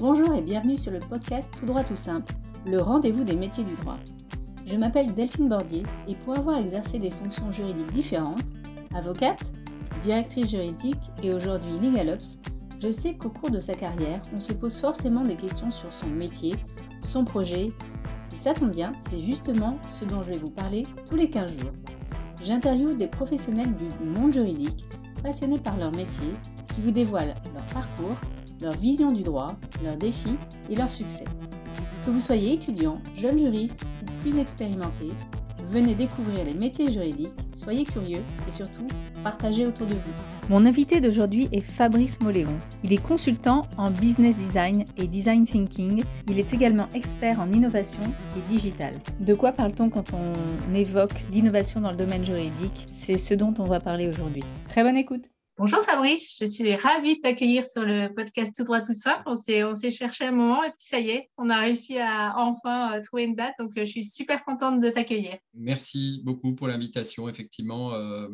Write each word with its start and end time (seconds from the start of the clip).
Bonjour 0.00 0.34
et 0.34 0.40
bienvenue 0.40 0.78
sur 0.78 0.92
le 0.92 0.98
podcast 0.98 1.50
Tout 1.58 1.66
droit 1.66 1.84
tout 1.84 1.94
simple, 1.94 2.32
le 2.64 2.80
rendez-vous 2.80 3.22
des 3.22 3.36
métiers 3.36 3.64
du 3.64 3.74
droit. 3.74 3.98
Je 4.64 4.74
m'appelle 4.78 5.12
Delphine 5.12 5.50
Bordier 5.50 5.82
et 6.08 6.14
pour 6.14 6.38
avoir 6.38 6.56
exercé 6.56 6.98
des 6.98 7.10
fonctions 7.10 7.52
juridiques 7.52 7.92
différentes, 7.92 8.40
avocate, 8.94 9.52
directrice 10.02 10.52
juridique 10.52 11.02
et 11.22 11.34
aujourd'hui 11.34 11.72
LegalOps, 11.82 12.38
je 12.82 12.90
sais 12.90 13.12
qu'au 13.12 13.28
cours 13.28 13.50
de 13.50 13.60
sa 13.60 13.74
carrière, 13.74 14.22
on 14.34 14.40
se 14.40 14.54
pose 14.54 14.80
forcément 14.80 15.22
des 15.22 15.36
questions 15.36 15.70
sur 15.70 15.92
son 15.92 16.06
métier, 16.06 16.54
son 17.02 17.26
projet, 17.26 17.66
et 18.32 18.36
ça 18.36 18.54
tombe 18.54 18.70
bien, 18.70 18.94
c'est 19.10 19.20
justement 19.20 19.76
ce 19.90 20.06
dont 20.06 20.22
je 20.22 20.30
vais 20.30 20.38
vous 20.38 20.50
parler 20.50 20.86
tous 21.10 21.16
les 21.16 21.28
15 21.28 21.58
jours. 21.58 21.72
J'interviewe 22.42 22.94
des 22.94 23.06
professionnels 23.06 23.74
du 23.74 23.84
monde 24.02 24.32
juridique, 24.32 24.86
passionnés 25.22 25.58
par 25.58 25.76
leur 25.76 25.92
métier, 25.92 26.32
qui 26.74 26.80
vous 26.80 26.90
dévoilent 26.90 27.34
leur 27.52 27.64
parcours, 27.74 28.16
leur 28.62 28.74
vision 28.74 29.12
du 29.12 29.22
droit, 29.22 29.56
leurs 29.84 29.96
défis 29.96 30.36
et 30.70 30.74
leurs 30.74 30.90
succès. 30.90 31.24
Que 32.04 32.10
vous 32.10 32.20
soyez 32.20 32.54
étudiant, 32.54 32.98
jeune 33.16 33.38
juriste 33.38 33.82
ou 34.02 34.22
plus 34.22 34.38
expérimenté, 34.38 35.10
venez 35.70 35.94
découvrir 35.94 36.44
les 36.44 36.54
métiers 36.54 36.90
juridiques, 36.90 37.34
soyez 37.54 37.84
curieux 37.84 38.22
et 38.46 38.50
surtout 38.50 38.86
partagez 39.22 39.66
autour 39.66 39.86
de 39.86 39.94
vous. 39.94 40.48
Mon 40.48 40.66
invité 40.66 41.00
d'aujourd'hui 41.00 41.48
est 41.52 41.60
Fabrice 41.60 42.20
Moléon. 42.20 42.58
Il 42.82 42.92
est 42.92 43.02
consultant 43.02 43.66
en 43.76 43.90
business 43.90 44.36
design 44.36 44.84
et 44.96 45.06
design 45.06 45.44
thinking. 45.44 46.02
Il 46.28 46.40
est 46.40 46.52
également 46.52 46.88
expert 46.94 47.38
en 47.38 47.52
innovation 47.52 48.02
et 48.36 48.52
digital. 48.52 48.94
De 49.20 49.34
quoi 49.34 49.52
parle-t-on 49.52 49.90
quand 49.90 50.12
on 50.12 50.74
évoque 50.74 51.22
l'innovation 51.30 51.80
dans 51.80 51.92
le 51.92 51.96
domaine 51.96 52.24
juridique? 52.24 52.86
C'est 52.88 53.18
ce 53.18 53.34
dont 53.34 53.54
on 53.58 53.64
va 53.64 53.78
parler 53.78 54.08
aujourd'hui. 54.08 54.42
Très 54.66 54.82
bonne 54.82 54.96
écoute. 54.96 55.26
Bonjour 55.60 55.84
Fabrice, 55.84 56.38
je 56.40 56.46
suis 56.46 56.74
ravie 56.74 57.16
de 57.16 57.20
t'accueillir 57.20 57.66
sur 57.66 57.82
le 57.82 58.08
podcast 58.08 58.54
Tout 58.56 58.64
droit 58.64 58.80
tout 58.80 58.94
simple. 58.94 59.24
On 59.26 59.34
s'est, 59.34 59.90
cherché 59.90 60.24
un 60.24 60.30
moment 60.30 60.64
et 60.64 60.70
puis 60.70 60.78
ça 60.78 60.98
y 60.98 61.10
est, 61.10 61.28
on 61.36 61.50
a 61.50 61.60
réussi 61.60 61.98
à 61.98 62.32
enfin 62.38 62.96
euh, 62.96 63.02
trouver 63.02 63.24
une 63.24 63.34
date. 63.34 63.52
Donc 63.58 63.72
euh, 63.76 63.84
je 63.84 63.90
suis 63.90 64.04
super 64.04 64.42
contente 64.42 64.80
de 64.80 64.88
t'accueillir. 64.88 65.36
Merci 65.52 66.22
beaucoup 66.24 66.54
pour 66.54 66.66
l'invitation. 66.66 67.28
Effectivement, 67.28 67.92
euh, 67.92 68.28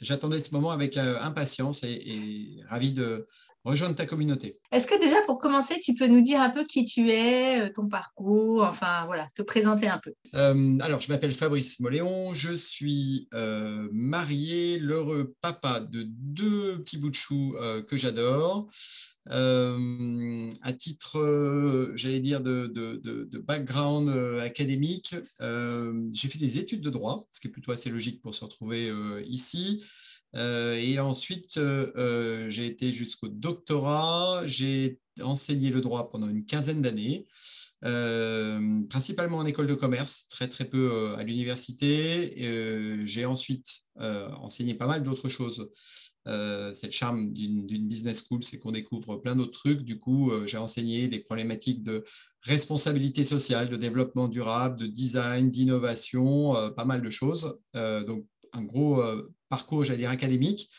j'attendais 0.00 0.38
ce 0.38 0.54
moment 0.54 0.70
avec 0.70 0.96
impatience 0.96 1.84
et, 1.84 2.62
et 2.70 2.90
de, 2.90 3.26
rejoindre 3.68 3.94
ta 3.94 4.06
communauté. 4.06 4.58
Est-ce 4.72 4.86
que 4.86 4.98
déjà 4.98 5.20
pour 5.26 5.38
commencer, 5.38 5.78
tu 5.80 5.94
peux 5.94 6.06
nous 6.06 6.22
dire 6.22 6.40
un 6.40 6.50
peu 6.50 6.64
qui 6.64 6.84
tu 6.84 7.10
es, 7.10 7.60
euh, 7.60 7.72
ton 7.72 7.86
parcours, 7.86 8.62
enfin 8.62 9.04
voilà, 9.06 9.26
te 9.34 9.42
présenter 9.42 9.88
un 9.88 9.98
peu 9.98 10.14
euh, 10.34 10.78
Alors, 10.80 11.00
je 11.00 11.08
m'appelle 11.12 11.32
Fabrice 11.32 11.78
Moléon, 11.80 12.32
je 12.32 12.52
suis 12.52 13.28
euh, 13.34 13.88
marié, 13.92 14.78
l'heureux 14.78 15.34
papa 15.42 15.80
de 15.80 16.04
deux 16.08 16.78
petits 16.78 16.96
bouts 16.96 17.10
de 17.10 17.14
chou 17.14 17.56
que 17.88 17.96
j'adore. 17.96 18.68
à 19.26 20.72
titre, 20.72 21.92
j'allais 21.94 22.20
dire, 22.20 22.40
de, 22.40 22.66
de 22.66 23.38
background 23.38 24.08
académique, 24.40 25.14
j'ai 25.40 26.28
fait 26.28 26.38
des 26.38 26.58
études 26.58 26.80
de 26.80 26.90
droit, 26.90 27.26
ce 27.32 27.40
qui 27.40 27.48
est 27.48 27.50
plutôt 27.50 27.72
assez 27.72 27.90
logique 27.90 28.22
pour 28.22 28.34
se 28.34 28.44
retrouver 28.44 28.90
ici. 29.26 29.84
Euh, 30.36 30.74
et 30.74 30.98
ensuite, 30.98 31.56
euh, 31.56 31.92
euh, 31.96 32.50
j'ai 32.50 32.66
été 32.66 32.92
jusqu'au 32.92 33.28
doctorat. 33.28 34.42
J'ai 34.46 35.00
enseigné 35.22 35.70
le 35.70 35.80
droit 35.80 36.08
pendant 36.08 36.28
une 36.28 36.44
quinzaine 36.44 36.82
d'années, 36.82 37.26
principalement 38.88 39.38
en 39.38 39.46
école 39.46 39.66
de 39.66 39.74
commerce, 39.74 40.28
très 40.28 40.48
très 40.48 40.64
peu 40.66 41.14
à 41.16 41.22
l'université. 41.24 43.04
j'ai 43.04 43.24
ensuite 43.24 43.80
enseigné 43.96 44.74
pas 44.74 44.86
mal 44.86 45.02
d'autres 45.02 45.28
choses. 45.28 45.70
c'est 46.24 46.86
le 46.86 46.92
charme 46.92 47.32
d'une 47.32 47.88
business 47.88 48.24
school, 48.24 48.44
c'est 48.44 48.58
qu'on 48.60 48.70
découvre 48.70 49.16
plein 49.16 49.34
d'autres 49.34 49.58
trucs. 49.58 49.82
Du 49.82 49.98
coup, 49.98 50.30
j'ai 50.46 50.58
enseigné 50.58 51.08
les 51.08 51.18
problématiques 51.18 51.82
de 51.82 52.04
responsabilité 52.42 53.24
sociale, 53.24 53.68
de 53.70 53.76
développement 53.76 54.28
durable, 54.28 54.78
de 54.78 54.86
design, 54.86 55.50
d'innovation, 55.50 56.72
pas 56.76 56.84
mal 56.84 57.02
de 57.02 57.10
choses. 57.10 57.58
donc, 57.74 58.24
un 58.52 58.62
gros 58.62 59.02
parcours, 59.48 59.84
j'allais 59.84 60.00
dire, 60.00 60.10
académique. 60.10 60.70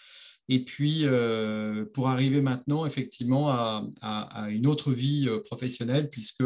Et 0.49 0.65
puis, 0.65 1.01
euh, 1.05 1.85
pour 1.93 2.09
arriver 2.09 2.41
maintenant, 2.41 2.85
effectivement, 2.87 3.49
à, 3.49 4.47
une 4.49 4.65
autre 4.65 4.91
vie 4.91 5.27
euh, 5.29 5.39
professionnelle, 5.41 6.09
puisque 6.09 6.43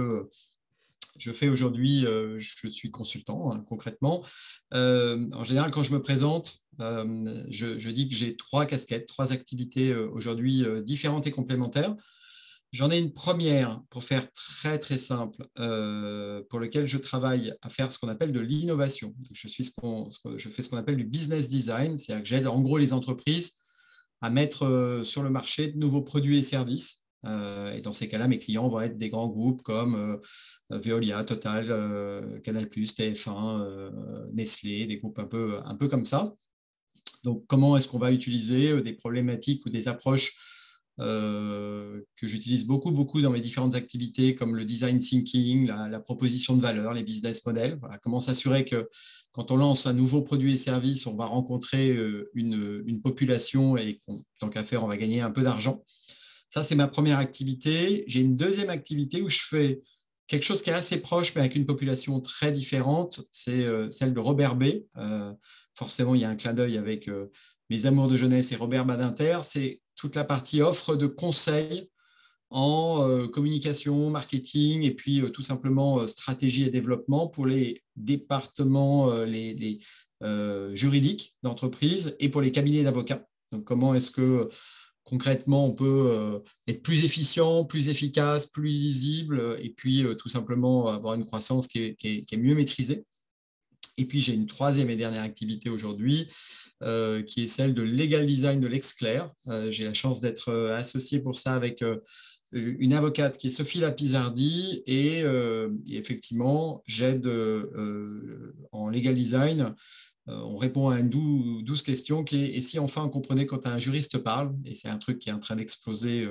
je 1.18 1.32
fais 1.32 1.48
aujourd'hui, 1.48 2.06
euh, 2.06 2.38
je 2.38 2.68
suis 2.68 2.92
consultant, 2.92 3.54
hein, 3.54 3.64
concrètement. 3.66 4.26
en 4.74 5.44
général, 5.46 5.72
quand 5.72 5.84
je 5.84 5.94
me 5.94 6.02
présente, 6.02 6.60
je, 6.80 7.90
dis 7.90 8.10
que 8.10 8.16
j'ai 8.16 8.36
trois 8.36 8.66
casquettes, 8.66 9.08
trois 9.08 9.32
activités 9.32 9.96
aujourd'hui 9.96 10.66
différentes 10.84 11.26
et 11.26 11.32
complémentaires. 11.32 11.96
J'en 12.74 12.90
ai 12.90 12.98
une 12.98 13.14
première, 13.14 13.84
pour 13.92 14.04
faire 14.04 14.32
très 14.32 14.80
très 14.80 14.98
simple, 14.98 15.46
euh, 15.60 16.42
pour 16.50 16.60
lequel 16.60 16.88
je 16.88 16.98
travaille 16.98 17.54
à 17.62 17.70
faire 17.70 17.92
ce 17.92 18.00
qu'on 18.00 18.08
appelle 18.08 18.32
de 18.32 18.40
l'innovation. 18.40 19.14
Je, 19.32 19.48
fais 19.48 19.62
ce 19.62 19.70
qu'on 20.70 20.78
appelle 20.78 20.98
du 20.98 21.04
business 21.04 21.50
design, 21.50 22.00
c'est-à-dire 22.00 22.24
que 22.24 22.30
j'aide 22.30 22.48
en 22.48 22.60
gros 22.62 22.80
les 22.80 22.92
entreprises 22.92 23.58
à 24.22 24.32
mettre 24.32 24.66
euh, 24.66 25.04
sur 25.04 25.22
le 25.22 25.30
marché 25.30 25.72
de 25.72 25.78
nouveaux 25.78 26.02
produits 26.02 26.40
et 26.40 26.44
services. 26.44 27.04
Euh, 27.26 27.74
et 27.74 27.82
dans 27.82 27.94
ces 27.94 28.08
cas-là, 28.08 28.28
mes 28.28 28.40
clients 28.40 28.68
vont 28.68 28.82
être 28.82 28.98
des 28.98 29.10
grands 29.10 29.30
groupes 29.30 29.62
comme 29.62 30.20
Veolia, 30.72 31.24
Total, 31.26 31.68
Canal+, 32.42 32.66
TF1, 32.66 34.34
Nestlé, 34.34 34.88
des 34.88 34.98
groupes 34.98 35.20
un 35.20 35.28
peu, 35.28 35.60
un 35.64 35.76
peu 35.76 35.88
comme 35.88 36.06
ça. 36.06 36.34
Donc, 37.24 37.46
comment 37.46 37.78
est-ce 37.78 37.88
qu'on 37.88 38.00
va 38.00 38.12
utiliser 38.12 38.82
des 38.82 38.94
problématiques 38.94 39.64
ou 39.68 39.70
des 39.70 39.88
approches 39.88 40.34
euh, 41.00 42.02
que 42.18 42.28
j'utilise 42.28 42.68
beaucoup, 42.68 42.92
beaucoup 42.92 43.20
dans 43.20 43.32
mes 43.32 43.42
différentes 43.42 43.74
activités, 43.74 44.36
comme 44.36 44.56
le 44.56 44.64
design 44.64 45.00
thinking, 45.00 45.66
la, 45.68 46.00
proposition 46.00 46.56
de 46.56 46.62
valeur, 46.62 46.94
les 46.94 47.02
business 47.02 47.44
models. 47.48 47.80
comment 48.04 48.20
s'assurer 48.20 48.64
que 48.64 48.88
quand 49.32 49.50
on 49.50 49.56
lance 49.56 49.88
un 49.88 49.94
nouveau 49.94 50.22
produit 50.22 50.54
et 50.54 50.58
service, 50.58 51.08
on 51.08 51.16
va 51.16 51.26
rencontrer 51.26 51.90
euh, 51.90 52.30
une, 52.36 53.02
population 53.02 53.76
et 53.76 54.02
tant 54.40 54.50
qu'à 54.50 54.64
faire, 54.64 54.84
on 54.84 54.88
va 54.88 54.98
gagner 54.98 55.22
un 55.22 55.32
peu 55.32 55.42
d'argent. 55.42 55.84
Ça, 56.50 56.62
c'est 56.62 56.76
ma 56.76 56.88
première 56.88 57.18
activité. 57.18 58.04
J'ai 58.06 58.22
une 58.22 58.36
deuxième 58.36 58.70
activité 58.70 59.24
où 59.24 59.30
je 59.30 59.40
fais 59.42 59.82
quelque 60.28 60.44
chose 60.44 60.62
qui 60.62 60.70
est 60.70 60.74
assez 60.74 61.02
proche, 61.02 61.34
mais 61.34 61.42
avec 61.42 61.56
une 61.56 61.66
population 61.66 62.20
très 62.22 62.52
différente. 62.52 63.22
C'est 63.32 63.66
euh, 63.66 63.90
celle 63.90 64.14
de 64.14 64.20
Robert 64.20 64.56
B. 64.56 64.66
forcément, 65.74 66.14
il 66.14 66.22
y 66.22 66.26
a 66.26 66.30
un 66.30 66.36
clin 66.36 66.54
d'œil 66.54 66.78
avec 66.78 67.10
mes 67.72 67.88
amours 67.88 68.08
de 68.08 68.16
jeunesse 68.16 68.52
et 68.52 68.56
Robert 68.56 68.86
Badinter. 68.86 69.40
C'est 69.44 69.82
toute 69.96 70.16
la 70.16 70.24
partie 70.24 70.62
offre 70.62 70.96
de 70.96 71.08
conseils 71.08 71.90
en 72.54 73.04
euh, 73.10 73.28
communication, 73.28 74.12
marketing 74.12 74.84
et 74.84 74.94
puis 74.94 75.22
euh, 75.22 75.30
tout 75.30 75.42
simplement 75.42 76.02
euh, 76.02 76.08
stratégie 76.08 76.66
et 76.66 76.70
développement 76.70 77.28
pour 77.28 77.48
les 77.48 77.84
départements 77.96 79.12
juridiques 80.74 81.34
d'entreprise 81.42 82.16
et 82.20 82.30
pour 82.30 82.42
les 82.42 82.52
cabinets 82.52 82.84
d'avocats. 82.84 83.26
Donc, 83.52 83.66
comment 83.66 83.94
est-ce 83.94 84.10
que 84.10 84.50
concrètement 85.04 85.66
on 85.66 85.74
peut 85.74 86.42
être 86.68 86.82
plus 86.82 87.04
efficient, 87.04 87.66
plus 87.66 87.90
efficace, 87.90 88.48
plus 88.48 88.70
lisible 88.70 89.58
et 89.62 89.70
puis 89.70 90.06
tout 90.18 90.30
simplement 90.30 90.88
avoir 90.88 91.14
une 91.14 91.26
croissance 91.26 91.68
qui 91.68 91.96
est 92.02 92.38
mieux 92.38 92.56
maîtrisée? 92.56 93.06
Et 93.98 94.06
puis 94.06 94.22
j'ai 94.22 94.34
une 94.34 94.48
troisième 94.48 94.90
et 94.90 94.96
dernière 94.96 95.24
activité 95.24 95.70
aujourd'hui 95.70 96.28
euh, 96.84 97.22
qui 97.22 97.44
est 97.44 97.48
celle 97.48 97.74
de 97.74 97.82
Legal 97.82 98.26
Design 98.26 98.60
de 98.60 98.68
l'Exclair. 98.68 99.32
Euh, 99.48 99.72
j'ai 99.72 99.86
la 99.86 99.94
chance 99.94 100.20
d'être 100.20 100.50
euh, 100.50 100.76
associé 100.76 101.20
pour 101.20 101.38
ça 101.38 101.54
avec 101.54 101.84
une 102.52 102.94
avocate 102.94 103.38
qui 103.38 103.48
est 103.48 103.52
Sophie 103.52 103.80
Lapizardi 103.80 104.84
et, 104.86 105.24
effectivement, 105.90 106.84
j'aide 106.86 107.28
en 108.72 108.90
legal 108.90 109.16
design. 109.16 109.74
on 110.28 110.58
répond 110.58 110.90
à 110.90 111.00
une 111.00 111.10
douce 111.10 111.82
question 111.82 112.24
qui 112.24 112.44
est 112.44 112.54
et 112.54 112.62
si 112.62 112.78
enfin 112.78 113.04
on 113.06 113.10
comprenait 113.10 113.48
quand 113.48 113.66
un 113.66 113.80
juriste 113.80 114.20
parle? 114.20 114.54
Et 114.66 114.76
c'est 114.76 114.90
un 114.90 115.00
truc 115.00 115.18
qui 115.18 115.30
est 115.30 115.34
en 115.34 115.40
train 115.40 115.56
d'exploser 115.56 116.28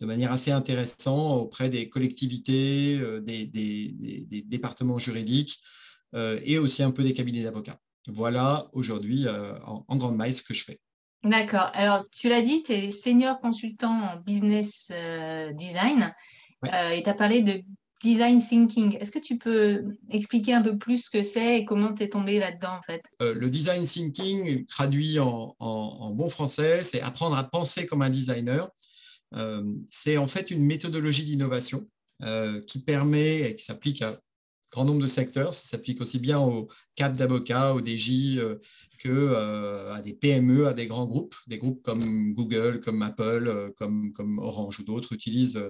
de 0.00 0.06
manière 0.06 0.30
assez 0.30 0.52
intéressante 0.52 1.40
auprès 1.40 1.70
des 1.70 1.88
collectivités, 1.88 3.00
des, 3.22 4.44
départements 4.46 5.00
juridiques 5.00 5.60
et 6.14 6.58
aussi 6.58 6.82
un 6.82 6.90
peu 6.90 7.02
des 7.02 7.12
cabinets 7.12 7.42
d'avocats. 7.42 7.78
Voilà 8.06 8.68
aujourd'hui 8.72 9.26
euh, 9.26 9.58
en, 9.64 9.96
grande 9.96 10.16
maille 10.16 10.34
ce 10.34 10.42
que 10.42 10.54
je 10.54 10.64
fais. 10.64 10.80
D'accord. 11.22 11.70
Alors, 11.72 12.04
tu 12.10 12.28
l'as 12.28 12.42
dit, 12.42 12.62
tu 12.62 12.72
es 12.72 12.90
senior 12.90 13.40
consultant 13.40 13.92
en 13.92 14.16
business 14.20 14.88
euh, 14.90 15.52
design 15.52 16.14
euh, 16.66 16.90
et 16.90 17.02
tu 17.02 17.08
as 17.08 17.14
parlé 17.14 17.40
de 17.40 17.62
design 18.02 18.38
thinking. 18.38 18.98
Est-ce 18.98 19.10
que 19.10 19.18
tu 19.18 19.38
peux 19.38 19.84
expliquer 20.10 20.52
un 20.52 20.60
peu 20.60 20.76
plus 20.76 21.06
ce 21.06 21.10
que 21.10 21.22
c'est 21.22 21.60
et 21.60 21.64
comment 21.64 21.94
tu 21.94 22.02
es 22.02 22.08
tombé 22.10 22.38
là-dedans 22.38 22.76
en 22.76 22.82
fait? 22.82 23.02
Le 23.20 23.48
design 23.48 23.86
thinking, 23.86 24.66
traduit 24.66 25.18
en, 25.18 26.10
bon 26.14 26.28
français, 26.28 26.82
c'est 26.82 27.00
apprendre 27.00 27.36
à 27.36 27.44
penser 27.44 27.86
comme 27.86 28.02
un 28.02 28.10
designer. 28.10 28.68
c'est 29.88 30.18
en 30.18 30.26
fait 30.26 30.50
une 30.50 30.62
méthodologie 30.62 31.24
d'innovation 31.24 31.88
qui 32.66 32.84
permet 32.84 33.40
et 33.40 33.54
qui 33.54 33.64
s'applique 33.64 34.02
à 34.02 34.20
grand 34.74 34.84
nombre 34.84 35.02
de 35.02 35.06
secteurs. 35.06 35.54
Ça 35.54 35.68
s'applique 35.68 36.00
aussi 36.00 36.18
bien 36.18 36.40
aux 36.40 36.68
cap 36.96 37.16
d'avocats, 37.16 37.74
aux 37.74 37.80
DJ, 37.80 38.38
euh, 38.38 38.58
que 38.98 39.08
euh, 39.08 39.94
à 39.94 40.02
des 40.02 40.14
PME, 40.14 40.66
à 40.66 40.74
des 40.74 40.86
grands 40.86 41.06
groupes. 41.06 41.36
Des 41.46 41.58
groupes 41.58 41.80
comme 41.82 42.32
Google, 42.32 42.80
comme 42.80 43.00
Apple, 43.02 43.46
euh, 43.46 43.70
comme, 43.76 44.12
comme 44.12 44.40
Orange 44.40 44.80
ou 44.80 44.84
d'autres 44.84 45.12
utilisent 45.12 45.62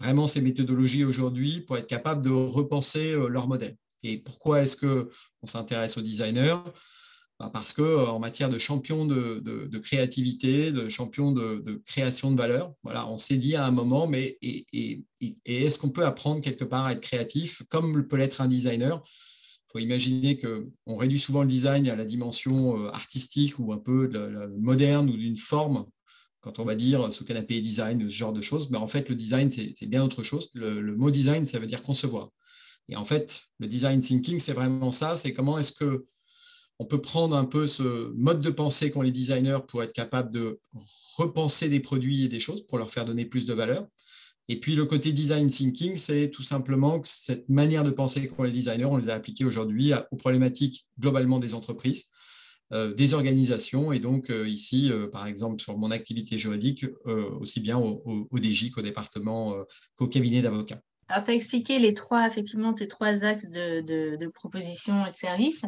vraiment 0.00 0.26
ces 0.26 0.40
méthodologies 0.40 1.04
aujourd'hui 1.04 1.60
pour 1.60 1.76
être 1.76 1.86
capables 1.86 2.22
de 2.22 2.30
repenser 2.30 3.14
leur 3.28 3.46
modèle. 3.46 3.76
Et 4.02 4.18
pourquoi 4.18 4.62
est-ce 4.62 4.76
qu'on 4.76 5.46
s'intéresse 5.46 5.98
aux 5.98 6.02
designers? 6.02 6.56
Bah, 7.38 7.50
parce 7.52 7.74
qu'en 7.74 8.16
euh, 8.16 8.18
matière 8.18 8.48
de 8.48 8.58
champion 8.58 9.04
de, 9.04 9.78
créativité, 9.78 10.72
de 10.72 10.88
champion 10.88 11.32
de, 11.32 11.82
création 11.84 12.30
de 12.30 12.36
valeur, 12.36 12.72
voilà, 12.82 13.08
on 13.08 13.18
s'est 13.18 13.36
dit 13.36 13.56
à 13.56 13.66
un 13.66 13.70
moment, 13.70 14.06
mais 14.06 14.38
est-ce 15.44 15.78
qu'on 15.78 15.90
peut 15.90 16.06
apprendre 16.06 16.40
quelque 16.40 16.64
part 16.64 16.86
à 16.86 16.92
être 16.92 17.00
créatif 17.00 17.62
comme 17.68 18.06
peut 18.08 18.16
l'être 18.16 18.40
un 18.40 18.48
designer? 18.48 19.02
Il 19.68 19.72
faut 19.72 19.78
imaginer 19.80 20.38
qu'on 20.38 20.96
réduit 20.96 21.18
souvent 21.18 21.42
le 21.42 21.48
design 21.48 21.86
à 21.88 21.96
la 21.96 22.04
dimension 22.06 22.80
euh, 22.80 22.88
artistique 22.88 23.58
ou 23.58 23.72
un 23.72 23.78
peu 23.78 24.10
moderne 24.58 25.10
ou 25.10 25.16
d'une 25.16 25.36
forme 25.36 25.86
quand 26.40 26.60
on 26.60 26.64
va 26.64 26.76
dire 26.76 27.12
ce 27.12 27.24
canapé 27.24 27.60
design, 27.60 28.08
ce 28.08 28.14
genre 28.14 28.32
de 28.32 28.40
choses, 28.40 28.70
mais 28.70 28.78
en 28.78 28.86
fait, 28.86 29.08
le 29.08 29.16
design, 29.16 29.50
c'est 29.50 29.86
bien 29.86 30.04
autre 30.04 30.22
chose. 30.22 30.48
le, 30.54 30.94
mot 30.94 31.10
design, 31.10 31.44
ça 31.44 31.58
veut 31.58 31.66
dire 31.66 31.82
concevoir. 31.82 32.30
Et 32.88 32.94
en 32.94 33.04
fait, 33.04 33.42
le 33.58 33.66
design 33.66 34.00
thinking, 34.00 34.38
c'est 34.38 34.52
vraiment 34.52 34.92
ça, 34.92 35.16
c'est 35.16 35.32
comment 35.32 35.58
est-ce 35.58 35.72
que 35.72 36.04
on 36.78 36.86
peut 36.86 37.00
prendre 37.00 37.36
un 37.36 37.44
peu 37.44 37.66
ce 37.66 38.12
mode 38.14 38.40
de 38.40 38.50
pensée 38.50 38.90
qu'ont 38.90 39.02
les 39.02 39.12
designers 39.12 39.60
pour 39.66 39.82
être 39.82 39.92
capable 39.92 40.32
de 40.32 40.60
repenser 41.16 41.68
des 41.68 41.80
produits 41.80 42.24
et 42.24 42.28
des 42.28 42.40
choses 42.40 42.66
pour 42.66 42.78
leur 42.78 42.90
faire 42.90 43.04
donner 43.04 43.24
plus 43.24 43.46
de 43.46 43.54
valeur. 43.54 43.86
Et 44.48 44.60
puis 44.60 44.76
le 44.76 44.84
côté 44.84 45.12
design 45.12 45.50
thinking, 45.50 45.96
c'est 45.96 46.30
tout 46.30 46.44
simplement 46.44 47.00
que 47.00 47.08
cette 47.08 47.48
manière 47.48 47.82
de 47.82 47.90
penser 47.90 48.28
qu'ont 48.28 48.44
les 48.44 48.52
designers, 48.52 48.84
on 48.84 48.96
les 48.96 49.08
a 49.08 49.14
appliquées 49.14 49.44
aujourd'hui 49.44 49.92
aux 50.12 50.16
problématiques 50.16 50.86
globalement 51.00 51.40
des 51.40 51.54
entreprises, 51.54 52.04
euh, 52.72 52.94
des 52.94 53.14
organisations, 53.14 53.92
et 53.92 53.98
donc 53.98 54.30
euh, 54.30 54.48
ici, 54.48 54.90
euh, 54.92 55.08
par 55.08 55.26
exemple, 55.26 55.60
sur 55.60 55.76
mon 55.78 55.90
activité 55.90 56.38
juridique, 56.38 56.86
aussi 57.40 57.60
bien 57.60 57.76
au, 57.78 58.02
au 58.04 58.38
qu'au 58.38 58.82
département, 58.82 59.56
qu'au 59.96 60.06
cabinet 60.06 60.42
d'avocats. 60.42 60.80
Alors, 61.08 61.22
tu 61.22 61.30
as 61.30 61.34
expliqué 61.34 61.78
les 61.78 61.94
trois, 61.94 62.26
effectivement, 62.26 62.72
tes 62.72 62.88
trois 62.88 63.24
axes 63.24 63.48
de, 63.48 63.80
de, 63.80 64.26
proposition 64.28 65.06
et 65.06 65.10
de 65.10 65.16
service. 65.16 65.64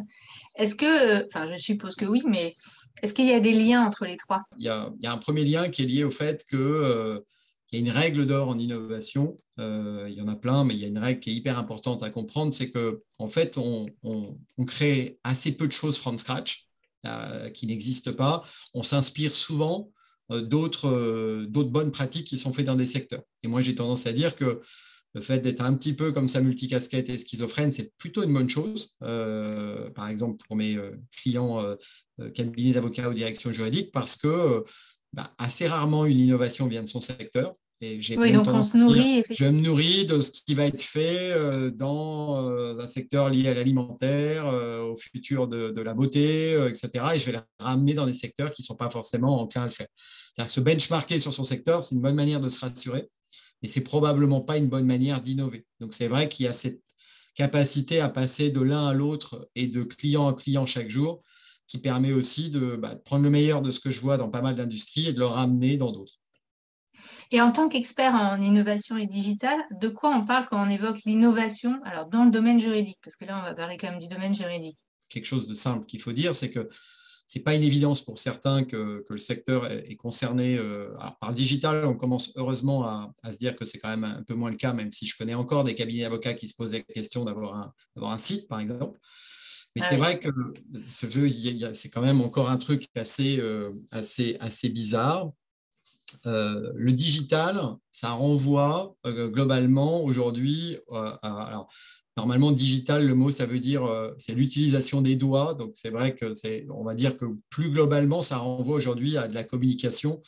Est-ce 0.55 0.75
que, 0.75 1.25
enfin, 1.27 1.45
je 1.47 1.55
suppose 1.55 1.95
que 1.95 2.05
oui, 2.05 2.21
mais 2.27 2.55
est-ce 3.01 3.13
qu'il 3.13 3.25
y 3.25 3.31
a 3.31 3.39
des 3.39 3.53
liens 3.53 3.85
entre 3.85 4.05
les 4.05 4.17
trois? 4.17 4.43
Il 4.57 4.65
y, 4.65 4.69
a, 4.69 4.91
un 5.03 5.17
premier 5.17 5.45
lien 5.45 5.69
qui 5.69 5.83
est 5.83 5.85
lié 5.85 6.03
au 6.03 6.11
fait 6.11 6.43
que 6.49 6.57
euh, 6.57 7.19
y 7.71 7.77
a 7.77 7.79
une 7.79 7.89
règle 7.89 8.25
d'or 8.25 8.49
en 8.49 8.59
innovation. 8.59 9.37
Euh, 9.59 10.07
il 10.09 10.15
y 10.15 10.21
en 10.21 10.27
a 10.27 10.35
plein, 10.35 10.65
mais 10.65 10.73
il 10.73 10.81
y 10.81 10.83
a 10.83 10.89
une 10.89 10.97
règle 10.97 11.21
qui 11.21 11.29
est 11.29 11.35
hyper 11.35 11.57
importante 11.57 12.03
à 12.03 12.09
comprendre, 12.09 12.53
c'est 12.53 12.69
que 12.69 13.03
en 13.17 13.29
fait, 13.29 13.57
on, 13.57 13.85
crée 14.67 15.19
assez 15.23 15.53
peu 15.53 15.67
de 15.67 15.71
choses 15.71 15.97
from 15.97 16.17
scratch 16.17 16.67
euh, 17.05 17.49
qui 17.51 17.65
n'existent 17.65 18.13
pas. 18.13 18.43
On 18.73 18.83
s'inspire 18.83 19.33
souvent 19.33 19.89
d'autres 20.29 21.47
bonnes 21.47 21.91
pratiques 21.91 22.27
qui 22.27 22.37
sont 22.37 22.53
faites 22.53 22.67
dans 22.67 22.75
des 22.75 22.85
secteurs. 22.85 23.23
Et 23.41 23.47
moi, 23.47 23.61
j'ai 23.61 23.73
tendance 23.73 24.05
à 24.05 24.11
dire 24.11 24.35
que 24.35 24.59
le 25.13 25.21
fait 25.21 25.39
d'être 25.39 25.61
un 25.61 25.73
petit 25.73 25.93
peu 25.93 26.11
comme 26.11 26.27
ça 26.27 26.41
multicasquette 26.41 27.09
et 27.09 27.17
schizophrène, 27.17 27.71
c'est 27.71 27.91
plutôt 27.97 28.23
une 28.23 28.33
bonne 28.33 28.49
chose. 28.49 28.95
Euh, 29.03 29.89
par 29.91 30.07
exemple, 30.07 30.37
pour 30.45 30.55
mes 30.55 30.75
euh, 30.75 30.91
clients 31.11 31.61
euh, 31.61 32.29
cabinets 32.31 32.73
d'avocats 32.73 33.09
ou 33.09 33.13
direction 33.13 33.51
juridique, 33.51 33.91
parce 33.91 34.15
que 34.15 34.63
bah, 35.13 35.31
assez 35.39 35.67
rarement 35.67 36.05
une 36.05 36.19
innovation 36.19 36.67
vient 36.67 36.83
de 36.83 36.87
son 36.87 37.01
secteur. 37.01 37.55
Et 37.81 37.97
oui, 38.17 38.33
donc 38.33 38.47
on 38.49 38.61
se 38.61 38.75
nourrit. 38.75 39.23
je 39.29 39.45
me 39.45 39.51
nourris 39.51 40.05
de 40.05 40.19
ce 40.19 40.31
qui 40.45 40.53
va 40.53 40.65
être 40.65 40.81
fait 40.81 41.33
dans 41.71 42.49
un 42.77 42.87
secteur 42.87 43.29
lié 43.29 43.47
à 43.47 43.53
l'alimentaire, 43.53 44.47
au 44.47 44.97
futur 44.97 45.47
de, 45.47 45.81
la 45.81 45.93
beauté, 45.93 46.61
etc. 46.67 46.89
Et 47.15 47.19
je 47.19 47.25
vais 47.27 47.31
les 47.31 47.39
ramener 47.57 47.93
dans 47.93 48.05
des 48.05 48.13
secteurs 48.13 48.51
qui 48.51 48.63
ne 48.63 48.65
sont 48.65 48.75
pas 48.75 48.89
forcément 48.89 49.39
enclins 49.39 49.61
à 49.61 49.65
le 49.65 49.71
faire. 49.71 49.87
C'est-à-dire 49.95 50.47
que 50.47 50.53
se 50.53 50.59
benchmarker 50.59 51.19
sur 51.19 51.33
son 51.33 51.45
secteur, 51.45 51.85
c'est 51.85 51.95
une 51.95 52.01
bonne 52.01 52.15
manière 52.15 52.41
de 52.41 52.49
se 52.49 52.59
rassurer 52.59 53.07
et 53.61 53.67
c'est 53.67 53.83
probablement 53.83 54.41
pas 54.41 54.57
une 54.57 54.67
bonne 54.67 54.85
manière 54.85 55.21
d'innover. 55.21 55.65
Donc 55.79 55.93
c'est 55.93 56.07
vrai 56.07 56.29
qu'il 56.29 56.45
y 56.45 56.49
a 56.49 56.53
cette 56.53 56.81
capacité 57.35 57.99
à 57.99 58.09
passer 58.09 58.51
de 58.51 58.61
l'un 58.61 58.87
à 58.87 58.93
l'autre 58.93 59.49
et 59.55 59.67
de 59.67 59.83
client 59.83 60.27
à 60.27 60.33
client 60.33 60.65
chaque 60.65 60.89
jour 60.89 61.21
qui 61.67 61.77
permet 61.77 62.11
aussi 62.11 62.49
bah, 62.49 62.95
de, 62.95 63.01
prendre 63.01 63.23
le 63.23 63.29
meilleur 63.29 63.61
de 63.61 63.71
ce 63.71 63.79
que 63.79 63.91
je 63.91 64.01
vois 64.01 64.17
dans 64.17 64.29
pas 64.29 64.41
mal 64.41 64.55
d'industries 64.55 65.07
et 65.07 65.13
de 65.13 65.19
le 65.19 65.25
ramener 65.25 65.77
dans 65.77 65.91
d'autres. 65.91 66.15
Et 67.31 67.39
en 67.39 67.51
tant 67.51 67.69
qu'expert 67.69 68.13
en 68.13 68.41
innovation 68.41 68.97
et 68.97 69.05
digital, 69.05 69.57
de 69.79 69.87
quoi 69.87 70.09
on 70.09 70.25
parle 70.25 70.47
quand 70.49 70.65
on 70.65 70.69
évoque 70.69 71.03
l'innovation 71.05 71.79
alors 71.85 72.07
dans 72.07 72.25
le 72.25 72.31
domaine 72.31 72.59
juridique? 72.59 72.97
Parce 73.03 73.15
que 73.15 73.25
là, 73.25 73.39
on 73.39 73.43
va 73.43 73.53
parler 73.53 73.77
quand 73.77 73.89
même 73.89 73.99
du 73.99 74.07
domaine 74.07 74.33
juridique. 74.33 74.77
Quelque 75.09 75.27
chose 75.27 75.47
de 75.47 75.55
simple 75.55 75.85
qu'il 75.85 76.01
faut 76.01 76.11
dire, 76.11 76.33
c'est 76.33 76.49
que 76.49 76.69
n'est 77.35 77.43
pas 77.43 77.55
une 77.55 77.63
évidence 77.63 78.03
pour 78.03 78.17
certains 78.17 78.63
que, 78.63 79.05
le 79.07 79.17
secteur 79.17 79.69
est, 79.71 79.95
concerné. 79.95 80.57
Euh, 80.57 80.95
par 81.21 81.29
le 81.29 81.35
digital, 81.35 81.85
on 81.85 81.95
commence 81.95 82.31
heureusement 82.35 82.85
à, 82.85 83.13
se 83.31 83.37
dire 83.37 83.55
que 83.55 83.65
c'est 83.65 83.77
quand 83.77 83.89
même 83.89 84.03
un 84.03 84.23
peu 84.23 84.33
moins 84.33 84.49
le 84.49 84.57
cas, 84.57 84.73
même 84.73 84.91
si 84.91 85.05
je 85.05 85.15
connais 85.17 85.35
encore 85.35 85.63
des 85.63 85.75
cabinets 85.75 86.03
d'avocats 86.03 86.33
qui 86.33 86.47
se 86.47 86.55
posent 86.55 86.73
la 86.73 86.81
question 86.81 87.25
d'avoir 87.25 87.55
un, 87.55 87.73
un, 88.01 88.17
site, 88.17 88.47
par 88.47 88.59
exemple. 88.59 88.99
Mais 89.75 89.83
c'est 89.87 89.97
vrai 89.97 90.19
que 90.19 90.29
c'est 90.91 91.89
quand 91.89 92.01
même 92.01 92.21
encore 92.21 92.49
un 92.49 92.57
truc 92.57 92.87
assez, 92.95 93.39
euh, 93.39 93.71
assez, 93.91 94.37
assez 94.39 94.69
bizarre. 94.69 95.31
Euh, 96.25 96.71
le 96.73 96.91
digital, 96.91 97.75
ça 97.91 98.09
renvoie 98.09 98.95
globalement 99.05 100.03
aujourd'hui 100.03 100.77
à, 100.91 101.65
Normalement, 102.19 102.51
digital, 102.51 103.07
le 103.07 103.15
mot, 103.15 103.31
ça 103.31 103.45
veut 103.45 103.61
dire 103.61 103.85
euh, 103.85 104.13
c'est 104.17 104.33
l'utilisation 104.33 105.01
des 105.01 105.15
doigts. 105.15 105.53
Donc, 105.53 105.71
c'est 105.73 105.89
vrai 105.89 106.15
que 106.15 106.33
c'est, 106.33 106.67
on 106.69 106.83
va 106.83 106.93
dire 106.93 107.15
que 107.15 107.23
plus 107.49 107.69
globalement, 107.69 108.21
ça 108.21 108.39
renvoie 108.39 108.75
aujourd'hui 108.75 109.15
à 109.15 109.29
de 109.29 109.33
la 109.33 109.45
communication 109.45 110.21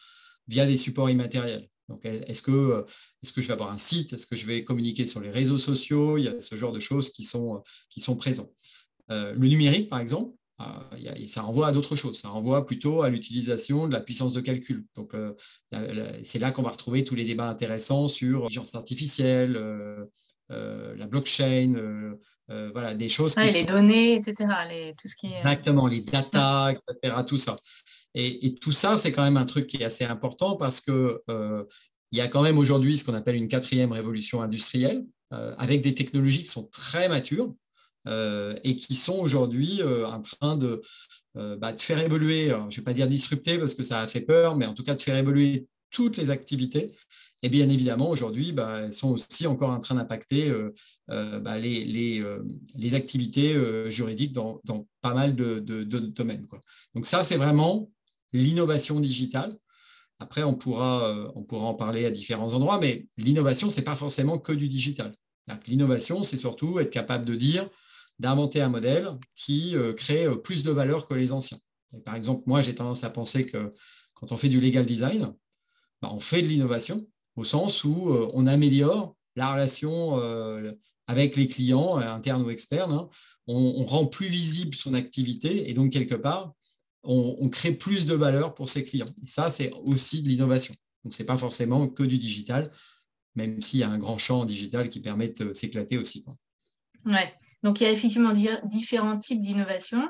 via 0.47 0.65
des 0.65 0.77
supports 0.77 1.09
immatériels. 1.09 1.67
Donc, 1.89 2.05
est-ce 2.05 2.41
que, 2.41 2.85
est-ce 3.21 3.33
que 3.33 3.41
je 3.41 3.47
vais 3.47 3.53
avoir 3.55 3.73
un 3.73 3.77
site? 3.77 4.13
Est-ce 4.13 4.25
que 4.25 4.38
je 4.38 4.47
vais 4.47 4.63
communiquer 4.63 5.05
sur 5.05 5.19
les 5.19 5.31
réseaux 5.31 5.59
sociaux? 5.59 6.17
Il 6.17 6.23
y 6.23 6.27
a 6.29 6.41
ce 6.41 6.55
genre 6.55 6.71
de 6.71 6.79
choses 6.79 7.09
qui 7.09 7.25
sont, 7.25 7.61
qui 7.89 7.99
sont 7.99 8.15
présents. 8.15 8.49
Euh, 9.11 9.33
le 9.33 9.47
numérique, 9.49 9.89
par 9.89 9.99
exemple, 9.99 10.33
euh, 10.61 11.27
ça 11.27 11.41
renvoie 11.41 11.67
à 11.67 11.71
d'autres 11.73 11.97
choses. 11.97 12.17
Ça 12.21 12.29
renvoie 12.29 12.65
plutôt 12.65 13.01
à 13.01 13.09
l'utilisation 13.09 13.89
de 13.89 13.91
la 13.91 13.99
puissance 13.99 14.31
de 14.31 14.39
calcul. 14.39 14.85
Donc, 14.95 15.13
c'est 16.23 16.39
là 16.39 16.51
qu'on 16.53 16.63
va 16.63 16.69
retrouver 16.69 17.03
tous 17.03 17.15
les 17.15 17.25
débats 17.25 17.49
intéressants 17.49 18.07
sur 18.07 18.43
l'intelligence 18.43 18.75
artificielle, 18.75 19.57
euh, 20.51 20.95
la 20.98 21.07
blockchain, 21.07 21.75
euh, 21.75 22.13
euh, 22.50 22.69
voilà, 22.74 22.94
des 22.94 23.09
choses. 23.09 23.36
les 23.38 23.63
données, 23.63 24.15
etc. 24.15 24.50
tout 25.01 25.07
ce 25.07 25.15
qui 25.15 25.27
est... 25.27 25.39
Exactement, 25.39 25.88
les 25.88 26.01
data, 26.01 26.72
etc. 26.72 27.15
Tout 27.25 27.38
ça. 27.38 27.55
Et, 28.13 28.55
tout 28.55 28.74
ça, 28.74 28.98
c'est 28.98 29.12
quand 29.12 29.24
même 29.24 29.38
un 29.38 29.46
truc 29.46 29.67
qui 29.67 29.77
est 29.77 29.86
assez 29.86 30.03
important 30.03 30.58
parce 30.58 30.81
que 30.81 31.22
il 32.13 32.17
y 32.17 32.22
a 32.22 32.27
quand 32.27 32.41
même 32.41 32.58
aujourd'hui 32.58 32.98
ce 32.98 33.05
qu'on 33.05 33.13
appelle 33.13 33.36
une 33.36 33.48
quatrième 33.48 33.93
révolution 33.93 34.41
industrielle, 34.41 35.05
avec 35.29 35.81
des 35.81 35.96
technologies 35.96 36.39
qui 36.39 36.50
sont 36.50 36.67
très 36.67 37.08
matures 37.08 37.53
et 38.05 38.75
qui 38.75 38.98
sont 38.98 39.17
aujourd'hui 39.20 39.81
en 39.81 40.22
train 40.22 40.58
de, 40.58 40.81
bah, 41.36 41.72
de 41.72 41.79
faire 41.79 42.00
évoluer, 42.00 42.48
je 42.48 42.53
ne 42.53 42.70
vais 42.70 42.81
pas 42.81 42.93
dire 42.93 43.08
disrupter 43.08 43.58
parce 43.58 43.75
que 43.75 43.84
ça 43.84 44.01
a 44.01 44.08
fait 44.10 44.20
peur, 44.20 44.58
mais 44.58 44.65
en 44.65 44.74
tout 44.74 44.84
cas 44.84 44.96
de 44.96 45.01
faire 45.01 45.15
évoluer 45.15 45.67
toutes 45.91 46.17
les 46.17 46.29
activités 46.29 46.93
et 47.43 47.50
bien 47.50 47.69
évidemment, 47.69 48.10
aujourd'hui, 48.10 48.51
bah, 48.51 48.81
elles 48.83 48.93
sont 48.93 49.12
aussi 49.12 49.48
encore 49.48 49.71
en 49.71 49.79
train 49.79 49.95
d'impacter 49.95 50.50
euh, 50.50 50.74
euh, 51.10 51.39
bah, 51.39 51.57
les, 51.57 52.21
euh, 52.21 52.43
les, 52.75 52.93
activités 52.93 53.55
juridiques 53.91 54.33
dans, 54.33 54.62
pas 55.01 55.13
mal 55.13 55.36
de, 55.36 55.60
domaines. 55.60 56.45
Donc 56.93 57.05
ça, 57.05 57.24
c'est 57.24 57.38
vraiment 57.38 57.89
l'innovation 58.31 59.00
digitale. 59.00 59.55
Après, 60.19 60.43
on 60.43 60.53
pourra, 60.53 61.31
on 61.36 61.43
pourra 61.43 61.65
en 61.65 61.74
parler 61.74 62.05
à 62.05 62.12
différents 62.12 62.53
endroits, 62.53 62.77
mais 62.79 63.07
l'innovation, 63.17 63.71
ce 63.71 63.77
n'est 63.77 63.83
pas 63.83 63.95
forcément 63.95 64.38
que 64.38 64.53
du 64.53 64.67
digital. 64.67 65.15
L'innovation, 65.65 66.24
c'est 66.24 66.38
surtout 66.38 66.79
être 66.79 66.91
capable 66.91 67.25
de 67.25 67.33
dire, 67.33 67.67
d'inventer 68.19 68.62
un 68.62 68.69
modèle 68.69 69.10
qui 69.33 69.75
crée 69.98 70.27
plus 70.43 70.62
de 70.62 70.69
valeur 70.69 71.07
que 71.07 71.15
les 71.15 71.31
anciens. 71.31 71.57
par 72.05 72.13
exemple, 72.13 72.43
moi, 72.45 72.62
j'ai 72.62 72.75
tendance 72.75 73.03
à 73.03 73.10
penser 73.10 73.48
que 73.48 73.71
quand 74.13 74.31
on 74.31 74.38
fait 74.38 74.50
du 74.50 74.62
legal 74.62 74.86
design, 74.86 75.33
bah, 76.01 76.10
on 76.12 76.20
fait 76.20 76.41
de 76.41 76.48
l'innovation, 76.48 77.05
au 77.36 77.43
sens 77.43 77.84
où 77.84 78.10
euh, 78.10 78.29
on 78.34 78.48
améliore 78.48 79.15
la 79.36 79.53
relation 79.53 80.20
euh, 80.20 80.72
avec 81.05 81.36
les 81.36 81.48
clients, 81.48 82.00
euh, 82.00 82.12
internes 82.12 82.41
ou 82.41 82.50
externes. 82.50 82.91
Hein. 82.91 83.10
On, 83.48 83.86
rend 83.86 84.05
plus 84.05 84.27
visible 84.27 84.75
son 84.75 84.93
activité 84.93 85.70
et 85.70 85.74
donc, 85.74 85.91
quelque 85.91 86.15
part, 86.15 86.53
on, 87.03 87.50
crée 87.50 87.74
plus 87.74 88.05
de 88.05 88.13
valeur 88.13 88.53
pour 88.53 88.70
ses 88.70 88.86
clients. 88.86 89.10
Ça, 89.25 89.50
c'est 89.50 89.72
aussi 89.86 90.22
de 90.22 90.29
l'innovation. 90.29 90.75
Donc, 91.03 91.13
ce 91.13 91.22
n'est 91.22 91.25
pas 91.25 91.38
forcément 91.38 91.88
que 91.88 92.03
du 92.03 92.17
digital, 92.17 92.72
même 93.36 93.62
s'il 93.62 93.79
y 93.79 93.84
a 93.84 93.89
un 93.89 93.98
grand 93.98 94.20
champ 94.20 94.46
digital 94.46 94.89
qui 94.89 95.01
permet 95.01 95.29
de 95.29 95.53
s'éclater 95.53 95.98
aussi. 95.98 96.24
Oui, 97.05 97.13
donc 97.63 97.81
il 97.81 97.84
y 97.84 97.88
a 97.88 97.91
effectivement 97.91 98.34
différents 98.65 99.17
types 99.17 99.41
d'innovation. 99.41 100.08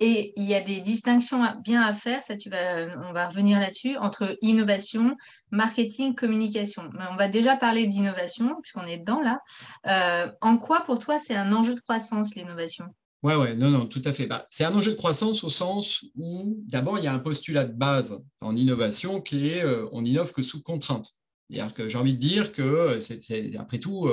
Et 0.00 0.32
il 0.36 0.44
y 0.44 0.54
a 0.54 0.60
des 0.60 0.80
distinctions 0.80 1.42
bien 1.62 1.82
à 1.82 1.92
faire, 1.92 2.22
ça 2.22 2.36
tu 2.36 2.50
vas, 2.50 2.86
on 3.08 3.12
va 3.12 3.28
revenir 3.28 3.58
là-dessus, 3.58 3.96
entre 3.96 4.36
innovation, 4.42 5.16
marketing, 5.50 6.14
communication. 6.14 6.90
Mais 6.94 7.04
on 7.10 7.16
va 7.16 7.28
déjà 7.28 7.56
parler 7.56 7.86
d'innovation, 7.86 8.56
puisqu'on 8.62 8.86
est 8.86 8.98
dedans 8.98 9.20
là. 9.20 9.40
Euh, 9.86 10.30
en 10.40 10.56
quoi 10.56 10.82
pour 10.84 10.98
toi 10.98 11.18
c'est 11.18 11.34
un 11.34 11.52
enjeu 11.52 11.74
de 11.74 11.80
croissance, 11.80 12.34
l'innovation? 12.34 12.86
Ouais, 13.24 13.34
ouais, 13.34 13.56
non, 13.56 13.70
non, 13.70 13.86
tout 13.86 14.02
à 14.04 14.12
fait. 14.12 14.26
Bah, 14.26 14.46
c'est 14.48 14.64
un 14.64 14.74
enjeu 14.74 14.92
de 14.92 14.96
croissance 14.96 15.42
au 15.42 15.50
sens 15.50 16.04
où, 16.14 16.56
d'abord, 16.68 16.98
il 16.98 17.04
y 17.04 17.08
a 17.08 17.12
un 17.12 17.18
postulat 17.18 17.64
de 17.64 17.72
base 17.72 18.16
en 18.40 18.54
innovation 18.54 19.20
qui 19.20 19.48
est 19.48 19.64
euh, 19.64 19.88
on 19.90 20.04
innove 20.04 20.32
que 20.32 20.42
sous 20.42 20.62
contrainte. 20.62 21.10
C'est-à-dire 21.50 21.74
que 21.74 21.88
j'ai 21.88 21.98
envie 21.98 22.14
de 22.14 22.20
dire 22.20 22.52
que, 22.52 22.62
euh, 22.62 23.00
c'est, 23.00 23.56
après 23.56 23.80
tout, 23.80 24.08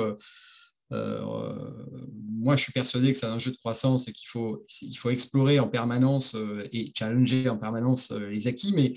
moi, 2.46 2.56
je 2.56 2.62
suis 2.62 2.72
persuadé 2.72 3.12
que 3.12 3.18
c'est 3.18 3.26
un 3.26 3.40
jeu 3.40 3.50
de 3.50 3.56
croissance 3.56 4.06
et 4.06 4.12
qu'il 4.12 4.28
faut, 4.28 4.64
il 4.80 4.94
faut 4.94 5.10
explorer 5.10 5.58
en 5.58 5.68
permanence 5.68 6.36
euh, 6.36 6.64
et 6.72 6.92
challenger 6.96 7.48
en 7.48 7.58
permanence 7.58 8.12
euh, 8.12 8.30
les 8.30 8.46
acquis. 8.46 8.72
Mais 8.72 8.94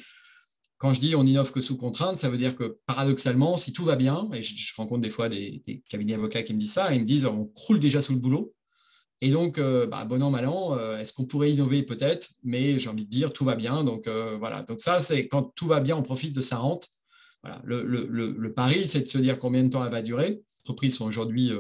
quand 0.78 0.94
je 0.94 1.02
dis 1.02 1.16
on 1.16 1.24
innove 1.24 1.52
que 1.52 1.60
sous 1.62 1.76
contrainte, 1.76 2.18
ça 2.18 2.30
veut 2.30 2.38
dire 2.38 2.56
que 2.56 2.78
paradoxalement, 2.86 3.58
si 3.58 3.74
tout 3.74 3.84
va 3.84 3.96
bien, 3.96 4.30
et 4.34 4.44
je, 4.44 4.76
rencontre 4.76 5.02
des 5.02 5.10
fois 5.10 5.30
des, 5.30 5.64
cabinets 5.90 6.14
avocats 6.14 6.44
qui 6.44 6.54
me 6.54 6.60
disent 6.60 6.74
ça, 6.74 6.94
ils 6.94 7.02
me 7.02 7.06
disent 7.06 7.26
on 7.26 7.46
croule 7.46 7.80
déjà 7.80 8.04
sous 8.04 8.14
le 8.14 8.20
boulot. 8.20 8.54
Et 9.22 9.32
donc, 9.32 9.60
bah, 9.60 10.06
bon 10.06 10.24
an, 10.24 10.32
mal 10.32 10.48
an, 10.48 10.80
est-ce 10.96 11.12
qu'on 11.12 11.26
pourrait 11.26 11.52
innover 11.52 11.84
peut-être? 11.84 12.30
Mais 12.42 12.80
j'ai 12.80 12.88
envie 12.88 13.04
de 13.04 13.10
dire, 13.10 13.34
tout 13.34 13.44
va 13.44 13.58
bien. 13.58 13.84
Donc, 13.84 14.08
voilà. 14.08 14.64
Donc, 14.64 14.80
ça, 14.80 15.02
c'est 15.02 15.28
quand 15.28 15.52
tout 15.58 15.68
va 15.68 15.82
bien, 15.82 15.98
on 15.98 16.04
profite 16.04 16.34
de 16.34 16.40
sa 16.40 16.56
rente. 16.56 16.88
Voilà. 17.44 17.62
Le 17.66 18.54
pari, 18.54 18.88
c'est 18.88 19.02
de 19.02 19.08
se 19.08 19.18
dire 19.18 19.38
combien 19.38 19.62
de 19.62 19.70
temps 19.70 19.84
elle 19.84 19.92
va 19.92 20.02
durer. 20.02 20.30
Les 20.30 20.62
entreprises 20.62 20.96
sont 20.96 21.06
aujourd'hui 21.06 21.52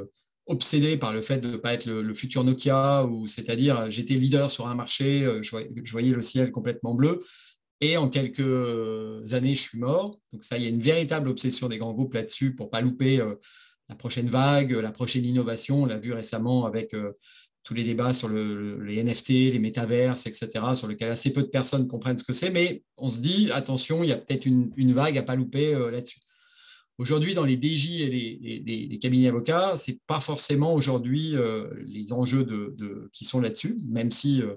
obsédé 0.49 0.97
par 0.97 1.13
le 1.13 1.21
fait 1.21 1.37
de 1.37 1.51
ne 1.51 1.57
pas 1.57 1.73
être 1.73 1.85
le, 1.85 2.13
futur 2.13 2.43
Nokia, 2.43 3.05
ou 3.05 3.27
c'est-à-dire 3.27 3.89
j'étais 3.89 4.15
leader 4.15 4.49
sur 4.51 4.67
un 4.67 4.75
marché, 4.75 5.23
euh, 5.23 5.41
je 5.43 5.91
voyais, 5.91 6.11
le 6.11 6.21
ciel 6.23 6.51
complètement 6.51 6.95
bleu, 6.95 7.23
et 7.81 7.95
en 7.95 8.09
quelques 8.09 8.41
années, 9.31 9.55
je 9.55 9.61
suis 9.61 9.79
mort. 9.79 10.19
Donc 10.33 10.43
ça, 10.43 10.57
il 10.57 10.63
y 10.63 10.65
a 10.65 10.69
une 10.69 10.81
véritable 10.81 11.29
obsession 11.29 11.69
des 11.69 11.77
grands 11.77 11.93
groupes 11.93 12.15
là-dessus 12.15 12.55
pour 12.55 12.65
ne 12.65 12.71
pas 12.71 12.81
louper 12.81 13.21
euh, 13.21 13.35
la 13.87 13.95
prochaine 13.95 14.27
vague, 14.27 14.71
la 14.71 14.91
prochaine 14.91 15.23
innovation. 15.23 15.83
On 15.83 15.85
l'a 15.85 15.99
vu 15.99 16.13
récemment 16.13 16.65
avec 16.65 16.93
euh, 16.93 17.13
tous 17.63 17.75
les 17.75 17.83
débats 17.83 18.15
sur 18.15 18.27
les 18.27 19.03
NFT, 19.03 19.29
les 19.29 19.59
métaverses, 19.59 20.25
etc., 20.25 20.49
sur 20.73 20.87
lesquels 20.87 21.11
assez 21.11 21.31
peu 21.31 21.43
de 21.43 21.47
personnes 21.47 21.87
comprennent 21.87 22.17
ce 22.17 22.23
que 22.23 22.33
c'est, 22.33 22.49
mais 22.49 22.83
on 22.97 23.09
se 23.09 23.19
dit, 23.19 23.51
attention, 23.51 24.03
il 24.03 24.09
y 24.09 24.13
a 24.13 24.17
peut-être 24.17 24.47
une, 24.47 24.71
une, 24.75 24.93
vague 24.93 25.17
à 25.17 25.21
ne 25.21 25.27
pas 25.27 25.35
louper 25.35 25.73
là-dessus. 25.91 26.19
Aujourd'hui, 26.99 27.33
dans 27.33 27.45
les 27.45 27.53
DJ 27.53 28.01
et 28.01 28.09
les, 28.09 28.99
cabinets 28.99 29.29
avocats, 29.29 29.77
ce 29.77 29.91
n'est 29.91 29.99
pas 30.05 30.19
forcément 30.19 30.73
aujourd'hui 30.73 31.33
euh, 31.37 31.69
les 31.87 32.11
enjeux 32.11 32.75
qui 33.13 33.23
sont 33.23 33.39
là-dessus, 33.39 33.77
même 33.87 34.11
si 34.11 34.41
euh, 34.41 34.55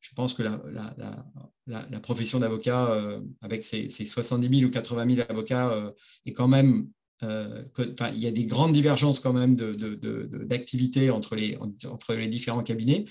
je 0.00 0.14
pense 0.14 0.32
que 0.32 0.42
la, 0.42 2.00
profession 2.00 2.38
d'avocat, 2.38 2.90
euh, 2.92 3.20
avec 3.42 3.62
ses, 3.62 3.90
70 3.90 4.60
000 4.60 4.68
ou 4.68 4.72
80 4.72 5.16
000 5.16 5.26
avocats, 5.28 5.92
est 6.24 6.32
quand 6.32 6.48
même 6.48 6.88
il 7.20 8.18
y 8.18 8.26
a 8.26 8.32
des 8.32 8.46
grandes 8.46 8.72
divergences 8.72 9.20
quand 9.20 9.34
même 9.34 9.54
d'activité 9.54 11.10
entre 11.10 11.36
les 11.36 12.28
différents 12.28 12.62
cabinets. 12.62 13.04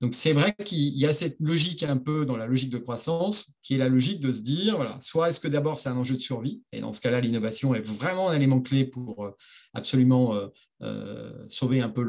Donc 0.00 0.14
c'est 0.14 0.32
vrai 0.32 0.54
qu'il 0.64 0.96
y 0.96 1.06
a 1.06 1.14
cette 1.14 1.36
logique 1.40 1.82
un 1.82 1.96
peu 1.96 2.24
dans 2.24 2.36
la 2.36 2.46
logique 2.46 2.70
de 2.70 2.78
croissance, 2.78 3.56
qui 3.62 3.74
est 3.74 3.78
la 3.78 3.88
logique 3.88 4.20
de 4.20 4.30
se 4.32 4.42
dire, 4.42 4.76
voilà, 4.76 5.00
soit 5.00 5.28
est-ce 5.28 5.40
que 5.40 5.48
d'abord 5.48 5.80
c'est 5.80 5.88
un 5.88 5.96
enjeu 5.96 6.14
de 6.14 6.20
survie, 6.20 6.62
et 6.70 6.80
dans 6.80 6.92
ce 6.92 7.00
cas-là, 7.00 7.20
l'innovation 7.20 7.74
est 7.74 7.80
vraiment 7.80 8.28
un 8.28 8.34
élément 8.34 8.60
clé 8.60 8.84
pour 8.84 9.24
euh, 9.24 9.32
absolument 9.72 10.34
euh, 10.34 10.46
euh, 10.82 11.44
sauver 11.48 11.80
un 11.80 11.88
peu 11.88 12.04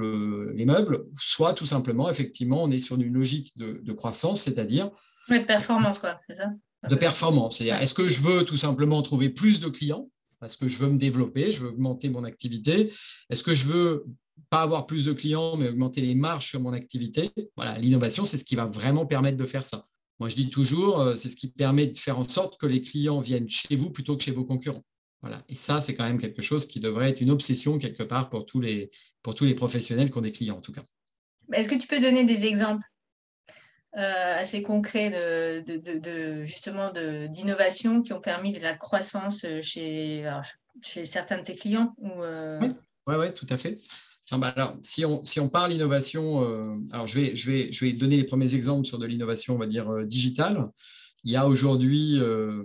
les 0.54 0.66
meubles, 0.66 1.06
soit 1.18 1.54
tout 1.54 1.66
simplement, 1.66 2.10
effectivement, 2.12 2.64
on 2.64 2.70
est 2.70 2.80
sur 2.80 2.96
une 2.96 3.12
logique 3.12 3.58
de, 3.58 3.94
croissance, 3.94 4.44
c'est-à-dire... 4.44 4.92
de 5.30 5.40
performance, 5.40 5.98
quoi, 5.98 6.20
c'est 6.28 6.36
ça? 6.36 6.52
De 6.88 6.96
performance, 6.96 7.58
c'est-à-dire, 7.58 7.82
est-ce 7.82 7.96
que 7.96 8.08
je 8.08 8.22
veux 8.22 8.46
tout 8.46 8.58
simplement 8.58 9.02
trouver 9.02 9.30
plus 9.30 9.60
de 9.60 9.68
clients? 9.68 10.10
Parce 10.40 10.56
que 10.56 10.70
je 10.70 10.78
veux 10.78 10.88
me 10.88 10.98
développer, 10.98 11.52
je 11.52 11.62
veux 11.62 11.70
augmenter 11.70 12.08
mon 12.10 12.24
activité. 12.24 12.94
Est-ce 13.30 13.44
que 13.44 13.54
je 13.54 13.66
veux 13.66 14.06
pas 14.50 14.62
avoir 14.62 14.88
plus 14.88 15.06
de 15.06 15.14
clients, 15.14 15.58
mais 15.58 15.70
augmenter 15.70 16.02
les 16.02 16.16
marges 16.16 16.48
sur 16.48 16.60
mon 16.60 16.74
activité. 16.74 17.32
Voilà, 17.56 17.78
l'innovation, 17.78 18.26
c'est 18.26 18.38
ce 18.38 18.44
qui 18.44 18.56
va 18.56 18.66
vraiment 18.66 19.06
permettre 19.06 19.38
de 19.38 19.46
faire 19.46 19.66
ça. 19.66 19.84
Moi, 20.20 20.30
je 20.30 20.36
dis 20.36 20.50
toujours, 20.50 21.00
euh, 21.00 21.16
c'est 21.16 21.30
ce 21.30 21.36
qui 21.36 21.52
permet 21.52 21.88
de 21.88 21.98
faire 21.98 22.20
en 22.20 22.28
sorte 22.28 22.60
que 22.60 22.66
les 22.66 22.82
clients 22.82 23.22
viennent 23.22 23.50
chez 23.50 23.76
vous 23.76 23.90
plutôt 23.90 24.18
que 24.18 24.24
chez 24.24 24.32
vos 24.32 24.44
concurrents. 24.44 24.84
Voilà. 25.22 25.44
Et 25.50 25.56
ça, 25.56 25.82
c'est 25.82 25.96
quand 25.96 26.06
même 26.06 26.20
quelque 26.20 26.42
chose 26.42 26.66
qui 26.66 26.80
devrait 26.80 27.10
être 27.10 27.22
une 27.22 27.32
obsession 27.32 27.78
quelque 27.78 28.04
part 28.04 28.30
pour 28.30 28.46
tous 28.46 28.62
les, 28.62 28.90
pour 29.24 29.36
tous 29.36 29.46
les 29.46 29.56
professionnels 29.56 30.12
qui 30.12 30.18
ont 30.18 30.22
des 30.22 30.32
clients, 30.32 30.58
en 30.58 30.62
tout 30.62 30.72
cas. 30.72 30.84
Est-ce 31.54 31.70
que 31.70 31.76
tu 31.76 31.88
peux 31.88 32.00
donner 32.00 32.26
des 32.26 32.46
exemples 32.46 32.86
euh, 33.98 34.36
assez 34.38 34.62
concrets 34.62 35.10
de, 35.10 35.78
de, 35.78 36.46
justement 36.46 36.92
d'innovation 36.92 38.02
qui 38.02 38.14
ont 38.14 38.22
permis 38.22 38.52
de 38.52 38.60
la 38.60 38.76
croissance 38.76 39.46
chez, 39.62 40.32
chez 40.84 41.06
certains 41.06 41.40
de 41.40 41.44
tes 41.44 41.56
clients 41.56 41.96
ou, 41.98 42.22
Oui, 42.62 42.70
ouais, 43.08 43.18
ouais, 43.18 43.34
tout 43.34 43.48
à 43.50 43.58
fait. 43.58 43.78
Bah, 44.38 44.50
alors, 44.56 44.78
si 44.84 45.06
on, 45.06 45.24
si 45.24 45.40
on 45.40 45.50
parle 45.50 45.74
innovation, 45.74 46.44
euh, 46.44 46.76
alors 46.92 47.08
je 47.08 47.20
vais, 47.20 47.36
je, 47.36 47.50
vais, 47.50 47.74
je 47.74 47.84
vais 47.84 47.94
donner 47.94 48.16
les 48.16 48.26
premiers 48.26 48.54
exemples 48.54 48.86
sur 48.86 49.00
de 49.00 49.06
l'innovation, 49.08 49.56
on 49.56 49.58
va 49.58 49.66
dire, 49.66 49.90
euh, 49.90 50.06
digitale. 50.06 50.70
Il 51.24 51.32
y 51.32 51.36
a 51.36 51.48
aujourd'hui, 51.48 52.18
euh, 52.20 52.64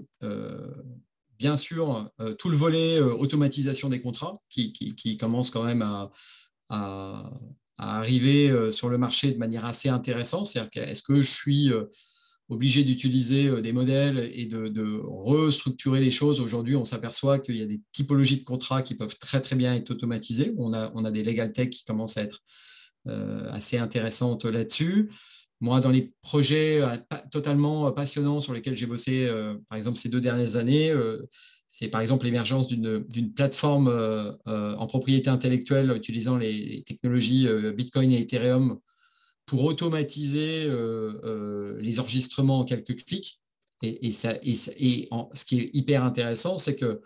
bien 1.38 1.56
sûr, 1.56 2.09
tout 2.38 2.49
le 2.49 2.56
volet 2.56 3.00
automatisation 3.00 3.88
des 3.88 4.00
contrats 4.00 4.35
qui, 4.49 4.73
qui, 4.73 5.16
commence 5.16 5.50
quand 5.50 5.64
même 5.64 5.83
à, 5.83 6.12
à, 6.68 7.30
à 7.78 7.99
arriver 7.99 8.71
sur 8.71 8.88
le 8.90 8.97
marché 8.97 9.33
de 9.33 9.38
manière 9.38 9.64
assez 9.64 9.88
intéressante. 9.88 10.47
C'est-à-dire, 10.47 10.85
est-ce 10.85 11.02
que 11.02 11.21
je 11.21 11.28
suis 11.28 11.73
obligé 12.48 12.84
d'utiliser 12.84 13.46
euh, 13.46 13.60
des 13.60 13.72
modèles 13.72 14.30
et 14.32 14.46
de, 14.46 15.00
restructurer 15.04 16.00
les 16.00 16.10
choses. 16.10 16.40
Aujourd'hui, 16.40 16.76
on 16.76 16.84
s'aperçoit 16.84 17.38
qu'il 17.38 17.56
y 17.56 17.62
a 17.62 17.66
des 17.66 17.80
typologies 17.92 18.38
de 18.38 18.44
contrats 18.44 18.82
qui 18.82 18.94
peuvent 18.94 19.16
très 19.18 19.40
très 19.40 19.56
bien 19.56 19.74
être 19.74 19.90
automatisées. 19.90 20.52
On 20.58 20.72
a, 20.72 20.92
on 20.94 21.04
a 21.04 21.10
des 21.10 21.22
legal 21.22 21.52
tech 21.52 21.70
qui 21.70 21.84
commencent 21.84 22.16
à 22.16 22.22
être 22.22 22.40
euh, 23.06 23.48
assez 23.50 23.78
intéressantes 23.78 24.44
là-dessus. 24.44 25.10
Moi, 25.60 25.80
dans 25.80 25.90
les 25.90 26.12
projets 26.22 26.82
euh, 26.82 26.96
totalement 27.30 27.90
passionnants 27.92 28.40
sur 28.40 28.52
lesquels 28.52 28.76
j'ai 28.76 28.86
bossé, 28.86 29.30
par 29.68 29.78
exemple, 29.78 29.98
ces 29.98 30.08
deux 30.08 30.20
dernières 30.20 30.56
années, 30.56 30.92
c'est 31.68 31.88
par 31.88 32.02
exemple 32.02 32.26
l'émergence 32.26 32.68
d'une 32.68 33.32
plateforme 33.34 33.88
en 34.46 34.86
propriété 34.86 35.30
intellectuelle 35.30 35.92
utilisant 35.96 36.36
les 36.36 36.82
technologies 36.86 37.48
Bitcoin 37.74 38.12
et 38.12 38.20
Ethereum 38.20 38.78
pour 39.46 39.64
automatiser 39.64 40.64
euh, 40.64 41.20
euh, 41.24 41.78
les 41.80 42.00
enregistrements 42.00 42.60
en 42.60 42.64
quelques 42.64 43.04
clics. 43.04 43.40
Et, 43.82 44.12
ce 44.12 45.44
qui 45.44 45.60
est 45.60 45.70
hyper 45.74 46.04
intéressant, 46.04 46.56
c'est 46.56 46.76
que 46.76 47.02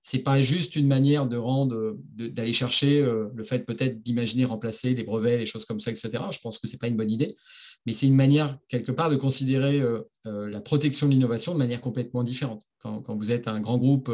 ce 0.00 0.16
n'est 0.16 0.22
pas 0.22 0.40
juste 0.40 0.76
une 0.76 0.86
manière 0.86 1.26
de 1.26 1.36
rendre, 1.36 1.98
d'aller 2.14 2.52
chercher 2.52 3.02
euh, 3.02 3.28
le 3.34 3.44
fait 3.44 3.60
peut-être 3.60 4.02
d'imaginer 4.02 4.44
remplacer 4.44 4.94
les 4.94 5.02
brevets, 5.02 5.38
les 5.38 5.46
choses 5.46 5.66
comme 5.66 5.80
ça, 5.80 5.90
etc. 5.90 6.10
Je 6.30 6.38
pense 6.40 6.58
que 6.58 6.66
ce 6.66 6.74
n'est 6.74 6.78
pas 6.78 6.88
une 6.88 6.96
bonne 6.96 7.10
idée, 7.10 7.36
mais 7.84 7.92
c'est 7.92 8.06
une 8.06 8.14
manière 8.14 8.58
quelque 8.68 8.92
part 8.92 9.10
de 9.10 9.16
considérer 9.16 9.82
la 10.24 10.60
protection 10.62 11.08
de 11.08 11.12
l'innovation 11.12 11.52
de 11.52 11.58
manière 11.58 11.82
complètement 11.82 12.22
différente. 12.22 12.64
Quand, 12.78 13.16
vous 13.16 13.30
êtes 13.30 13.48
un 13.48 13.60
grand 13.60 13.76
groupe 13.76 14.10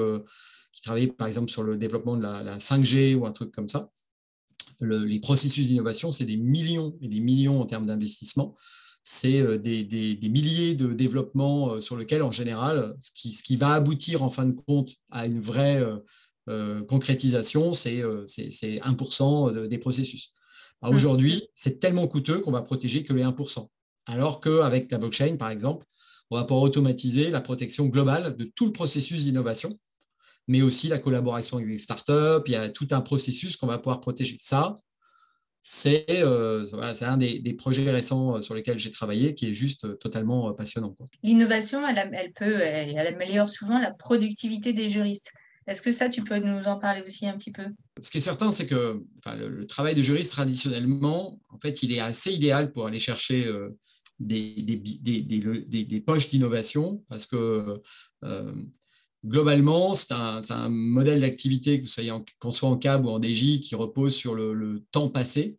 qui 0.72 0.82
travaille 0.82 1.08
par 1.08 1.28
exemple 1.28 1.50
sur 1.50 1.62
le 1.62 1.76
développement 1.76 2.16
de 2.16 2.22
la 2.22 2.58
5G 2.58 3.14
ou 3.14 3.26
un 3.26 3.32
truc 3.32 3.52
comme 3.52 3.68
ça, 3.68 3.90
les 4.80 5.20
processus 5.20 5.66
d'innovation, 5.68 6.12
c'est 6.12 6.24
des 6.24 6.36
millions 6.36 6.96
et 7.00 7.08
des 7.08 7.20
millions 7.20 7.60
en 7.60 7.66
termes 7.66 7.86
d'investissement. 7.86 8.56
C'est 9.04 9.40
euh, 9.40 9.58
des, 9.58 10.18
milliers 10.22 10.74
de 10.74 10.92
développements 10.92 11.74
euh, 11.74 11.80
sur 11.80 11.96
lesquels, 11.96 12.22
en 12.22 12.32
général, 12.32 12.94
ce 13.00 13.10
qui, 13.12 13.56
va 13.56 13.72
aboutir 13.72 14.22
en 14.22 14.30
fin 14.30 14.46
de 14.46 14.54
compte 14.54 14.94
à 15.10 15.26
une 15.26 15.40
vraie 15.40 15.82
euh, 16.48 16.84
concrétisation, 16.84 17.74
c'est 17.74 18.02
1% 18.02 19.66
des 19.66 19.78
processus. 19.78 20.32
Mmh. 20.82 20.88
Aujourd'hui, 20.88 21.48
c'est 21.52 21.80
tellement 21.80 22.08
coûteux 22.08 22.40
qu'on 22.40 22.52
va 22.52 22.62
protéger 22.62 23.04
que 23.04 23.12
les 23.12 23.24
1%. 23.24 23.66
Alors 24.06 24.40
qu'avec 24.40 24.90
la 24.90 24.98
blockchain, 24.98 25.36
par 25.36 25.50
exemple, 25.50 25.86
on 26.30 26.36
va 26.36 26.44
pouvoir 26.44 26.62
automatiser 26.62 27.30
la 27.30 27.40
protection 27.40 27.86
globale 27.86 28.36
de 28.36 28.44
tout 28.44 28.66
le 28.66 28.72
processus 28.72 29.24
d'innovation 29.24 29.70
mais 30.50 30.62
aussi 30.62 30.88
la 30.88 30.98
collaboration 30.98 31.58
avec 31.58 31.68
des 31.68 31.78
startups. 31.78 32.42
Il 32.46 32.52
y 32.52 32.56
a 32.56 32.68
tout 32.68 32.88
un 32.90 33.00
processus 33.00 33.56
qu'on 33.56 33.68
va 33.68 33.78
pouvoir 33.78 34.00
protéger. 34.00 34.36
Ça, 34.40 34.74
c'est 35.62 36.06
euh, 36.10 36.66
un 37.02 37.16
des, 37.16 37.54
projets 37.56 37.88
récents 37.88 38.36
euh, 38.36 38.42
sur 38.42 38.56
lesquels 38.56 38.80
j'ai 38.80 38.90
travaillé 38.90 39.36
qui 39.36 39.48
est 39.48 39.54
juste 39.54 39.84
euh, 39.84 39.94
totalement 39.94 40.52
passionnant. 40.52 40.96
L'innovation, 41.22 41.86
elle, 41.86 42.10
elle, 42.12 42.32
peut, 42.32 42.60
elle, 42.60 42.98
améliore 42.98 43.48
souvent 43.48 43.78
la 43.78 43.92
productivité 43.92 44.72
des 44.72 44.88
juristes. 44.88 45.30
Est-ce 45.68 45.82
que 45.82 45.92
ça, 45.92 46.08
tu 46.08 46.24
peux 46.24 46.38
nous 46.38 46.64
en 46.64 46.80
parler 46.80 47.04
aussi 47.06 47.28
un 47.28 47.36
petit 47.36 47.52
peu? 47.52 47.66
Ce 48.00 48.10
qui 48.10 48.18
est 48.18 48.22
certain, 48.22 48.50
c'est 48.50 48.66
que 48.66 49.04
le, 49.26 49.66
travail 49.66 49.94
de 49.94 50.02
juriste, 50.02 50.32
traditionnellement, 50.32 51.38
en 51.50 51.60
fait, 51.60 51.84
il 51.84 51.92
est 51.92 52.00
assez 52.00 52.32
idéal 52.32 52.72
pour 52.72 52.88
aller 52.88 52.98
chercher 52.98 53.48
des, 54.18 54.54
des, 54.62 55.84
des, 55.84 56.00
poches 56.00 56.28
d'innovation 56.28 57.04
parce 57.08 57.26
que 57.26 57.80
globalement, 59.24 59.94
c'est 59.94 60.12
un, 60.12 60.68
modèle 60.68 61.20
d'activité, 61.20 61.82
qu'on 62.40 62.50
soit 62.50 62.68
en 62.68 62.76
CAB 62.76 63.06
ou 63.06 63.10
en 63.10 63.22
DJ, 63.22 63.60
qui 63.60 63.74
repose 63.74 64.14
sur 64.14 64.34
le, 64.34 64.82
temps 64.92 65.08
passé. 65.08 65.58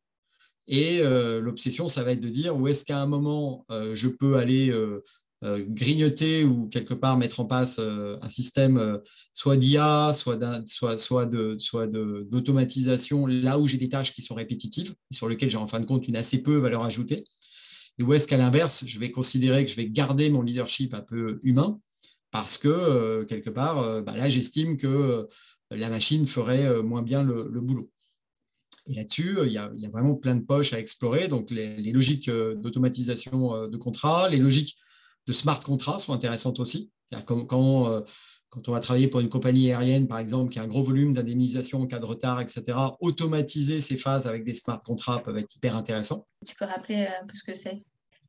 Et 0.67 1.01
l'obsession, 1.01 1.87
ça 1.87 2.03
va 2.03 2.11
être 2.11 2.19
de 2.19 2.29
dire 2.29 2.55
où 2.55 2.67
est-ce 2.67 2.85
qu'à 2.85 3.01
un 3.01 3.07
moment, 3.07 3.65
je 3.69 4.07
peux 4.07 4.37
aller 4.37 4.73
grignoter 5.41 6.43
ou 6.43 6.67
quelque 6.67 6.93
part 6.93 7.17
mettre 7.17 7.39
en 7.39 7.45
place 7.45 7.79
un 7.79 8.29
système 8.29 8.99
soit 9.33 9.57
d'IA, 9.57 10.13
soit, 10.13 10.37
de, 10.37 12.27
d'automatisation, 12.29 13.25
là 13.25 13.59
où 13.59 13.67
j'ai 13.67 13.77
des 13.77 13.89
tâches 13.89 14.13
qui 14.13 14.21
sont 14.21 14.35
répétitives, 14.35 14.95
sur 15.11 15.27
lesquelles 15.27 15.49
j'ai 15.49 15.57
en 15.57 15.67
fin 15.67 15.79
de 15.79 15.85
compte 15.85 16.07
une 16.07 16.15
assez 16.15 16.41
peu 16.41 16.57
valeur 16.57 16.83
ajoutée. 16.83 17.25
Et 17.97 18.03
où 18.03 18.13
est-ce 18.13 18.27
qu'à 18.27 18.37
l'inverse, 18.37 18.85
je 18.85 18.99
vais 18.99 19.11
considérer 19.11 19.65
que 19.65 19.71
je 19.71 19.75
vais 19.75 19.89
garder 19.89 20.29
mon 20.29 20.41
leadership 20.41 20.93
un 20.93 21.01
peu 21.01 21.39
humain, 21.43 21.79
parce 22.31 22.57
que 22.57 23.23
quelque 23.27 23.49
part, 23.49 24.01
bah 24.03 24.15
là, 24.15 24.29
j'estime 24.29 24.77
que 24.77 25.27
la 25.69 25.89
machine 25.89 26.25
ferait 26.27 26.81
moins 26.81 27.01
bien 27.01 27.23
le, 27.23 27.61
boulot. 27.61 27.91
Et 28.87 28.95
là-dessus, 28.95 29.37
il, 29.45 29.51
y 29.51 29.57
a 29.57 29.89
vraiment 29.91 30.15
plein 30.15 30.35
de 30.35 30.43
poches 30.43 30.73
à 30.73 30.79
explorer. 30.79 31.27
Donc, 31.27 31.51
les, 31.51 31.91
logiques 31.91 32.29
d'automatisation 32.29 33.67
de 33.67 33.77
contrats, 33.77 34.29
les 34.29 34.37
logiques 34.37 34.77
de 35.27 35.33
smart 35.33 35.59
contrats 35.59 35.99
sont 35.99 36.13
intéressantes 36.13 36.59
aussi. 36.59 36.91
Quand, 37.25 37.45
quand, 37.45 38.03
quand, 38.49 38.67
on 38.67 38.71
va 38.71 38.79
travailler 38.79 39.07
pour 39.07 39.19
une 39.19 39.29
compagnie 39.29 39.71
aérienne, 39.71 40.07
par 40.07 40.19
exemple, 40.19 40.51
qui 40.51 40.59
a 40.59 40.63
un 40.63 40.67
gros 40.67 40.83
volume 40.83 41.13
d'indemnisation 41.13 41.81
en 41.81 41.87
cas 41.87 41.99
de 41.99 42.05
retard, 42.05 42.41
etc., 42.41 42.77
automatiser 42.99 43.81
ces 43.81 43.97
phases 43.97 44.27
avec 44.27 44.45
des 44.45 44.53
smart 44.53 44.81
contrats 44.81 45.19
peuvent 45.19 45.37
être 45.37 45.55
hyper 45.55 45.75
intéressants. 45.75 46.27
Tu 46.45 46.55
peux 46.55 46.65
rappeler 46.65 47.07
un 47.21 47.25
peu 47.25 47.35
ce 47.35 47.43
que 47.43 47.53
c'est? 47.53 47.83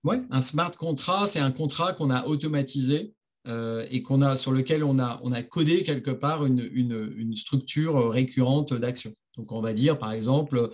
Oui, 0.04 0.16
un 0.30 0.40
smart 0.40 0.72
contrat, 0.72 1.26
c'est 1.28 1.38
un 1.38 1.52
contrat 1.52 1.92
qu'on 1.92 2.10
a 2.10 2.26
automatisé 2.26 3.14
euh, 3.48 3.84
et 3.90 4.02
qu'on 4.02 4.22
a, 4.22 4.36
sur 4.36 4.52
lequel 4.52 4.84
on 4.84 4.98
a, 4.98 5.42
codé 5.42 5.82
quelque 5.82 6.12
part 6.12 6.46
une, 6.46 7.34
structure 7.34 8.10
récurrente 8.10 8.72
d'action. 8.72 9.12
Donc, 9.36 9.50
on 9.50 9.60
va 9.60 9.72
dire, 9.72 9.98
par 9.98 10.12
exemple, 10.12 10.70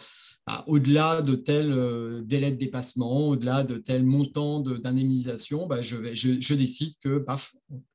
bah, 0.47 0.65
au-delà 0.67 1.23
de 1.23 1.35
tel 1.35 1.73
euh, 1.73 2.23
délai 2.23 2.51
de 2.51 2.57
dépassement, 2.57 3.29
au-delà 3.29 3.65
de 3.65 3.77
tel 3.77 4.03
montant 4.05 4.61
d'indemnisation, 4.61 5.67
bah, 5.67 5.83
je, 5.83 6.55
décide 6.55 6.95
que 7.03 7.25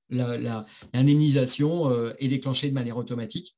l'indemnisation 0.10 1.89
la, 1.89 1.96
euh, 1.96 2.13
est 2.20 2.30
déclenchée 2.30 2.70
de 2.70 2.74
manière 2.74 2.98
automatique. 2.98 3.56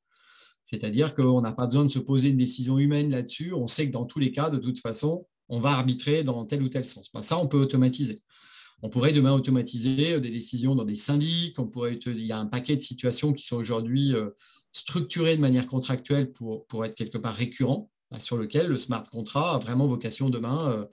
C'est-à-dire 0.63 1.13
qu'on 1.13 1.41
n'a 1.41 1.53
pas 1.53 1.67
besoin 1.67 1.85
de 1.85 1.91
se 1.91 1.99
poser 1.99 2.29
une 2.29 2.37
décision 2.37 2.79
humaine 2.79 3.11
là-dessus. 3.11 3.53
On 3.53 3.67
sait 3.67 3.87
que 3.87 3.91
dans 3.91 4.05
tous 4.05 4.19
les 4.19 4.31
cas, 4.31 4.49
de 4.49 4.57
toute 4.57 4.79
façon, 4.79 5.27
on 5.47 5.59
va 5.59 5.71
arbitrer 5.71 6.23
dans 6.23 6.43
tel 6.45 6.63
ou 6.63 6.69
tel 6.69 6.85
sens. 6.85 7.09
Bah, 7.13 7.21
ça, 7.21 7.37
on 7.37 7.47
peut 7.47 7.59
automatiser. 7.59 8.23
On 8.81 8.89
pourrait 8.89 9.13
demain 9.13 9.33
automatiser 9.33 10.13
euh, 10.13 10.19
des 10.19 10.29
décisions 10.29 10.75
dans 10.75 10.85
des 10.85 10.95
syndics. 10.95 11.57
On 11.59 11.67
pourrait, 11.67 11.95
il 12.05 12.25
y 12.25 12.31
a 12.31 12.37
un 12.37 12.45
paquet 12.45 12.75
de 12.75 12.81
situations 12.81 13.33
qui 13.33 13.43
sont 13.43 13.55
aujourd'hui 13.55 14.13
euh, 14.13 14.29
structurées 14.71 15.35
de 15.35 15.41
manière 15.41 15.67
contractuelle 15.67 16.31
pour, 16.31 16.85
être 16.85 16.95
quelque 16.95 17.17
part 17.17 17.33
récurrent, 17.33 17.89
bah, 18.11 18.19
sur 18.19 18.37
lequel 18.37 18.67
le 18.67 18.77
smart 18.77 19.03
contract 19.09 19.55
a 19.55 19.57
vraiment 19.57 19.87
vocation 19.87 20.29
demain 20.29 20.69
euh, 20.71 20.85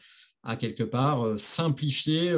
à 0.45 0.57
quelque 0.57 0.83
part 0.83 1.39
simplifier 1.39 2.35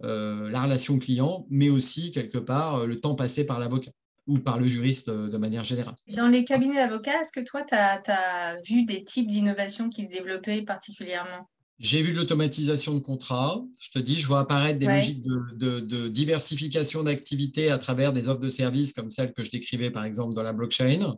la 0.00 0.62
relation 0.62 0.98
client, 0.98 1.46
mais 1.50 1.68
aussi 1.68 2.10
quelque 2.10 2.38
part 2.38 2.86
le 2.86 3.00
temps 3.00 3.14
passé 3.14 3.44
par 3.44 3.58
l'avocat 3.58 3.90
ou 4.26 4.38
par 4.38 4.58
le 4.58 4.66
juriste 4.66 5.10
de 5.10 5.36
manière 5.36 5.64
générale. 5.64 5.94
Dans 6.08 6.28
les 6.28 6.44
cabinets 6.44 6.76
d'avocats, 6.76 7.20
est-ce 7.20 7.32
que 7.32 7.44
toi, 7.44 7.62
tu 7.62 7.74
as, 7.74 8.58
vu 8.66 8.86
des 8.86 9.04
types 9.04 9.28
d'innovations 9.28 9.90
qui 9.90 10.04
se 10.04 10.08
développaient 10.08 10.62
particulièrement? 10.62 11.50
J'ai 11.78 12.02
vu 12.02 12.12
de 12.12 12.18
l'automatisation 12.18 12.94
de 12.94 13.00
contrats. 13.00 13.62
Je 13.80 13.90
te 13.90 13.98
dis, 13.98 14.18
je 14.18 14.26
vois 14.26 14.40
apparaître 14.40 14.78
des 14.78 14.86
logiques 14.86 15.24
de, 15.24 16.08
diversification 16.08 17.02
d'activités 17.02 17.70
à 17.70 17.78
travers 17.78 18.12
des 18.12 18.28
offres 18.28 18.40
de 18.40 18.50
services 18.50 18.92
comme 18.92 19.10
celles 19.10 19.32
que 19.32 19.42
je 19.42 19.50
décrivais 19.50 19.90
par 19.90 20.04
exemple 20.04 20.34
dans 20.34 20.42
la 20.42 20.52
blockchain. 20.52 21.16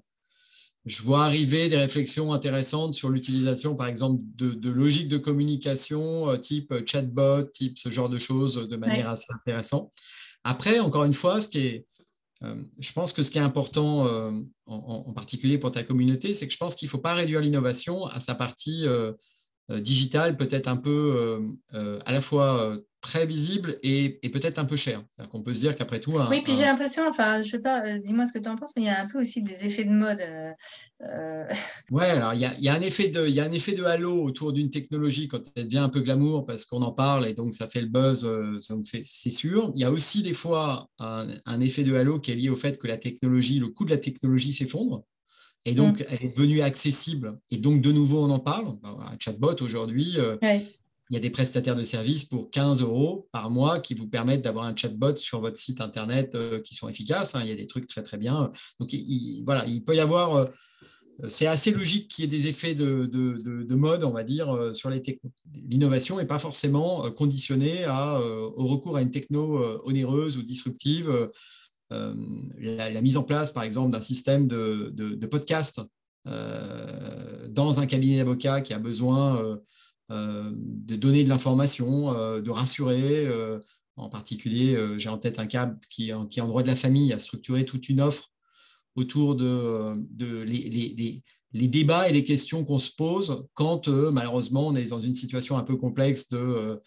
Je 0.86 1.02
vois 1.02 1.24
arriver 1.24 1.68
des 1.68 1.76
réflexions 1.76 2.32
intéressantes 2.32 2.94
sur 2.94 3.10
l'utilisation, 3.10 3.74
par 3.74 3.88
exemple, 3.88 4.22
de, 4.36 4.70
logiques 4.70 5.08
de 5.08 5.18
communication 5.18 6.30
euh, 6.30 6.36
type 6.36 6.72
chatbot, 6.86 7.42
type 7.42 7.76
ce 7.76 7.90
genre 7.90 8.08
de 8.08 8.18
choses 8.18 8.54
de 8.54 8.76
manière 8.76 9.08
assez 9.08 9.26
intéressante. 9.34 9.90
Après, 10.44 10.78
encore 10.78 11.04
une 11.04 11.12
fois, 11.12 11.40
ce 11.40 11.48
qui 11.48 11.58
est, 11.58 11.86
euh, 12.42 12.54
je 12.78 12.92
pense 12.92 13.12
que 13.12 13.22
ce 13.22 13.30
qui 13.30 13.38
est 13.38 13.42
important, 13.42 14.06
euh, 14.06 14.30
en, 14.66 15.12
particulier 15.14 15.58
pour 15.58 15.72
ta 15.72 15.82
communauté, 15.82 16.34
c'est 16.34 16.46
que 16.46 16.52
je 16.52 16.58
pense 16.58 16.74
qu'il 16.74 16.86
ne 16.86 16.90
faut 16.90 16.98
pas 16.98 17.14
réduire 17.14 17.40
l'innovation 17.40 18.06
à 18.06 18.20
sa 18.20 18.34
partie 18.34 18.86
euh, 18.86 19.12
digital 19.68 20.36
peut-être 20.36 20.68
un 20.68 20.76
peu 20.76 20.90
euh, 21.16 21.40
euh, 21.74 21.98
à 22.06 22.12
la 22.12 22.20
fois 22.20 22.76
très 23.00 23.26
visible 23.26 23.78
et, 23.82 24.18
peut-être 24.32 24.58
un 24.58 24.64
peu 24.64 24.74
cher. 24.74 25.02
qu'on 25.30 25.42
peut 25.42 25.54
se 25.54 25.60
dire 25.60 25.76
qu'après 25.76 26.00
tout. 26.00 26.14
oui, 26.28 26.40
puis 26.42 26.54
j'ai 26.54 26.64
l'impression, 26.64 27.04
enfin, 27.08 27.40
je 27.40 27.50
sais 27.50 27.60
pas, 27.60 27.98
dis-moi 27.98 28.26
ce 28.26 28.32
que 28.32 28.40
tu 28.40 28.48
en 28.48 28.56
penses, 28.56 28.72
mais 28.74 28.82
il 28.82 28.86
y 28.86 28.88
a 28.88 29.00
un 29.00 29.06
peu 29.06 29.20
aussi 29.20 29.44
des 29.44 29.64
effets 29.64 29.84
de 29.84 29.92
mode. 29.92 30.20
Oui, 31.90 32.04
alors 32.04 32.34
il 32.34 32.40
y, 32.40 32.68
a, 32.68 32.74
un 32.74 32.80
effet 32.80 33.08
de, 33.08 33.28
il 33.28 33.34
y 33.34 33.38
a 33.38 33.44
un 33.44 33.52
effet 33.52 33.74
de 33.74 33.84
halo 33.84 34.24
autour 34.24 34.52
d'une 34.52 34.70
technologie 34.70 35.28
quand 35.28 35.40
elle 35.54 35.66
devient 35.66 35.78
un 35.78 35.88
peu 35.88 36.00
glamour 36.00 36.46
parce 36.46 36.64
qu'on 36.64 36.82
en 36.82 36.90
parle 36.90 37.28
et 37.28 37.34
donc 37.34 37.54
ça 37.54 37.68
fait 37.68 37.80
le 37.80 37.86
buzz, 37.86 38.28
c'est 38.60 39.30
sûr. 39.30 39.70
Il 39.76 39.80
y 39.80 39.84
a 39.84 39.90
aussi 39.92 40.24
des 40.24 40.34
fois 40.34 40.88
un, 40.98 41.28
un, 41.44 41.60
effet 41.60 41.84
de 41.84 41.94
halo 41.94 42.18
qui 42.18 42.32
est 42.32 42.36
lié 42.36 42.48
au 42.48 42.56
fait 42.56 42.76
que 42.76 42.88
la 42.88 42.96
technologie, 42.96 43.60
le 43.60 43.68
coût 43.68 43.84
de 43.84 43.90
la 43.90 43.98
technologie 43.98 44.52
s'effondre. 44.52 45.04
Et 45.66 45.74
donc, 45.74 46.00
mm. 46.00 46.04
elle 46.08 46.24
est 46.24 46.28
devenue 46.28 46.62
accessible. 46.62 47.38
Et 47.50 47.58
donc, 47.58 47.82
de 47.82 47.92
nouveau, 47.92 48.24
on 48.24 48.30
en 48.30 48.38
parle. 48.38 48.68
Un 48.84 49.16
chatbot 49.18 49.56
aujourd'hui, 49.60 50.14
euh, 50.16 50.36
il 50.42 51.14
y 51.14 51.16
a 51.16 51.20
des 51.20 51.30
prestataires 51.30 51.76
de 51.76 51.84
services 51.84 52.24
pour 52.24 52.50
15 52.50 52.80
euros 52.80 53.28
par 53.32 53.50
mois 53.50 53.80
qui 53.80 53.94
vous 53.94 54.08
permettent 54.08 54.42
d'avoir 54.42 54.64
un 54.64 54.74
chatbot 54.74 55.16
sur 55.16 55.40
votre 55.40 55.58
site 55.58 55.80
Internet 55.80 56.34
euh, 56.34 56.62
qui 56.62 56.74
sont 56.76 56.88
efficaces. 56.88 57.34
Hein. 57.34 57.40
Il 57.42 57.48
y 57.48 57.52
a 57.52 57.56
des 57.56 57.66
trucs 57.66 57.88
très, 57.88 58.04
très 58.04 58.16
bien. 58.16 58.52
Donc, 58.78 58.94
voilà, 59.44 59.66
il 59.66 59.84
peut 59.84 59.94
y 59.94 60.00
avoir. 60.00 60.36
Euh, 60.36 60.46
c'est 61.28 61.46
assez 61.46 61.70
logique 61.70 62.08
qu'il 62.08 62.24
y 62.24 62.28
ait 62.28 62.38
des 62.40 62.46
effets 62.46 62.74
de, 62.74 63.06
de, 63.06 63.74
mode, 63.74 64.04
on 64.04 64.10
va 64.10 64.22
dire, 64.22 64.54
sur 64.74 64.90
les 64.90 65.00
technos. 65.00 65.30
L'innovation 65.66 66.18
n'est 66.18 66.26
pas 66.26 66.38
forcément 66.38 67.10
conditionnée 67.10 67.84
à, 67.84 68.20
au 68.20 68.66
recours 68.66 68.98
à 68.98 69.00
une 69.00 69.10
techno 69.10 69.80
onéreuse 69.84 70.36
ou 70.36 70.42
disruptive. 70.42 71.10
Euh, 71.92 72.14
la, 72.58 73.00
mise 73.00 73.16
en 73.16 73.22
place, 73.22 73.52
par 73.52 73.62
exemple, 73.62 73.92
d'un 73.92 74.00
système 74.00 74.48
de, 74.48 74.92
de, 74.94 75.26
podcast 75.26 75.80
euh, 76.26 77.46
dans 77.48 77.78
un 77.78 77.86
cabinet 77.86 78.18
d'avocats 78.18 78.60
qui 78.60 78.74
a 78.74 78.78
besoin 78.78 79.58
euh, 80.10 80.52
de 80.52 80.96
donner 80.96 81.22
de 81.22 81.28
l'information, 81.28 82.12
de 82.40 82.50
rassurer. 82.50 83.28
en 83.96 84.10
particulier, 84.10 84.76
j'ai 84.98 85.08
en 85.08 85.18
tête 85.18 85.38
un 85.38 85.46
câble 85.46 85.78
qui, 85.88 86.10
qui, 86.30 86.40
en 86.40 86.48
droit 86.48 86.62
de 86.62 86.68
la 86.68 86.76
famille, 86.76 87.12
a 87.12 87.18
structuré 87.18 87.64
toute 87.64 87.88
une 87.88 88.00
offre 88.00 88.30
autour 88.96 89.36
de, 89.36 90.06
les, 90.42 91.68
débats 91.68 92.08
et 92.08 92.12
les 92.12 92.24
questions 92.24 92.64
qu'on 92.64 92.78
se 92.80 92.90
pose 92.96 93.46
quand, 93.54 93.88
malheureusement, 93.88 94.68
on 94.68 94.74
est 94.74 94.90
dans 94.90 95.00
une 95.00 95.14
situation 95.14 95.56
un 95.56 95.62
peu 95.62 95.76
complexe 95.76 96.28
de 96.30 96.80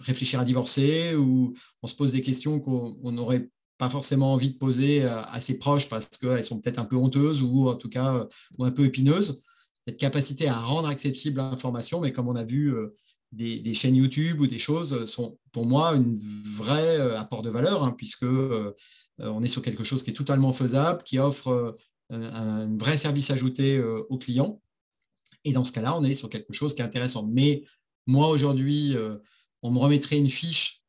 réfléchir 0.00 0.40
à 0.40 0.44
divorcer 0.44 1.14
ou 1.14 1.54
on 1.82 1.86
se 1.86 1.94
pose 1.94 2.12
des 2.12 2.22
questions 2.22 2.60
qu'on 2.60 3.12
n'aurait 3.12 3.50
pas 3.78 3.90
forcément 3.90 4.32
envie 4.32 4.50
de 4.50 4.56
poser 4.56 5.04
à, 5.04 5.40
ses 5.40 5.58
proches 5.58 5.88
parce 5.88 6.06
qu'elles 6.06 6.44
sont 6.44 6.60
peut-être 6.60 6.78
un 6.78 6.84
peu 6.84 6.96
honteuses 6.96 7.42
ou 7.42 7.68
en 7.68 7.76
tout 7.76 7.88
cas 7.88 8.26
ou 8.58 8.64
un 8.64 8.70
peu 8.70 8.84
épineuses. 8.84 9.42
Cette 9.86 9.98
capacité 9.98 10.48
à 10.48 10.58
rendre 10.58 10.88
accessible 10.88 11.38
l'information, 11.38 12.00
mais 12.00 12.12
comme 12.12 12.28
on 12.28 12.34
a 12.34 12.44
vu, 12.44 12.74
euh, 12.74 12.94
des, 13.32 13.74
chaînes 13.74 13.96
YouTube 13.96 14.40
ou 14.40 14.46
des 14.46 14.58
choses 14.58 15.04
sont 15.04 15.38
pour 15.52 15.66
moi 15.66 15.94
une 15.94 16.18
vraie 16.56 16.98
euh, 16.98 17.18
apport 17.18 17.42
de 17.42 17.50
valeur, 17.50 17.84
hein, 17.84 17.94
puisque 17.96 18.24
on 19.18 19.42
est 19.42 19.48
sur 19.48 19.62
quelque 19.62 19.84
chose 19.84 20.02
qui 20.02 20.10
est 20.10 20.14
totalement 20.14 20.52
faisable, 20.52 21.02
qui 21.04 21.18
offre 21.18 21.76
un, 22.10 22.76
vrai 22.76 22.96
service 22.96 23.30
ajouté 23.30 23.82
aux 23.82 24.18
clients. 24.18 24.60
Et 25.44 25.52
dans 25.52 25.64
ce 25.64 25.72
cas-là, 25.72 25.96
on 25.96 26.04
est 26.04 26.14
sur 26.14 26.28
quelque 26.28 26.52
chose 26.52 26.74
qui 26.74 26.82
est 26.82 26.84
intéressant. 26.84 27.26
Mais 27.26 27.62
moi, 28.06 28.28
aujourd'hui, 28.28 28.96
euh, 28.96 29.16
on 29.62 29.70
me 29.70 29.78
remettrait 29.78 30.18
une 30.18 30.30
fiche 30.30 30.82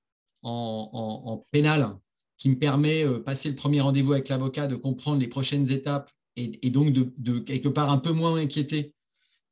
en, 0.43 1.45
pénal 1.51 1.97
qui 2.37 2.49
me 2.49 2.57
permet, 2.57 3.03
de 3.03 3.09
euh, 3.09 3.19
passer 3.19 3.49
le 3.49 3.55
premier 3.55 3.81
rendez-vous 3.81 4.13
avec 4.13 4.29
l'avocat, 4.29 4.67
de 4.67 4.75
comprendre 4.75 5.19
les 5.19 5.27
prochaines 5.27 5.69
étapes 5.71 6.09
et, 6.35 6.69
donc 6.69 6.93
de, 6.93 7.39
quelque 7.39 7.67
part 7.67 7.89
un 7.89 7.97
peu 7.97 8.11
moins 8.11 8.35
m'inquiéter 8.35 8.93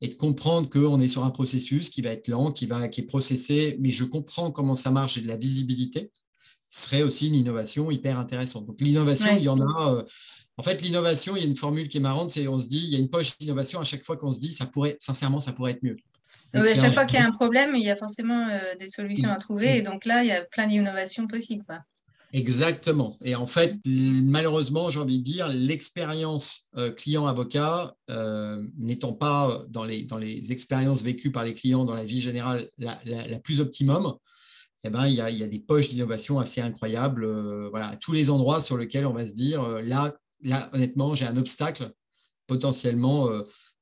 et 0.01 0.07
de 0.07 0.13
comprendre 0.13 0.69
qu'on 0.69 0.99
est 0.99 1.07
sur 1.07 1.23
un 1.23 1.31
processus 1.31 1.89
qui 1.89 2.01
va 2.01 2.11
être 2.11 2.27
lent, 2.27 2.51
qui, 2.51 2.67
va, 2.67 2.87
qui 2.87 3.01
est 3.01 3.05
processé, 3.05 3.77
mais 3.79 3.91
je 3.91 4.03
comprends 4.03 4.51
comment 4.51 4.75
ça 4.75 4.91
marche, 4.91 5.15
j'ai 5.15 5.21
de 5.21 5.27
la 5.27 5.37
visibilité, 5.37 6.11
ce 6.69 6.81
serait 6.81 7.01
aussi 7.01 7.27
une 7.27 7.35
innovation 7.35 7.89
hyper 7.89 8.19
intéressante. 8.19 8.67
Donc 8.67 8.79
l'innovation, 8.81 9.35
il 9.37 9.43
y 9.43 9.49
en 9.49 9.59
a. 9.61 9.93
Euh, 9.93 10.03
en 10.57 10.63
fait, 10.63 10.81
l'innovation, 10.81 11.35
il 11.35 11.43
y 11.43 11.45
a 11.45 11.49
une 11.49 11.55
formule 11.55 11.89
qui 11.89 11.97
est 11.97 12.01
marrante, 12.01 12.31
c'est 12.31 12.47
on 12.47 12.59
se 12.59 12.67
dit, 12.67 12.83
il 12.83 12.89
y 12.89 12.95
a 12.95 12.99
une 12.99 13.09
poche 13.09 13.37
d'innovation 13.39 13.79
à 13.79 13.83
chaque 13.83 14.03
fois 14.03 14.17
qu'on 14.17 14.31
se 14.31 14.39
dit, 14.39 14.51
ça 14.51 14.65
pourrait, 14.65 14.97
sincèrement, 14.99 15.39
ça 15.39 15.53
pourrait 15.53 15.71
être 15.71 15.83
mieux 15.83 15.95
chaque 16.75 16.93
fois 16.93 17.05
qu'il 17.05 17.19
y 17.19 17.21
a 17.21 17.25
un 17.25 17.31
problème, 17.31 17.75
il 17.75 17.83
y 17.83 17.89
a 17.89 17.95
forcément 17.95 18.47
euh, 18.47 18.75
des 18.79 18.89
solutions 18.89 19.31
à 19.31 19.37
trouver. 19.37 19.77
Et 19.77 19.81
donc 19.81 20.05
là, 20.05 20.23
il 20.23 20.27
y 20.27 20.31
a 20.31 20.41
plein 20.41 20.67
d'innovations 20.67 21.27
possibles. 21.27 21.65
Exactement. 22.33 23.17
Et 23.23 23.35
en 23.35 23.47
fait, 23.47 23.77
malheureusement, 23.85 24.89
j'ai 24.89 24.99
envie 24.99 25.19
de 25.19 25.23
dire, 25.23 25.47
l'expérience 25.47 26.69
euh, 26.75 26.91
client-avocat 26.91 27.95
euh, 28.09 28.61
n'étant 28.77 29.13
pas 29.13 29.63
dans 29.69 29.85
les, 29.85 30.03
dans 30.03 30.17
les 30.17 30.51
expériences 30.51 31.01
vécues 31.01 31.31
par 31.31 31.45
les 31.45 31.53
clients 31.53 31.85
dans 31.85 31.93
la 31.93 32.03
vie 32.03 32.19
générale 32.19 32.67
la, 32.77 32.99
plus 33.41 33.61
optimum, 33.61 34.15
eh 34.83 34.89
ben, 34.89 35.07
il, 35.07 35.13
y 35.13 35.21
a, 35.21 35.29
il 35.29 35.37
y 35.37 35.43
a 35.43 35.47
des 35.47 35.59
poches 35.59 35.89
d'innovation 35.89 36.39
assez 36.39 36.59
incroyables 36.59 37.25
voilà, 37.69 37.89
à 37.89 37.95
tous 37.95 38.11
les 38.11 38.29
endroits 38.29 38.59
sur 38.59 38.77
lesquels 38.77 39.05
on 39.05 39.13
va 39.13 39.25
se 39.25 39.33
dire, 39.33 39.63
là, 39.81 40.13
là 40.41 40.69
honnêtement, 40.73 41.15
j'ai 41.15 41.25
un 41.25 41.37
obstacle 41.37 41.91
potentiellement 42.47 43.29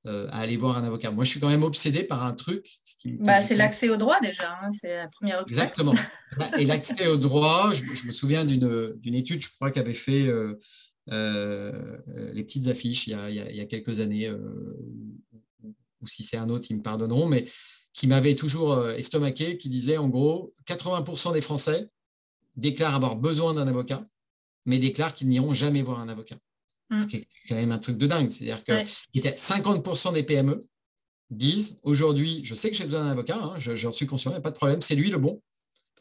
à 0.06 0.40
aller 0.40 0.58
voir 0.58 0.78
un 0.78 0.84
avocat. 0.84 1.12
Moi, 1.12 1.24
je 1.24 1.30
suis 1.30 1.40
quand 1.40 1.50
même 1.50 1.64
obsédé 1.64 2.04
par 2.04 2.26
un 2.26 2.34
truc. 2.34 2.68
Bah, 3.06 3.42
c'est 3.42 3.56
l'accès 3.56 3.90
au 3.90 3.98
droit 3.98 4.20
déjà, 4.22 4.60
hein, 4.62 4.70
c'est 4.80 4.96
la 4.98 5.08
première 5.08 5.42
obstacle. 5.42 5.62
Exactement. 5.62 5.94
Et 6.60 6.66
l'accès 6.66 7.08
au 7.08 7.18
droit, 7.18 7.74
je, 7.74 8.06
me 8.06 8.12
souviens 8.12 8.44
d'une 8.46 9.16
étude, 9.16 9.42
je 9.42 9.50
crois, 9.56 9.72
qu'avait 9.72 9.94
fait 9.94 10.32
les 11.08 12.44
petites 12.44 12.68
affiches 12.68 13.08
il 13.08 13.12
y 13.12 13.14
a, 13.14 13.30
il 13.30 13.56
y 13.56 13.62
a 13.62 13.66
quelques 13.66 14.00
années, 14.00 14.30
ou 14.30 16.08
si 16.08 16.24
c'est 16.24 16.38
un 16.38 16.50
autre, 16.50 16.68
ils 16.70 16.78
me 16.78 16.84
pardonneront, 16.84 17.28
mais 17.28 17.48
qui 17.94 18.08
m'avait 18.08 18.36
toujours 18.36 18.90
estomaqué, 18.90 19.58
qui 19.58 19.70
disait 19.70 19.98
en 19.98 20.10
gros 20.10 20.54
80% 20.68 21.34
des 21.34 21.42
Français 21.42 21.88
déclarent 22.56 22.96
avoir 22.96 23.16
besoin 23.16 23.54
d'un 23.54 23.68
avocat, 23.68 24.04
mais 24.66 24.80
déclarent 24.80 25.16
qu'ils 25.16 25.28
n'iront 25.28 25.54
jamais 25.54 25.82
voir 25.82 26.00
un 26.00 26.10
avocat. 26.10 26.38
Mm. 26.94 27.00
Ce 27.00 27.08
qui 27.08 27.18
est 27.18 27.28
quand 27.48 27.56
même 27.56 27.72
un 27.72 27.80
truc 27.80 27.98
de 27.98 28.08
dingue. 28.08 28.32
C'est-à-dire 28.32 28.64
que 28.64 28.74
50% 29.16 30.14
des 30.14 30.24
PME 30.24 30.62
disent 31.30 31.78
aujourd'hui, 31.84 32.42
je 32.44 32.56
sais 32.56 32.70
que 32.70 32.76
j'ai 32.76 32.86
besoin 32.86 33.06
d'un 33.06 33.12
avocat, 33.12 33.38
hein, 33.38 33.60
j'en 33.60 33.94
suis 33.94 34.06
conscient, 34.06 34.32
il 34.32 34.36
n'y 34.36 34.40
a 34.40 34.42
pas 34.42 34.52
de 34.52 34.56
problème, 34.56 34.82
c'est 34.82 34.96
lui 34.96 35.10
le 35.10 35.18
bon, 35.18 35.42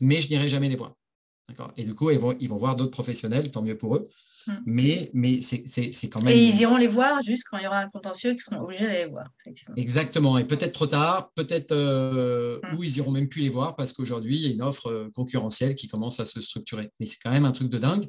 mais 0.00 0.20
je 0.20 0.28
n'irai 0.28 0.48
jamais 0.48 0.68
les 0.68 0.76
voir. 0.76 0.94
Et 1.76 1.85
du 1.85 1.94
coup, 1.94 2.11
ils 2.11 2.18
vont, 2.18 2.37
ils 2.40 2.48
vont 2.48 2.59
voir 2.59 2.76
d'autres 2.76 2.92
professionnels, 2.92 3.50
tant 3.50 3.62
mieux 3.62 3.76
pour 3.76 3.96
eux. 3.96 4.09
Mm. 4.46 4.52
Mais, 4.66 5.11
mais 5.14 5.40
c'est 5.42 6.09
quand 6.09 6.22
même. 6.22 6.37
Et 6.37 6.44
ils 6.44 6.61
iront 6.61 6.76
les 6.76 6.87
voir 6.87 7.20
juste 7.20 7.44
quand 7.50 7.59
il 7.59 7.64
y 7.64 7.66
aura 7.66 7.81
un 7.81 7.88
contentieux, 7.88 8.33
qu'ils 8.33 8.42
seront 8.42 8.62
obligés 8.62 8.87
d'aller 8.87 9.07
voir. 9.07 9.26
Exactement. 9.76 10.38
Et 10.38 10.44
peut-être 10.44 10.72
trop 10.72 10.87
tard, 10.87 11.31
peut-être 11.35 11.72
euh, 11.72 12.59
mm. 12.62 12.76
où 12.76 12.85
ils 12.85 12.96
iront 12.96 13.11
même 13.11 13.28
plus 13.28 13.42
les 13.42 13.48
voir 13.48 13.76
parce 13.76 13.92
qu'aujourd'hui, 13.92 14.37
il 14.37 14.42
y 14.42 14.46
a 14.46 14.55
une 14.55 14.62
offre 14.62 14.88
euh, 14.88 15.11
concurrentielle 15.14 15.74
qui 15.74 15.88
commence 15.88 16.20
à 16.20 16.26
se 16.26 16.40
structurer. 16.40 16.90
Mais 16.98 17.07
c'est 17.07 17.18
quand 17.22 17.31
même 17.31 17.44
un 17.44 17.52
truc 17.52 17.68
de 17.68 17.78
dingue. 17.78 18.09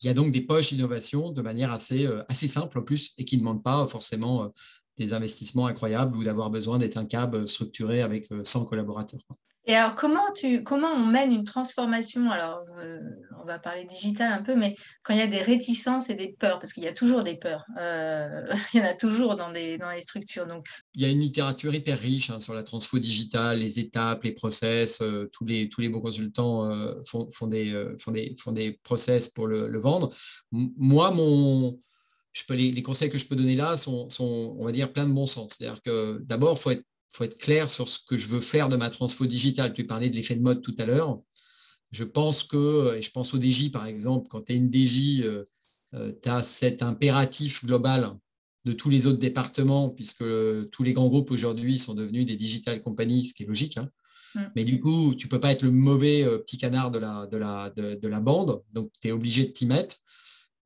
Il 0.00 0.06
y 0.06 0.08
a 0.08 0.14
donc 0.14 0.30
des 0.30 0.40
poches 0.40 0.72
d'innovation 0.72 1.32
de 1.32 1.42
manière 1.42 1.72
assez, 1.72 2.06
euh, 2.06 2.22
assez 2.28 2.48
simple 2.48 2.78
en 2.78 2.82
plus 2.82 3.14
et 3.18 3.24
qui 3.24 3.36
ne 3.36 3.40
demandent 3.40 3.62
pas 3.62 3.86
forcément 3.88 4.52
des 4.96 5.12
investissements 5.12 5.66
incroyables 5.66 6.16
ou 6.16 6.24
d'avoir 6.24 6.50
besoin 6.50 6.78
d'être 6.78 6.96
un 6.96 7.06
cab 7.06 7.46
structuré 7.46 8.02
avec 8.02 8.28
100 8.44 8.64
collaborateurs. 8.66 9.20
Et 9.68 9.74
alors, 9.74 9.94
comment, 9.94 10.32
tu, 10.34 10.62
comment 10.62 10.88
on 10.88 11.04
mène 11.04 11.30
une 11.30 11.44
transformation? 11.44 12.30
Alors, 12.30 12.64
euh, 12.78 13.00
on 13.38 13.44
va 13.44 13.58
parler 13.58 13.84
digital 13.84 14.32
un 14.32 14.42
peu, 14.42 14.56
mais 14.56 14.74
quand 15.02 15.12
il 15.12 15.18
y 15.18 15.22
a 15.22 15.26
des 15.26 15.42
réticences 15.42 16.08
et 16.08 16.14
des 16.14 16.28
peurs, 16.28 16.58
parce 16.58 16.72
qu'il 16.72 16.84
y 16.84 16.88
a 16.88 16.94
toujours 16.94 17.22
des 17.22 17.36
peurs, 17.36 17.66
euh, 17.78 18.50
il 18.72 18.80
y 18.80 18.82
en 18.82 18.86
a 18.86 18.94
toujours 18.94 19.36
dans, 19.36 19.52
des, 19.52 19.76
dans 19.76 19.90
les 19.90 20.00
structures. 20.00 20.46
Donc... 20.46 20.64
Il 20.94 21.02
y 21.02 21.04
a 21.04 21.10
une 21.10 21.20
littérature 21.20 21.74
hyper 21.74 21.98
riche 21.98 22.30
hein, 22.30 22.40
sur 22.40 22.54
la 22.54 22.62
transfo 22.62 22.98
digitale, 22.98 23.58
les 23.58 23.78
étapes, 23.78 24.24
les 24.24 24.32
process. 24.32 25.02
Euh, 25.02 25.28
tous, 25.32 25.44
les, 25.44 25.68
tous 25.68 25.82
les 25.82 25.90
bons 25.90 26.00
consultants 26.00 26.66
font, 27.04 27.46
des, 27.46 27.94
font, 27.98 28.10
des, 28.10 28.36
font 28.40 28.52
des 28.52 28.80
process 28.82 29.28
pour 29.28 29.46
le, 29.48 29.78
vendre. 29.78 30.14
moi, 30.50 31.10
mon, 31.10 31.78
je 32.32 32.42
peux, 32.48 32.54
les, 32.54 32.72
les, 32.72 32.82
conseils 32.82 33.10
que 33.10 33.18
je 33.18 33.26
peux 33.26 33.36
donner 33.36 33.54
là 33.54 33.76
sont, 33.76 34.08
sont, 34.08 34.56
on 34.58 34.64
va 34.64 34.72
dire, 34.72 34.94
plein 34.94 35.06
de 35.06 35.12
bon 35.12 35.26
sens. 35.26 35.56
C'est-à-dire 35.58 35.82
que 35.82 36.22
d'abord, 36.24 36.56
il 36.56 36.60
faut 36.62 36.70
être 36.70 36.84
faut 37.10 37.24
être 37.24 37.38
clair 37.38 37.70
sur 37.70 37.88
ce 37.88 37.98
que 38.06 38.16
je 38.16 38.26
veux 38.26 38.40
faire 38.40 38.68
de 38.68 38.76
ma 38.76 38.90
transfo 38.90 39.26
digitale. 39.26 39.74
Tu 39.74 39.86
parlais 39.86 40.10
de 40.10 40.16
l'effet 40.16 40.36
de 40.36 40.42
mode 40.42 40.62
tout 40.62 40.74
à 40.78 40.86
l'heure. 40.86 41.20
Je 41.90 42.04
pense 42.04 42.42
que, 42.42 42.96
et 42.96 43.02
je 43.02 43.10
pense 43.10 43.32
au 43.34 43.40
DJ 43.40 43.70
par 43.70 43.86
exemple, 43.86 44.28
quand 44.28 44.42
tu 44.42 44.52
es 44.52 44.56
une 44.56 44.72
DJ, 44.72 45.22
euh, 45.22 45.44
euh, 45.94 46.12
tu 46.22 46.28
as 46.28 46.42
cet 46.42 46.82
impératif 46.82 47.64
global 47.64 48.14
de 48.64 48.72
tous 48.72 48.90
les 48.90 49.06
autres 49.06 49.18
départements, 49.18 49.88
puisque 49.88 50.24
tous 50.70 50.82
les 50.82 50.92
grands 50.92 51.08
groupes 51.08 51.30
aujourd'hui 51.30 51.78
sont 51.78 51.94
devenus 51.94 52.26
des 52.26 52.36
digital 52.36 52.82
companies, 52.82 53.26
ce 53.26 53.34
qui 53.34 53.44
est 53.44 53.46
logique. 53.46 53.78
Hein. 53.78 53.88
Mm. 54.34 54.40
Mais 54.56 54.64
du 54.64 54.80
coup, 54.80 55.14
tu 55.14 55.26
ne 55.26 55.30
peux 55.30 55.40
pas 55.40 55.52
être 55.52 55.62
le 55.62 55.70
mauvais 55.70 56.22
euh, 56.24 56.38
petit 56.38 56.58
canard 56.58 56.90
de 56.90 56.98
la, 56.98 57.26
de 57.26 57.38
la, 57.38 57.70
de 57.70 58.08
la 58.08 58.20
bande, 58.20 58.62
donc 58.74 58.90
tu 59.00 59.08
es 59.08 59.12
obligé 59.12 59.46
de 59.46 59.52
t'y 59.52 59.64
mettre 59.64 59.96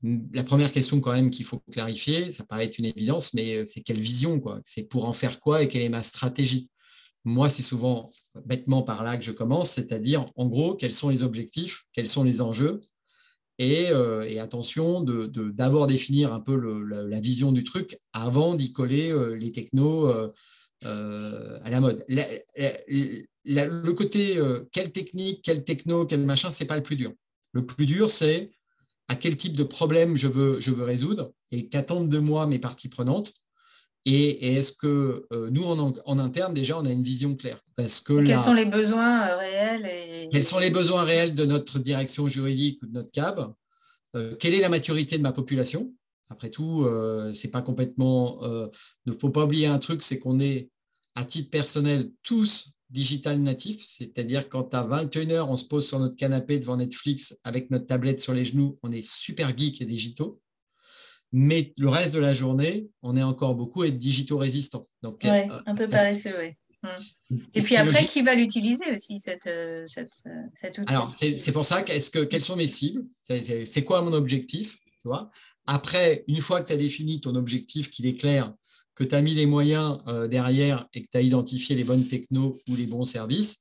la 0.03 0.43
première 0.43 0.73
question 0.73 1.01
quand 1.01 1.12
même 1.12 1.31
qu'il 1.31 1.45
faut 1.45 1.62
clarifier, 1.71 2.33
ça 2.33 2.45
paraît 2.45 2.65
être 2.65 2.79
une 2.79 2.87
évidence, 2.87 3.35
mais 3.35 3.57
euh, 3.57 3.67
c'est 3.67 3.83
quelle 3.83 4.01
vision 4.01 4.41
quoi? 4.41 4.61
C'est 4.65 4.88
pour 4.88 5.09
en 5.09 5.12
faire 5.12 5.41
quoi 5.41 5.62
et 5.62 5.69
quelle 5.69 5.83
est 5.83 5.88
ma 5.88 6.03
stratégie? 6.03 6.71
Moi, 7.25 7.49
c'est 7.49 7.62
souvent 7.62 8.11
bêtement 8.45 8.83
par 8.83 9.05
là 9.05 9.17
que 9.17 9.25
je 9.25 9.31
commence, 9.31 9.71
c'est-à-dire 9.71 10.27
en 10.35 10.47
gros, 10.47 10.75
quels 10.75 10.93
sont 10.93 11.09
les 11.09 11.23
objectifs, 11.23 11.85
quels 11.93 12.09
sont 12.09 12.25
les 12.25 12.41
enjeux, 12.41 12.81
et, 13.59 13.91
euh, 13.91 14.43
attention 14.43 15.03
de 15.03 15.27
d'abord 15.51 15.87
définir 15.87 16.33
un 16.33 16.41
peu 16.41 16.57
la, 16.57 17.21
vision 17.21 17.53
du 17.53 17.62
truc 17.62 17.97
avant 18.12 18.55
d'y 18.57 18.73
coller 18.73 19.12
euh, 19.12 19.37
les 19.37 19.53
technos 19.53 20.09
à 20.09 21.71
la 21.71 21.81
mode. 21.81 22.05
le 22.09 23.91
côté 23.93 24.41
quelle 24.73 24.91
technique, 24.91 25.43
quelle 25.45 25.65
techno, 25.65 26.07
quel 26.07 26.25
machin, 26.25 26.51
c'est 26.51 26.65
pas 26.65 26.77
le 26.77 26.83
plus 26.83 26.97
dur. 26.97 27.12
Le 27.53 27.65
plus 27.65 27.87
dur, 27.87 28.11
c'est 28.11 28.51
à 29.12 29.14
quel 29.14 29.37
type 29.37 29.55
de 29.55 29.62
problème 29.62 30.16
je 30.16 30.27
veux, 30.27 30.59
je 30.59 30.70
veux 30.70 30.85
résoudre 30.85 31.35
et 31.51 31.68
qu'attendent 31.68 32.09
de 32.09 32.18
moi 32.18 32.46
mes 32.46 32.59
parties 32.59 32.88
prenantes. 32.88 33.35
Et, 34.07 34.57
est-ce 34.57 34.72
que 34.72 35.27
euh, 35.33 35.51
nous, 35.51 35.64
en, 35.64 36.18
interne, 36.18 36.55
déjà, 36.55 36.79
on 36.79 36.87
a 36.87 36.90
une 36.90 37.03
vision 37.03 37.37
claire? 37.37 37.61
Parce 37.77 38.01
que 38.01 38.25
Quels 38.25 38.38
sont 38.38 38.55
les 38.55 38.64
besoins 38.64 39.29
euh, 39.29 39.37
réels 39.37 39.87
et... 39.87 40.29
Quels 40.33 40.44
sont 40.44 40.59
les 40.59 40.70
besoins 40.70 41.05
réels 41.05 41.35
de 41.35 41.44
notre 41.44 41.79
direction 41.79 42.27
juridique 42.27 42.83
ou 42.83 42.87
de 42.87 42.92
notre 42.92 43.12
CAB 43.12 43.53
euh, 44.16 44.35
Quelle 44.40 44.55
est 44.55 44.61
la 44.61 44.70
maturité 44.70 45.18
de 45.18 45.22
ma 45.22 45.33
population? 45.33 45.92
Après 46.31 46.48
tout, 46.48 46.88
c'est 47.35 47.51
pas 47.51 47.61
complètement. 47.61 48.40
Il 49.05 49.12
ne 49.12 49.18
faut 49.18 49.29
pas 49.29 49.44
oublier 49.44 49.66
un 49.66 49.79
truc, 49.79 50.03
c'est 50.03 50.18
qu'on 50.18 50.40
est, 50.40 50.70
à 51.14 51.25
titre 51.25 51.51
personnel, 51.51 52.11
tous 52.22 52.72
digital 52.92 53.40
natif, 53.40 53.83
c'est-à-dire 53.85 54.48
quand 54.48 54.74
à 54.74 54.85
21h, 54.85 55.48
on 55.48 55.57
se 55.57 55.64
pose 55.64 55.88
sur 55.88 55.98
notre 55.98 56.16
canapé 56.16 56.59
devant 56.59 56.76
Netflix 56.76 57.38
avec 57.42 57.70
notre 57.70 57.87
tablette 57.87 58.20
sur 58.20 58.35
les 58.35 58.44
genoux, 58.44 58.78
on 58.83 58.92
est 58.92 59.05
super 59.05 59.57
geek 59.57 59.81
et 59.81 59.87
digitaux. 59.87 60.40
Mais 61.33 61.72
le 61.78 61.88
reste 61.88 62.14
de 62.14 62.20
la 62.20 62.35
journée, 62.35 62.88
on 63.00 63.16
est 63.16 63.22
encore 63.22 63.55
beaucoup 63.55 63.85
être 63.85 63.98
digitaux 63.98 64.37
résistant. 64.37 64.85
Donc, 65.02 65.24
euh, 65.24 65.48
un 65.64 65.74
peu 65.74 65.88
paresseux, 65.88 66.35
oui. 66.38 66.50
Hmm. 66.83 67.37
Et 67.55 67.62
puis 67.62 67.76
après, 67.76 68.05
qui 68.05 68.22
va 68.22 68.35
l'utiliser 68.35 68.85
aussi, 68.92 69.18
cette, 69.18 69.46
euh, 69.46 69.87
cette, 69.87 70.11
euh, 70.26 70.42
cet 70.61 70.78
outil? 70.78 70.92
Alors, 70.92 71.14
c'est 71.14 71.52
pour 71.52 71.64
ça, 71.64 71.83
que, 71.83 72.24
quelles 72.24 72.42
sont 72.42 72.57
mes 72.57 72.66
cibles? 72.66 73.07
C'est 73.28 73.85
quoi 73.85 74.02
mon 74.02 74.12
objectif? 74.12 74.76
Après, 75.67 76.25
une 76.29 76.41
fois 76.41 76.61
que 76.61 76.69
tu 76.69 76.73
as 76.73 76.77
défini 76.77 77.21
ton 77.21 77.35
objectif, 77.35 77.91
qu'il 77.91 78.07
est 78.07 78.17
clair, 78.17 78.53
que 78.95 79.05
tu 79.05 79.15
as 79.15 79.23
mis 79.23 79.35
les 79.35 79.47
moyens 79.47 79.99
euh, 80.09 80.29
derrière 80.29 80.87
et 80.95 81.03
que 81.03 81.09
tu 81.11 81.19
as 81.19 81.23
identifié 81.23 81.75
les 81.75 81.85
bonnes 81.85 82.07
technos 82.07 82.59
ou 82.69 82.77
les 82.77 82.87
bons 82.87 83.05
services, 83.05 83.61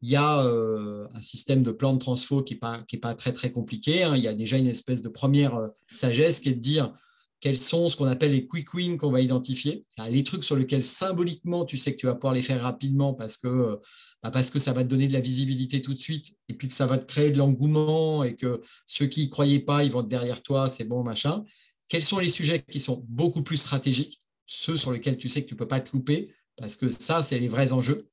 il 0.00 0.10
y 0.10 0.16
a 0.16 0.44
euh, 0.44 1.06
un 1.14 1.22
système 1.22 1.62
de 1.62 1.70
plan 1.70 1.92
de 1.92 1.98
transfo 1.98 2.42
qui 2.42 2.54
n'est 2.54 2.60
pas, 2.60 2.84
pas 3.00 3.14
très 3.14 3.32
très 3.32 3.52
compliqué. 3.52 4.02
Hein. 4.02 4.16
Il 4.16 4.22
y 4.22 4.28
a 4.28 4.34
déjà 4.34 4.58
une 4.58 4.66
espèce 4.66 5.02
de 5.02 5.08
première 5.08 5.56
euh, 5.56 5.68
sagesse 5.92 6.40
qui 6.40 6.48
est 6.48 6.54
de 6.54 6.60
dire 6.60 6.92
quels 7.42 7.58
sont 7.58 7.88
ce 7.88 7.96
qu'on 7.96 8.06
appelle 8.06 8.30
les 8.30 8.46
quick 8.46 8.72
wins 8.72 8.96
qu'on 8.96 9.10
va 9.10 9.20
identifier. 9.20 9.84
Les 10.08 10.22
trucs 10.22 10.44
sur 10.44 10.54
lesquels 10.54 10.84
symboliquement 10.84 11.64
tu 11.64 11.76
sais 11.76 11.92
que 11.92 11.98
tu 11.98 12.06
vas 12.06 12.14
pouvoir 12.14 12.34
les 12.34 12.40
faire 12.40 12.62
rapidement 12.62 13.14
parce 13.14 13.36
que, 13.36 13.80
bah, 14.22 14.30
parce 14.30 14.48
que 14.48 14.60
ça 14.60 14.72
va 14.72 14.84
te 14.84 14.88
donner 14.88 15.08
de 15.08 15.12
la 15.12 15.20
visibilité 15.20 15.82
tout 15.82 15.92
de 15.92 15.98
suite 15.98 16.36
et 16.48 16.54
puis 16.54 16.68
que 16.68 16.74
ça 16.74 16.86
va 16.86 16.98
te 16.98 17.04
créer 17.04 17.32
de 17.32 17.38
l'engouement 17.38 18.22
et 18.22 18.36
que 18.36 18.62
ceux 18.86 19.06
qui 19.06 19.22
n'y 19.22 19.28
croyaient 19.28 19.58
pas, 19.58 19.82
ils 19.82 19.90
vont 19.90 20.02
être 20.02 20.08
derrière 20.08 20.40
toi, 20.40 20.70
c'est 20.70 20.84
bon, 20.84 21.02
machin. 21.02 21.44
Quels 21.88 22.04
sont 22.04 22.20
les 22.20 22.30
sujets 22.30 22.62
qui 22.62 22.80
sont 22.80 23.04
beaucoup 23.08 23.42
plus 23.42 23.56
stratégiques? 23.56 24.22
Ceux 24.46 24.76
sur 24.76 24.92
lesquels 24.92 25.18
tu 25.18 25.28
sais 25.28 25.42
que 25.42 25.48
tu 25.48 25.54
ne 25.54 25.58
peux 25.58 25.68
pas 25.68 25.80
te 25.80 25.94
louper, 25.96 26.32
parce 26.56 26.76
que 26.76 26.90
ça, 26.90 27.24
c'est 27.24 27.40
les 27.40 27.48
vrais 27.48 27.72
enjeux. 27.72 28.08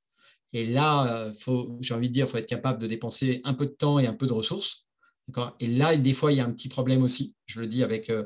Et 0.54 0.66
là, 0.66 1.28
euh, 1.28 1.78
j'ai 1.82 1.94
envie 1.94 2.10
de 2.10 2.14
dire, 2.14 2.26
il 2.26 2.30
faut 2.30 2.38
être 2.38 2.48
capable 2.48 2.82
de 2.82 2.88
dépenser 2.88 3.42
un 3.44 3.54
peu 3.54 3.68
de 3.68 3.72
temps 3.72 4.00
et 4.00 4.08
un 4.08 4.16
peu 4.16 4.26
de 4.26 4.34
ressources. 4.34 4.88
Et 5.60 5.68
là, 5.68 5.96
des 5.96 6.14
fois, 6.14 6.32
il 6.32 6.38
y 6.38 6.42
a 6.42 6.46
un 6.46 6.52
petit 6.52 6.70
problème 6.70 7.04
aussi. 7.04 7.36
Je 7.46 7.62
le 7.62 7.68
dis 7.68 7.84
avec 7.84 8.10
euh, 8.10 8.26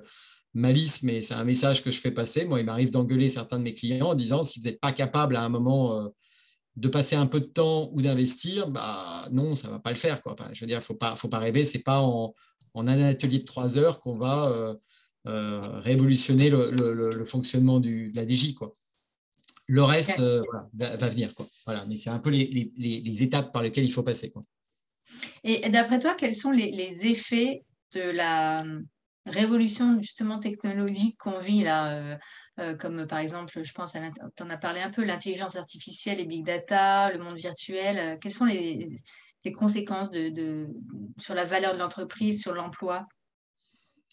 malice, 0.54 1.04
mais 1.04 1.22
c'est 1.22 1.34
un 1.34 1.44
message 1.44 1.84
que 1.84 1.92
je 1.92 2.00
fais 2.00 2.12
passer. 2.12 2.46
Moi, 2.46 2.60
il 2.60 2.66
m'arrive 2.66 2.92
d'engueuler 2.92 3.30
certains 3.30 3.58
de 3.58 3.64
mes 3.64 3.74
clients 3.74 4.10
en 4.10 4.16
disant, 4.16 4.44
si 4.44 4.60
vous 4.60 4.66
n'êtes 4.66 4.80
pas 4.80 4.92
capable 4.92 5.36
à 5.36 5.44
un 5.44 5.50
moment 5.50 6.00
euh, 6.00 6.08
de 6.76 6.88
passer 6.88 7.16
un 7.16 7.26
peu 7.26 7.40
de 7.40 7.46
temps 7.46 7.90
ou 7.94 8.02
d'investir, 8.02 8.70
bah 8.70 9.28
non, 9.32 9.56
ça 9.56 9.68
ne 9.68 9.74
va 9.74 9.80
pas 9.80 9.92
le 9.92 9.98
faire. 9.98 10.22
Quoi. 10.22 10.36
je 10.54 10.62
veux 10.62 10.68
dire, 10.68 10.78
il 10.78 10.82
ne 10.82 10.86
faut 10.86 10.96
pas, 10.96 11.16
faut 11.16 11.30
pas 11.30 11.40
rêver. 11.40 11.66
Ce 11.66 11.78
n'est 11.78 11.84
pas 11.84 12.02
en, 12.02 12.34
en, 12.74 12.88
un 12.88 13.04
atelier 13.04 13.40
de 13.40 13.46
trois 13.46 13.78
heures 13.78 14.00
qu'on 14.00 14.18
va 14.18 14.78
euh, 15.26 15.62
révolutionner 15.80 16.50
le, 16.50 17.24
fonctionnement 17.26 17.80
de 17.80 18.12
la 18.14 18.28
DJ. 18.28 18.54
Quoi. 18.56 18.74
Le 19.68 19.82
reste 19.82 20.20
euh, 20.20 20.44
va, 20.74 21.10
venir. 21.10 21.34
Quoi. 21.34 21.48
Voilà, 21.66 21.86
mais 21.86 21.96
c'est 21.98 22.10
un 22.10 22.20
peu 22.20 22.30
les, 22.30 23.24
étapes 23.24 23.54
par 23.54 23.64
lesquelles 23.64 23.86
il 23.86 23.94
faut 23.94 24.04
passer. 24.04 24.34
Et 25.46 25.70
d'après 25.70 26.00
toi, 26.00 26.16
quels 26.16 26.36
sont 26.36 26.52
les, 26.52 27.08
effets 27.08 27.64
de 27.94 28.02
la 28.02 28.66
euh, 28.66 28.82
révolution 29.26 30.02
justement 30.02 30.40
technologique 30.40 31.18
qu'on 31.18 31.40
vit 31.40 31.64
là, 31.64 32.18
comme 32.80 33.08
par 33.08 33.20
exemple, 33.20 33.64
je 33.64 33.72
pense, 33.74 33.94
tu 33.94 34.44
en 34.44 34.50
as 34.50 34.58
parlé 34.58 34.82
un 34.82 34.90
peu, 34.90 35.04
l'intelligence 35.04 35.56
artificielle 35.56 36.20
et 36.20 36.26
big 36.26 36.46
data, 36.46 37.12
le 37.12 37.20
monde 37.20 37.38
virtuel. 37.38 38.20
quelles 38.20 38.34
sont 38.34 38.46
les, 38.46 38.90
les 39.46 39.52
conséquences 39.52 40.12
de, 40.12 40.30
de, 40.30 40.68
sur 41.18 41.36
la 41.36 41.46
valeur 41.46 41.74
de 41.74 41.80
l'entreprise, 41.80 42.42
sur 42.42 42.54
l'emploi? 42.54 43.08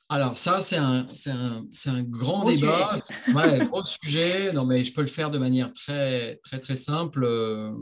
Alors 0.09 0.37
ça, 0.37 0.61
c'est 0.61 0.77
un, 0.77 1.07
un, 1.27 1.65
un, 1.87 2.03
grand 2.03 2.45
débat, 2.45 2.99
ouais, 3.35 3.65
gros 3.67 3.85
sujet. 3.85 4.53
Non, 4.53 4.67
mais 4.67 4.85
je 4.85 4.93
peux 4.93 5.03
le 5.03 5.07
faire 5.07 5.31
de 5.31 5.39
manière 5.39 5.73
très, 5.73 6.37
très, 6.43 6.59
très 6.59 6.77
simple. 6.77 7.23
Euh, 7.23 7.73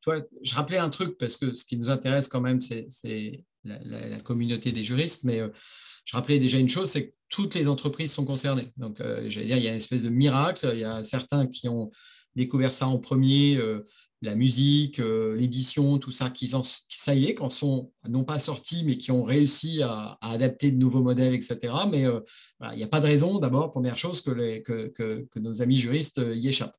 toi, 0.00 0.16
je 0.42 0.54
rappelais 0.54 0.78
un 0.78 0.88
truc 0.88 1.18
parce 1.18 1.36
que 1.36 1.52
ce 1.52 1.66
qui 1.66 1.76
nous 1.76 1.90
intéresse 1.90 2.26
quand 2.26 2.40
même, 2.40 2.58
c'est 2.62 3.44
la, 3.64 3.78
la, 3.84 4.20
communauté 4.20 4.72
des 4.72 4.82
juristes. 4.82 5.24
Mais 5.24 5.40
euh, 5.40 5.50
je 6.10 6.16
rappelais 6.16 6.40
déjà 6.40 6.58
une 6.58 6.68
chose, 6.68 6.90
c'est 6.90 7.10
que 7.10 7.14
toutes 7.28 7.54
les 7.54 7.68
entreprises 7.68 8.10
sont 8.10 8.24
concernées. 8.24 8.72
Donc, 8.76 9.00
euh, 9.00 9.30
j'allais 9.30 9.46
dire, 9.46 9.56
il 9.58 9.62
y 9.62 9.68
a 9.68 9.70
une 9.70 9.76
espèce 9.76 10.02
de 10.02 10.08
miracle. 10.08 10.68
Il 10.72 10.80
y 10.80 10.84
a 10.84 11.04
certains 11.04 11.46
qui 11.46 11.68
ont 11.68 11.92
découvert 12.34 12.72
ça 12.72 12.88
en 12.88 12.98
premier, 12.98 13.56
euh, 13.58 13.84
la 14.20 14.34
musique, 14.34 14.98
euh, 14.98 15.36
l'édition, 15.36 16.00
tout 16.00 16.10
ça, 16.10 16.28
qui, 16.28 16.48
ça 16.48 17.14
y 17.14 17.26
est, 17.26 17.34
quand 17.34 17.48
sont 17.48 17.92
non 18.08 18.24
pas 18.24 18.40
sortis, 18.40 18.82
mais 18.84 18.98
qui 18.98 19.12
ont 19.12 19.22
réussi 19.22 19.82
à, 19.84 20.18
adapter 20.20 20.72
de 20.72 20.78
nouveaux 20.78 21.04
modèles, 21.04 21.32
etc. 21.32 21.72
Mais 21.88 22.06
il 22.72 22.76
n'y 22.76 22.82
a 22.82 22.88
pas 22.88 22.98
de 22.98 23.06
raison, 23.06 23.38
d'abord, 23.38 23.70
première 23.70 23.96
chose, 23.96 24.20
que, 24.20 24.58
que, 24.88 25.38
nos 25.38 25.62
amis 25.62 25.78
juristes 25.78 26.20
y 26.34 26.48
échappent. 26.48 26.76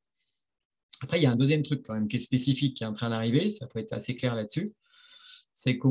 Après, 1.03 1.19
il 1.19 1.23
y 1.23 1.25
a 1.25 1.31
un 1.31 1.37
deuxième 1.37 1.63
truc 1.63 1.83
quand 1.85 1.93
même 1.93 2.09
qui 2.09 2.17
est 2.17 2.19
spécifique, 2.19 2.75
qui 2.75 2.83
est 2.83 2.87
en 2.87 2.93
train 2.93 3.09
d'arriver, 3.09 3.49
ça 3.49 3.65
peut 3.67 3.79
être 3.79 3.93
assez 3.93 4.17
clair 4.17 4.35
là-dessus 4.35 4.73
c'est 5.53 5.77
que 5.77 5.87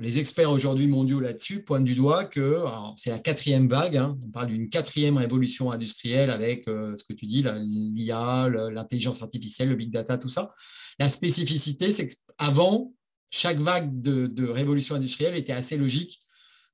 les 0.00 0.18
experts 0.18 0.50
aujourd'hui 0.50 0.86
mondiaux 0.86 1.20
là-dessus 1.20 1.62
pointent 1.62 1.84
du 1.84 1.94
doigt 1.94 2.24
que 2.24 2.60
c'est 2.96 3.10
la 3.10 3.18
quatrième 3.18 3.68
vague, 3.68 3.96
hein. 3.96 4.18
on 4.24 4.30
parle 4.30 4.48
d'une 4.48 4.68
quatrième 4.68 5.16
révolution 5.16 5.70
industrielle 5.70 6.30
avec 6.30 6.66
euh, 6.68 6.96
ce 6.96 7.04
que 7.04 7.12
tu 7.12 7.26
dis, 7.26 7.44
l'IA, 7.44 8.48
l'intelligence 8.48 9.22
artificielle, 9.22 9.68
le 9.68 9.76
big 9.76 9.90
data, 9.90 10.18
tout 10.18 10.28
ça. 10.28 10.52
La 10.98 11.08
spécificité, 11.08 11.92
c'est 11.92 12.08
qu'avant, 12.08 12.92
chaque 13.30 13.58
vague 13.58 14.00
de, 14.00 14.48
révolution 14.48 14.96
industrielle 14.96 15.36
était 15.36 15.52
assez 15.52 15.76
logique. 15.76 16.20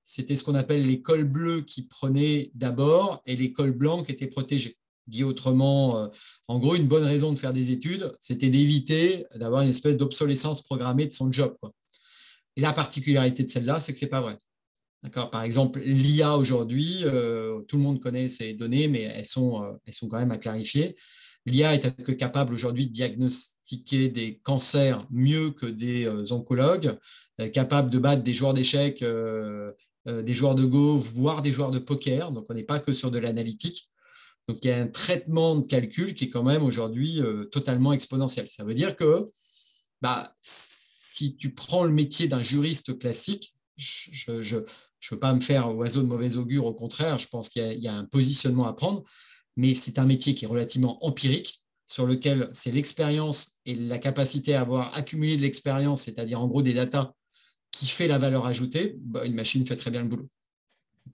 C'était 0.02 0.36
ce 0.36 0.42
qu'on 0.42 0.54
appelle 0.54 0.86
les 0.86 1.02
cols 1.02 1.24
bleus 1.24 1.60
qui 1.60 1.86
prenaient 1.86 2.50
d'abord 2.54 3.22
et 3.26 3.36
les 3.36 3.52
cols 3.52 3.72
blancs 3.72 4.06
qui 4.06 4.12
étaient 4.12 4.26
protégés. 4.26 4.76
Dit 5.06 5.24
autrement, 5.24 5.98
euh, 5.98 6.06
en 6.48 6.58
gros, 6.58 6.74
une 6.74 6.88
bonne 6.88 7.04
raison 7.04 7.32
de 7.32 7.38
faire 7.38 7.52
des 7.52 7.70
études, 7.70 8.12
c'était 8.18 8.48
d'éviter 8.48 9.26
d'avoir 9.34 9.62
une 9.62 9.70
espèce 9.70 9.96
d'obsolescence 9.96 10.62
programmée 10.62 11.06
de 11.06 11.12
son 11.12 11.30
job. 11.30 11.54
Et 12.58 12.60
la 12.60 12.72
particularité 12.72 13.44
de 13.44 13.50
celle-là, 13.50 13.78
c'est 13.78 13.92
que 13.92 14.00
ce 14.00 14.04
n'est 14.04 14.10
pas 14.10 14.20
vrai. 14.20 14.36
Par 15.30 15.42
exemple, 15.42 15.78
l'IA 15.78 16.36
aujourd'hui, 16.36 17.02
euh, 17.04 17.62
tout 17.62 17.76
le 17.76 17.84
monde 17.84 18.00
connaît 18.00 18.28
ces 18.28 18.52
données, 18.52 18.88
mais 18.88 19.02
elles 19.02 19.26
sont, 19.26 19.62
euh, 19.62 19.70
elles 19.86 19.94
sont 19.94 20.08
quand 20.08 20.18
même 20.18 20.32
à 20.32 20.38
clarifier. 20.38 20.96
L'IA 21.46 21.74
est 21.74 22.16
capable 22.16 22.52
aujourd'hui 22.52 22.88
de 22.88 22.92
diagnostiquer 22.92 24.08
des 24.08 24.38
cancers 24.38 25.06
mieux 25.08 25.52
que 25.52 25.66
des 25.66 26.04
euh, 26.04 26.32
oncologues, 26.32 26.98
capable 27.52 27.90
de 27.90 27.98
battre 28.00 28.24
des 28.24 28.34
joueurs 28.34 28.54
d'échecs, 28.54 29.04
des 29.04 30.34
joueurs 30.34 30.56
de 30.56 30.64
Go, 30.64 30.98
voire 30.98 31.42
des 31.42 31.52
joueurs 31.52 31.70
de 31.70 31.78
poker. 31.78 32.32
Donc, 32.32 32.46
on 32.48 32.54
n'est 32.54 32.64
pas 32.64 32.80
que 32.80 32.92
sur 32.92 33.12
de 33.12 33.20
l'analytique. 33.20 33.86
Donc, 34.48 34.58
il 34.64 34.68
y 34.68 34.72
a 34.72 34.78
un 34.78 34.88
traitement 34.88 35.54
de 35.54 35.64
calcul 35.64 36.16
qui 36.16 36.24
est 36.24 36.28
quand 36.28 36.42
même 36.42 36.64
aujourd'hui 36.64 37.20
totalement 37.52 37.92
exponentiel. 37.92 38.48
Ça 38.48 38.64
veut 38.64 38.74
dire 38.74 38.96
que 38.96 39.28
bah, 40.02 40.34
si 41.18 41.36
tu 41.36 41.52
prends 41.52 41.82
le 41.82 41.92
métier 41.92 42.28
d'un 42.28 42.44
juriste 42.44 42.96
classique, 42.96 43.54
je 43.76 44.30
ne 44.30 44.64
veux 45.10 45.18
pas 45.18 45.34
me 45.34 45.40
faire 45.40 45.74
oiseau 45.76 46.02
de 46.02 46.06
mauvais 46.06 46.36
augure, 46.36 46.64
au 46.64 46.74
contraire, 46.74 47.18
je 47.18 47.26
pense 47.26 47.48
qu'il 47.48 47.78
y, 47.78 47.88
a 47.88 47.94
un 47.94 48.04
positionnement 48.04 48.66
à 48.66 48.72
prendre, 48.72 49.02
mais 49.56 49.74
c'est 49.74 49.98
un 49.98 50.06
métier 50.06 50.36
qui 50.36 50.44
est 50.44 50.48
relativement 50.48 51.04
empirique, 51.04 51.64
sur 51.86 52.06
lequel 52.06 52.50
c'est 52.52 52.70
l'expérience 52.70 53.58
et 53.64 53.74
la 53.74 53.98
capacité 53.98 54.54
à 54.54 54.60
avoir 54.60 54.96
accumulé 54.96 55.36
de 55.36 55.42
l'expérience, 55.42 56.02
c'est-à-dire 56.02 56.40
en 56.40 56.46
gros 56.46 56.62
des 56.62 56.74
datas, 56.74 57.12
qui 57.72 57.86
fait 57.86 58.06
la 58.06 58.18
valeur 58.18 58.46
ajoutée, 58.46 58.96
bah, 59.00 59.24
une 59.24 59.34
machine 59.34 59.66
fait 59.66 59.76
très 59.76 59.90
bien 59.90 60.02
le 60.02 60.08
boulot. 60.08 60.28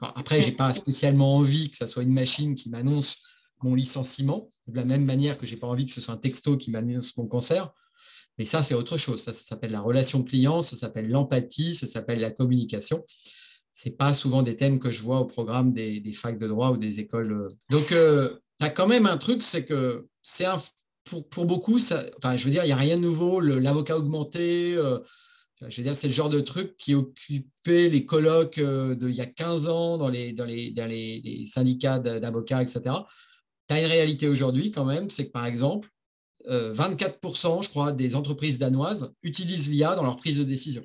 Après, 0.01 0.43
je 0.43 0.49
n'ai 0.49 0.57
pas 0.57 0.75
spécialement 0.75 1.37
envie 1.37 1.71
que 1.71 1.77
ce 1.77 1.87
soit 1.87 2.03
une 2.03 2.13
machine 2.13 2.57
qui 2.57 2.69
m'annonce 2.69 3.23
mon 3.63 3.75
licenciement, 3.75 4.51
de 4.67 4.77
la 4.77 4.85
même 4.85 5.05
manière 5.05 5.39
que 5.39 5.47
je 5.47 5.55
n'ai 5.55 5.61
pas 5.61 5.69
envie 5.69 5.87
que 5.87 5.93
ce 5.93 6.03
soit 6.03 6.15
un 6.15 6.19
texto 6.19 6.59
qui 6.59 6.71
m'annonce 6.71 7.17
mon 7.17 7.27
cancer. 7.27 7.73
Mais 8.39 8.45
ça, 8.45 8.63
c'est 8.63 8.75
autre 8.75 8.97
chose. 8.97 9.23
Ça, 9.23 9.33
s'appelle 9.33 9.71
la 9.71 9.81
relation 9.81 10.23
client, 10.23 10.63
ça 10.63 10.77
s'appelle 10.77 11.09
l'empathie, 11.09 11.75
ça 11.75 11.87
s'appelle 11.87 12.21
la 12.21 12.31
communication. 12.31 13.05
Ce 13.73 13.89
n'est 13.89 13.95
pas 13.95 14.15
souvent 14.15 14.43
des 14.43 14.57
thèmes 14.57 14.79
que 14.79 14.91
je 14.91 15.03
vois 15.03 15.21
au 15.21 15.25
programme 15.25 15.73
des, 15.73 16.13
facs 16.13 16.39
de 16.39 16.49
droit 16.49 16.71
ou 16.71 16.77
des 16.77 17.01
écoles. 17.01 17.33
Euh. 17.33 17.49
Donc, 17.71 17.93
euh, 17.93 18.39
tu 18.61 18.67
as 18.67 18.71
quand 18.71 18.87
même 18.87 19.07
un 19.07 19.19
truc, 19.19 19.43
c'est 19.43 19.65
que 19.65 20.07
c'est 20.23 20.47
pour, 21.05 21.45
beaucoup, 21.45 21.79
je 21.79 22.45
veux 22.45 22.51
dire, 22.51 22.65
il 22.65 22.69
n'y 22.69 22.73
a 22.73 22.77
rien 22.77 22.97
de 22.97 23.03
nouveau. 23.03 23.41
L'avocat 23.41 23.97
augmenté, 23.97 24.75
euh, 24.75 24.99
je 25.61 25.77
veux 25.77 25.83
dire, 25.83 25.97
c'est 25.97 26.07
le 26.07 26.13
genre 26.13 26.31
de 26.31 26.41
truc 26.41 26.77
qui 26.77 26.95
occupait 26.95 27.89
les 27.89 28.07
colloques 28.07 28.61
d'il 28.61 29.15
y 29.15 29.21
a 29.21 29.27
15 29.27 29.69
ans 29.69 29.99
dans 29.99 30.09
les, 30.09 30.33
dans 30.33 30.45
dans 30.45 30.89
les, 30.89 31.21
les 31.25 31.47
syndicats 31.47 31.99
d'avocats, 31.99 32.63
etc. 32.63 32.83
Tu 33.69 33.75
as 33.75 33.81
une 33.81 33.87
réalité 33.87 34.29
aujourd'hui 34.29 34.71
quand 34.71 34.85
même, 34.85 35.11
c'est 35.11 35.27
que 35.27 35.33
par 35.33 35.47
exemple, 35.47 35.89
24%, 36.49 37.59
euh, 37.59 37.63
je 37.63 37.69
crois, 37.69 37.93
des 37.93 38.15
entreprises 38.15 38.59
danoises 38.59 39.13
utilisent 39.23 39.71
l'IA 39.71 39.97
dans 39.97 40.05
leur 40.05 40.17
prise 40.17 40.39
de 40.39 40.45
décision. 40.45 40.85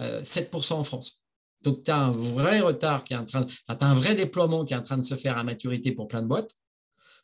7% 0.00 0.72
euh, 0.72 0.76
en 0.76 0.84
France. 0.84 1.20
Donc, 1.62 1.82
tu 1.84 1.90
as 1.90 1.98
un 1.98 2.10
vrai 2.12 2.60
retard 2.60 3.04
qui 3.04 3.14
est 3.14 3.16
en 3.16 3.24
train, 3.24 3.46
as 3.66 3.76
un 3.84 3.94
vrai 3.94 4.14
déploiement 4.14 4.64
qui 4.64 4.74
est 4.74 4.76
en 4.76 4.82
train 4.82 4.98
de 4.98 5.02
se 5.02 5.16
faire 5.16 5.36
à 5.36 5.44
maturité 5.44 5.92
pour 5.92 6.06
plein 6.06 6.22
de 6.22 6.28
boîtes, 6.28 6.54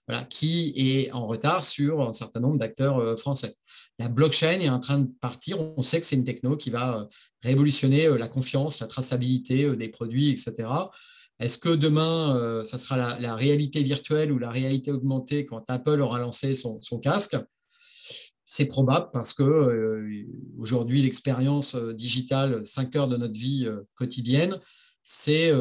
voilà, 0.09 0.24
qui 0.24 0.74
est 0.77 1.12
en 1.12 1.27
retard 1.27 1.64
sur 1.64 2.03
un 2.03 2.12
certain 2.12 2.40
nombre 2.40 2.59
d'acteurs 2.59 2.98
euh, 2.98 3.16
français. 3.16 3.55
La 3.98 4.09
blockchain 4.09 4.59
est 4.61 4.68
en 4.68 4.81
train 4.81 4.98
de 4.98 5.09
partir. 5.20 5.61
On 5.61 5.83
sait 5.83 6.00
que 6.00 6.07
c'est 6.07 6.16
une 6.16 6.24
techno 6.24 6.57
qui 6.57 6.70
va 6.70 7.07
révolutionner 7.42 8.09
la 8.18 8.29
confiance, 8.29 8.81
la 8.81 8.88
traçabilité 8.88 9.77
des 9.77 9.88
produits, 9.88 10.31
etc. 10.31 10.68
Est-ce 11.40 11.59
que 11.59 11.70
demain, 11.70 12.62
ça 12.64 12.79
sera 12.79 13.18
la, 13.18 13.35
réalité 13.35 13.83
virtuelle 13.83 14.31
ou 14.31 14.38
la 14.38 14.51
réalité 14.51 14.92
augmentée 14.92 15.44
quand 15.44 15.64
Apple 15.68 16.01
aura 16.01 16.20
lancé 16.20 16.55
son 16.55 16.99
casque? 17.03 17.37
C'est 18.47 18.66
probable 18.66 19.09
parce 19.12 19.33
que 19.33 19.42
euh, 19.42 20.27
aujourd'hui, 20.59 21.03
l'expérience 21.03 21.75
euh, 21.77 21.94
digitale, 21.94 22.66
5 22.66 22.94
heures 22.97 23.09
de 23.09 23.16
notre 23.16 23.38
vie 23.38 23.64
euh, 23.66 23.83
quotidienne, 23.94 24.61
c'est 25.03 25.53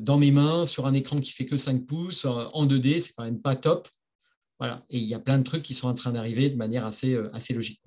dans 0.00 0.16
mes 0.16 0.30
mains, 0.30 0.64
sur 0.64 0.86
un 0.86 0.94
écran 0.94 1.20
qui 1.20 1.32
fait 1.32 1.44
que 1.44 1.58
5 1.58 1.84
pouces, 1.84 2.24
en 2.24 2.64
2D, 2.64 3.00
c'est 3.00 3.12
quand 3.12 3.24
même 3.24 3.42
pas 3.42 3.54
top. 3.54 3.86
Et 4.88 4.96
il 4.96 5.04
y 5.04 5.12
a 5.12 5.20
plein 5.20 5.36
de 5.36 5.42
trucs 5.42 5.62
qui 5.62 5.74
sont 5.74 5.88
en 5.88 5.92
train 5.92 6.12
d'arriver 6.12 6.48
de 6.48 6.56
manière 6.56 6.86
assez 6.86 7.18
logique. 7.50 7.82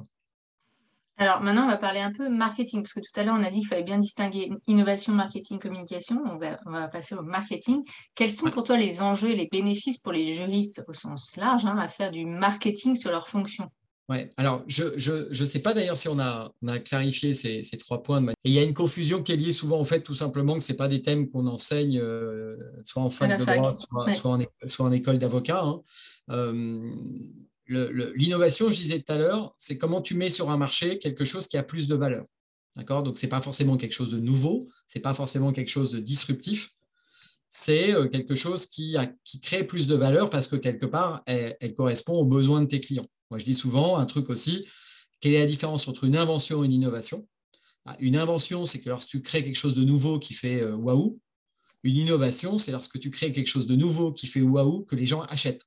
Alors 1.19 1.41
maintenant, 1.41 1.65
on 1.65 1.67
va 1.67 1.75
parler 1.75 1.99
un 1.99 2.13
peu 2.13 2.29
marketing, 2.29 2.81
parce 2.81 2.93
que 2.93 3.01
tout 3.01 3.19
à 3.19 3.23
l'heure, 3.23 3.35
on 3.37 3.43
a 3.43 3.49
dit 3.49 3.59
qu'il 3.59 3.67
fallait 3.67 3.83
bien 3.83 3.97
distinguer 3.97 4.49
innovation, 4.67 5.13
marketing, 5.13 5.59
communication. 5.59 6.23
On 6.25 6.37
va, 6.37 6.57
on 6.65 6.71
va 6.71 6.87
passer 6.87 7.13
au 7.13 7.21
marketing. 7.23 7.83
Quels 8.15 8.31
sont 8.31 8.49
pour 8.49 8.63
toi 8.63 8.77
les 8.77 9.01
enjeux 9.01 9.31
et 9.31 9.35
les 9.35 9.49
bénéfices 9.51 9.97
pour 9.97 10.13
les 10.13 10.33
juristes 10.33 10.81
au 10.87 10.93
sens 10.93 11.35
large 11.35 11.65
hein, 11.65 11.77
à 11.77 11.89
faire 11.89 12.11
du 12.11 12.25
marketing 12.25 12.95
sur 12.95 13.11
leurs 13.11 13.27
fonctions? 13.27 13.69
Ouais. 14.07 14.29
Alors, 14.37 14.63
je 14.67 14.85
ne 14.85 15.45
sais 15.45 15.59
pas 15.59 15.73
d'ailleurs 15.73 15.97
si 15.97 16.07
on 16.07 16.19
a, 16.19 16.51
on 16.61 16.69
a 16.69 16.79
clarifié 16.79 17.33
ces, 17.33 17.65
ces, 17.65 17.77
trois 17.77 18.01
points. 18.01 18.25
Et 18.29 18.33
il 18.45 18.53
y 18.53 18.59
a 18.59 18.63
une 18.63 18.73
confusion 18.73 19.21
qui 19.21 19.33
est 19.33 19.35
liée 19.35 19.51
souvent 19.51 19.79
au 19.79 19.85
fait 19.85 20.01
tout 20.01 20.15
simplement 20.15 20.55
que 20.55 20.61
ce 20.61 20.71
n'est 20.71 20.77
pas 20.77 20.87
des 20.87 21.01
thèmes 21.03 21.29
qu'on 21.29 21.45
enseigne 21.47 21.99
euh, 21.99 22.55
soit 22.83 23.03
en 23.03 23.09
fac 23.09 23.37
de 23.37 23.43
droit, 23.43 23.73
soit, 23.73 24.05
en, 24.31 24.67
soit, 24.67 24.85
en, 24.85 24.91
école 24.93 25.19
d'avocat. 25.19 25.63
Hein. 25.63 25.81
Euh, 26.31 26.91
l'innovation, 27.69 28.71
je 28.71 28.77
disais 28.77 28.99
tout 28.99 29.11
à 29.11 29.17
l'heure, 29.17 29.53
c'est 29.57 29.77
comment 29.77 30.01
tu 30.01 30.15
mets 30.15 30.29
sur 30.29 30.49
un 30.49 30.57
marché 30.57 30.99
quelque 30.99 31.23
chose 31.25 31.47
qui 31.47 31.57
a 31.57 31.63
plus 31.63 31.87
de 31.87 31.95
valeur. 31.95 32.25
Donc, 32.75 33.17
ce 33.17 33.25
n'est 33.25 33.29
pas 33.29 33.41
forcément 33.41 33.77
quelque 33.77 33.93
chose 33.93 34.11
de 34.11 34.17
nouveau, 34.17 34.67
ce 34.87 34.97
n'est 34.97 35.01
pas 35.01 35.13
forcément 35.13 35.51
quelque 35.51 35.69
chose 35.69 35.91
de 35.91 35.99
disruptif, 35.99 36.69
c'est 37.49 37.95
euh, 37.95 38.07
quelque 38.07 38.35
chose 38.35 38.67
qui 38.67 38.95
crée 39.41 39.63
plus 39.63 39.87
de 39.87 39.95
valeur 39.95 40.29
parce 40.29 40.47
que 40.47 40.55
quelque 40.55 40.85
part, 40.85 41.23
elle 41.25 41.75
correspond 41.75 42.13
aux 42.13 42.25
besoins 42.25 42.61
de 42.61 42.67
tes 42.67 42.79
clients. 42.79 43.07
Moi, 43.29 43.39
je 43.39 43.45
dis 43.45 43.55
souvent 43.55 43.97
un 43.97 44.05
truc 44.05 44.29
aussi, 44.29 44.67
quelle 45.19 45.33
est 45.33 45.39
la 45.39 45.45
différence 45.45 45.87
entre 45.87 46.05
une 46.05 46.15
invention 46.15 46.63
et 46.63 46.67
une 46.67 46.73
innovation? 46.73 47.27
Ah, 47.85 47.97
Une 47.99 48.17
invention, 48.17 48.65
c'est 48.65 48.79
que 48.79 48.89
lorsque 48.89 49.09
tu 49.09 49.21
crées 49.21 49.43
quelque 49.43 49.57
chose 49.57 49.75
de 49.75 49.83
nouveau 49.83 50.19
qui 50.19 50.33
fait 50.33 50.61
euh, 50.61 50.75
waouh. 50.75 51.19
Une 51.83 51.95
innovation, 51.95 52.57
c'est 52.57 52.71
lorsque 52.71 52.99
tu 52.99 53.09
crées 53.09 53.31
quelque 53.31 53.47
chose 53.47 53.67
de 53.67 53.75
nouveau 53.75 54.11
qui 54.11 54.27
fait 54.27 54.41
waouh, 54.41 54.83
que 54.83 54.95
les 54.95 55.05
gens 55.05 55.21
achètent. 55.23 55.65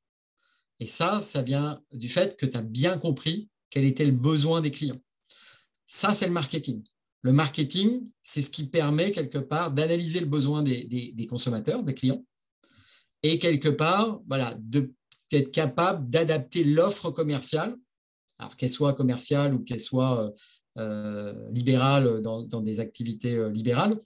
Et 0.81 0.87
ça, 0.87 1.23
ça 1.23 1.43
vient 1.43 1.81
du 1.93 2.09
fait 2.09 2.37
que 2.37 2.47
tu 2.47 2.57
as 2.57 2.63
bien 2.63 2.99
compris 2.99 3.49
quel 3.71 3.85
était 3.85 4.05
le 4.05 4.13
besoin 4.13 4.61
des 4.61 4.71
clients. 4.71 5.01
Ça, 5.87 6.15
c'est 6.15 6.27
le 6.27 6.33
marketing. 6.33 6.83
Le 7.23 7.33
marketing, 7.33 8.11
c'est 8.23 8.43
ce 8.43 8.51
qui 8.51 8.69
permet 8.69 9.13
quelque 9.13 9.39
part 9.39 9.71
d'analyser 9.71 10.21
le 10.21 10.27
besoin 10.27 10.63
des, 10.63 11.27
consommateurs, 11.29 11.83
des 11.83 11.95
clients, 11.95 12.25
et 13.23 13.39
quelque 13.39 13.69
part, 13.69 14.21
voilà, 14.27 14.57
de 14.59 14.93
être 15.31 15.51
capable 15.51 16.11
d'adapter 16.11 16.65
l'offre 16.65 17.11
commerciale, 17.11 17.77
alors 18.39 18.57
qu'elle 18.57 18.71
soit 18.71 18.93
commerciale 18.93 19.55
ou 19.55 19.61
qu'elle 19.61 19.81
soit 19.81 20.25
euh, 20.25 20.31
euh, 20.79 21.51
libérale 21.51 22.21
dans, 22.23 22.61
des 22.61 22.81
activités 22.81 23.37
euh, 23.37 23.51
libérales. 23.51 23.97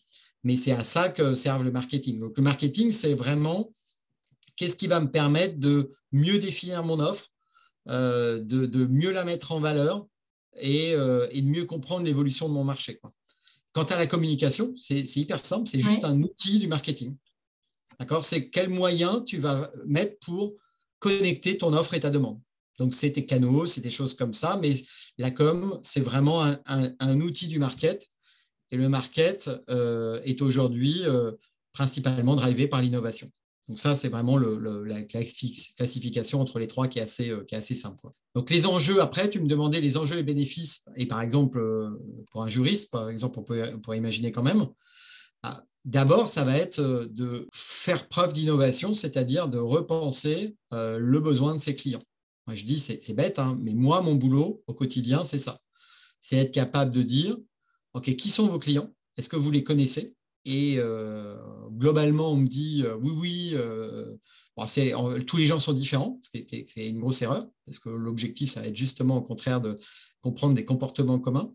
Mais 0.45 0.57
c'est 0.57 0.73
à 0.73 0.85
ça 0.85 1.09
que 1.09 1.35
serve 1.35 1.65
le 1.65 1.73
marketing. 1.73 2.21
Donc 2.21 2.37
le 2.37 2.43
marketing, 2.43 2.93
c'est 2.93 3.15
vraiment 3.15 3.71
qu'est-ce 4.57 4.77
qui 4.77 4.87
va 4.87 5.01
me 5.01 5.11
permettre 5.11 5.59
de 5.59 5.91
mieux 6.13 6.39
définir 6.39 6.83
mon 6.83 7.01
offre, 7.01 7.27
de, 7.87 8.87
mieux 8.87 9.13
la 9.13 9.25
mettre 9.25 9.53
en 9.53 9.61
valeur 9.61 10.07
et, 10.57 10.93
de 10.93 11.49
mieux 11.49 11.65
comprendre 11.65 12.05
l'évolution 12.05 12.49
de 12.49 12.55
mon 12.55 12.65
marché. 12.65 13.01
Quant 13.73 13.85
à 13.85 13.97
la 13.97 14.07
communication, 14.07 14.75
c'est 14.77 15.17
hyper 15.17 15.45
simple, 15.45 15.69
c'est 15.69 15.81
juste 15.81 16.05
un 16.05 16.23
outil 16.23 16.59
du 16.59 16.67
marketing. 16.67 17.17
D'accord? 18.01 18.25
C'est 18.25 18.51
quel 18.51 18.69
moyen 18.69 19.23
tu 19.23 19.39
vas 19.39 19.71
mettre 19.87 20.19
pour 20.25 20.55
connecter 20.99 21.59
ton 21.59 21.73
offre 21.73 21.95
et 21.95 22.01
ta 22.01 22.11
demande. 22.11 22.41
Donc, 22.79 22.95
c'est 22.95 23.13
tes 23.13 23.25
canaux, 23.25 23.67
c'est 23.67 23.81
des 23.81 23.91
choses 23.91 24.15
comme 24.15 24.35
ça, 24.35 24.59
mais 24.61 24.75
la 25.19 25.31
com, 25.31 25.81
c'est 25.83 26.01
vraiment 26.01 26.57
un, 26.67 27.21
outil 27.21 27.49
du 27.49 27.59
market. 27.59 28.07
Et 28.71 28.77
le 28.77 28.89
market 28.89 29.49
euh, 29.71 30.21
est 30.25 30.43
aujourd'hui 30.43 31.03
euh, 31.05 31.33
principalement 31.73 32.37
drivé 32.37 32.67
par 32.69 32.83
l'innovation. 32.83 33.31
Donc 33.69 33.81
ça, 33.81 33.97
c'est 33.97 34.09
vraiment 34.09 34.39
la 34.39 35.03
classification 35.03 36.41
entre 36.41 36.61
les 36.61 36.69
trois 36.69 36.87
qui 36.87 37.01
est 37.01 37.03
assez, 37.03 37.33
assez 37.51 37.75
simple. 37.75 38.07
Donc 38.35 38.51
les 38.51 38.67
enjeux, 38.67 39.01
après, 39.01 39.29
tu 39.29 39.41
me 39.41 39.49
demandais 39.49 39.81
les 39.81 39.97
enjeux 39.97 40.19
et 40.19 40.23
bénéfices. 40.23 40.85
Et 40.95 41.07
par 41.07 41.21
exemple, 41.21 41.61
pour 42.31 42.45
un 42.45 42.49
juriste, 42.49 42.93
par 42.93 43.09
exemple, 43.09 43.41
on, 43.41 43.43
pourrait 43.43 43.99
imaginer 43.99 44.31
quand 44.31 44.45
même, 44.45 44.67
ah, 45.43 45.65
D'abord, 45.87 46.29
ça 46.29 46.43
va 46.43 46.59
être 46.59 46.81
euh, 46.81 47.07
de 47.09 47.47
faire 47.55 48.09
preuve 48.09 48.33
d'innovation, 48.33 48.93
c'est-à-dire 48.93 49.49
de 49.49 49.59
repenser 49.59 50.57
euh, 50.73 50.99
le 50.99 51.21
besoin 51.21 51.55
de 51.55 51.61
ses 51.61 51.77
clients. 51.77 52.03
Moi, 52.49 52.57
je 52.57 52.65
dis, 52.65 52.81
c'est 52.81 53.15
bête, 53.15 53.39
hein, 53.39 53.57
mais 53.63 53.73
moi, 53.73 54.03
mon 54.03 54.17
boulot 54.17 54.65
au 54.67 54.75
quotidien, 54.75 55.25
c'est 55.25 55.39
ça. 55.39 55.59
C'est 56.21 56.37
être 56.37 56.53
capable 56.53 56.91
de 56.91 57.03
dire, 57.03 57.37
OK, 57.95 58.15
qui 58.17 58.31
sont 58.31 58.49
vos 58.49 58.59
clients? 58.59 58.93
Est-ce 59.17 59.29
que 59.29 59.37
vous 59.37 59.53
les 59.53 59.63
connaissez? 59.63 60.16
Et 60.49 60.77
euh, 60.79 61.37
globalement, 61.71 62.33
on 62.33 62.37
me 62.37 62.47
dit, 62.47 62.85
oui, 63.03 63.57
oui, 63.57 65.25
tous 65.27 65.37
les 65.37 65.47
gens 65.47 65.59
sont 65.59 65.73
différents, 65.73 66.21
c'est 66.23 66.89
une 66.89 67.01
grosse 67.01 67.21
erreur, 67.21 67.47
parce 67.67 67.81
que 67.81 67.89
l'objectif, 67.89 68.51
ça 68.51 68.61
va 68.61 68.69
être 68.69 68.77
justement 68.77 69.17
au 69.17 69.23
contraire 69.23 69.61
de 69.61 69.77
comprendre 70.23 70.55
des 70.55 70.65
comportements 70.65 71.19
communs. 71.19 71.53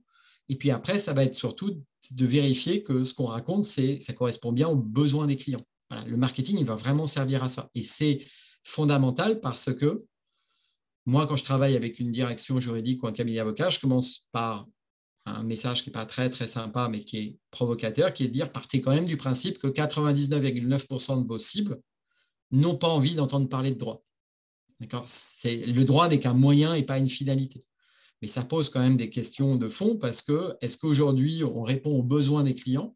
Et 0.50 0.58
puis 0.58 0.72
après, 0.72 1.00
ça 1.00 1.14
va 1.14 1.24
être 1.24 1.36
surtout 1.36 1.82
de 2.12 2.26
vérifier 2.26 2.84
que 2.84 3.06
ce 3.06 3.14
qu'on 3.14 3.26
raconte, 3.26 3.64
ça 3.64 4.14
correspond 4.14 4.52
bien 4.52 4.68
aux 4.68 4.76
besoins 4.76 5.26
des 5.26 5.38
clients. 5.38 5.66
le 6.06 6.18
marketing, 6.18 6.58
il 6.60 6.66
va 6.66 6.76
vraiment 6.76 7.08
servir 7.08 7.46
à 7.46 7.50
ça. 7.50 7.70
Et 7.74 7.84
c'est 7.84 8.20
fondamental 8.66 9.40
parce 9.40 9.74
que 9.74 10.06
moi, 11.06 11.28
quand 11.28 11.38
je 11.38 11.46
travaille 11.46 11.78
avec 11.78 12.00
une 12.00 12.12
direction 12.12 12.60
juridique 12.60 13.02
ou 13.04 13.08
un 13.08 13.14
cabinet 13.14 13.38
d'avocat, 13.38 13.70
je 13.70 13.80
commence 13.80 14.28
par 14.34 14.68
un 15.26 15.44
message 15.44 15.84
qui 15.84 15.90
n'est 15.90 15.94
pas 15.94 16.06
très, 16.06 16.30
très 16.30 16.48
sympa, 16.48 16.88
mais 16.90 17.04
qui 17.04 17.18
est 17.18 17.38
provocateur, 17.52 18.14
qui 18.14 18.24
est 18.24 18.28
de 18.28 18.34
dire 18.34 18.52
partez 18.52 18.82
quand 18.82 18.94
même 18.94 19.06
du 19.06 19.18
principe 19.18 19.60
que 19.60 19.68
99,9% 19.68 21.22
de 21.22 21.28
vos 21.28 21.40
cibles 21.40 21.80
n'ont 22.52 22.76
pas 22.76 22.90
envie 22.90 23.16
d'entendre 23.16 23.48
parler 23.48 23.72
de 23.72 23.80
droit. 23.80 24.04
Le 24.80 25.84
droit 25.84 26.10
n'est 26.10 26.20
qu'un 26.20 26.34
moyen 26.34 26.74
et 26.74 26.84
pas 26.84 26.98
une 26.98 27.10
finalité. 27.10 27.66
Mais 28.22 28.28
ça 28.28 28.44
pose 28.44 28.70
quand 28.70 28.80
même 28.80 28.98
des 28.98 29.10
questions 29.10 29.56
de 29.56 29.70
fond 29.70 29.98
parce 29.98 30.22
que 30.22 30.56
est-ce 30.62 30.78
qu'aujourd'hui, 30.78 31.44
on 31.44 31.64
répond 31.64 31.92
aux 31.92 32.04
besoins 32.04 32.44
des 32.44 32.56
clients? 32.56 32.96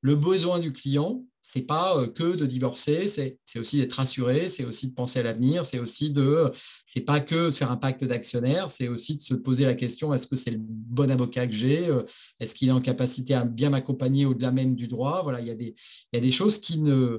Le 0.00 0.14
besoin 0.16 0.58
du 0.58 0.72
client, 0.72 1.24
ce 1.46 1.60
n'est 1.60 1.64
pas 1.64 1.96
euh, 1.96 2.08
que 2.08 2.34
de 2.34 2.44
divorcer, 2.44 3.06
c'est 3.08 3.38
aussi 3.58 3.78
d'être 3.78 3.92
rassuré, 3.92 4.48
c'est 4.48 4.64
aussi 4.64 4.88
de 4.88 4.94
penser 4.94 5.20
à 5.20 5.22
l'avenir, 5.22 5.64
c'est 5.64 5.78
aussi 5.78 6.10
de, 6.10 6.50
c'est 6.86 7.02
pas 7.02 7.20
que 7.20 7.52
faire 7.52 7.70
un 7.70 7.76
pacte 7.76 8.02
d'actionnaires, 8.02 8.72
c'est 8.72 8.88
aussi 8.88 9.14
de 9.16 9.20
se 9.20 9.34
poser 9.34 9.64
la 9.64 9.74
question 9.74 10.12
est-ce 10.12 10.26
que 10.26 10.34
c'est 10.34 10.50
le 10.50 10.58
bon 10.60 11.08
avocat 11.08 11.46
que 11.46 11.52
j'ai 11.52 11.88
euh, 11.88 12.02
Est-ce 12.40 12.56
qu'il 12.56 12.68
est 12.68 12.72
en 12.72 12.80
capacité 12.80 13.34
à 13.34 13.44
bien 13.44 13.70
m'accompagner 13.70 14.26
au-delà 14.26 14.50
même 14.50 14.74
du 14.74 14.88
droit? 14.88 15.22
Voilà, 15.22 15.40
il 15.40 15.46
y, 15.46 15.50
a 15.50 15.54
des, 15.54 15.76
il 16.12 16.16
y 16.16 16.18
a 16.18 16.20
des 16.20 16.32
choses 16.32 16.58
qui 16.58 16.80
ne, 16.80 17.16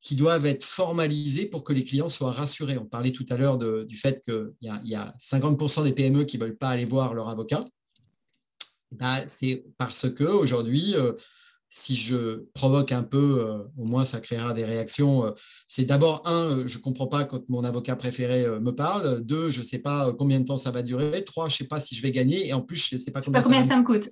qui 0.00 0.16
doivent 0.16 0.46
être 0.46 0.64
formalisés 0.64 1.44
pour 1.44 1.64
que 1.64 1.74
les 1.74 1.84
clients 1.84 2.08
soient 2.08 2.32
rassurés. 2.32 2.78
On 2.78 2.86
parlait 2.86 3.12
tout 3.12 3.26
à 3.28 3.36
l'heure 3.36 3.58
du 3.58 3.96
fait 3.98 4.22
qu'il 4.22 4.52
y, 4.62 4.68
y, 4.88 4.94
a 4.94 5.14
50% 5.20 5.84
des 5.84 5.92
PME 5.92 6.24
qui 6.24 6.38
veulent 6.38 6.56
pas 6.56 6.70
aller 6.70 6.86
voir 6.86 7.12
leur 7.12 7.28
avocat. 7.28 7.62
Bah, 8.92 9.28
c'est 9.28 9.64
parce 9.76 10.08
que 10.08 10.24
aujourd'hui, 10.24 10.94
euh, 10.94 11.12
si 11.76 11.96
je 11.96 12.44
provoque 12.54 12.92
un 12.92 13.02
peu, 13.02 13.40
euh, 13.40 13.58
au 13.76 13.84
moins 13.84 14.04
ça 14.04 14.20
créera 14.20 14.54
des 14.54 14.64
réactions. 14.64 15.26
Euh, 15.26 15.30
c'est 15.66 15.84
d'abord, 15.84 16.22
un, 16.26 16.68
je 16.68 16.78
ne 16.78 16.82
comprends 16.82 17.08
pas 17.08 17.24
quand 17.24 17.48
mon 17.48 17.64
avocat 17.64 17.96
préféré 17.96 18.46
me 18.60 18.70
parle. 18.70 19.20
Deux, 19.22 19.50
je 19.50 19.60
ne 19.60 19.64
sais 19.64 19.80
pas 19.80 20.12
combien 20.12 20.40
de 20.40 20.44
temps 20.44 20.58
ça 20.58 20.70
va 20.70 20.82
durer. 20.82 21.24
Trois, 21.24 21.48
je 21.48 21.54
ne 21.54 21.58
sais 21.58 21.66
pas 21.66 21.80
si 21.80 21.96
je 21.96 22.02
vais 22.02 22.12
gagner. 22.12 22.46
Et 22.46 22.52
en 22.52 22.62
plus, 22.62 22.88
je 22.88 22.94
ne 22.94 23.00
sais 23.00 23.10
pas 23.10 23.22
combien, 23.22 23.42
combien 23.42 23.66
ça, 23.66 23.76
me 23.76 23.84
coûte. 23.84 24.10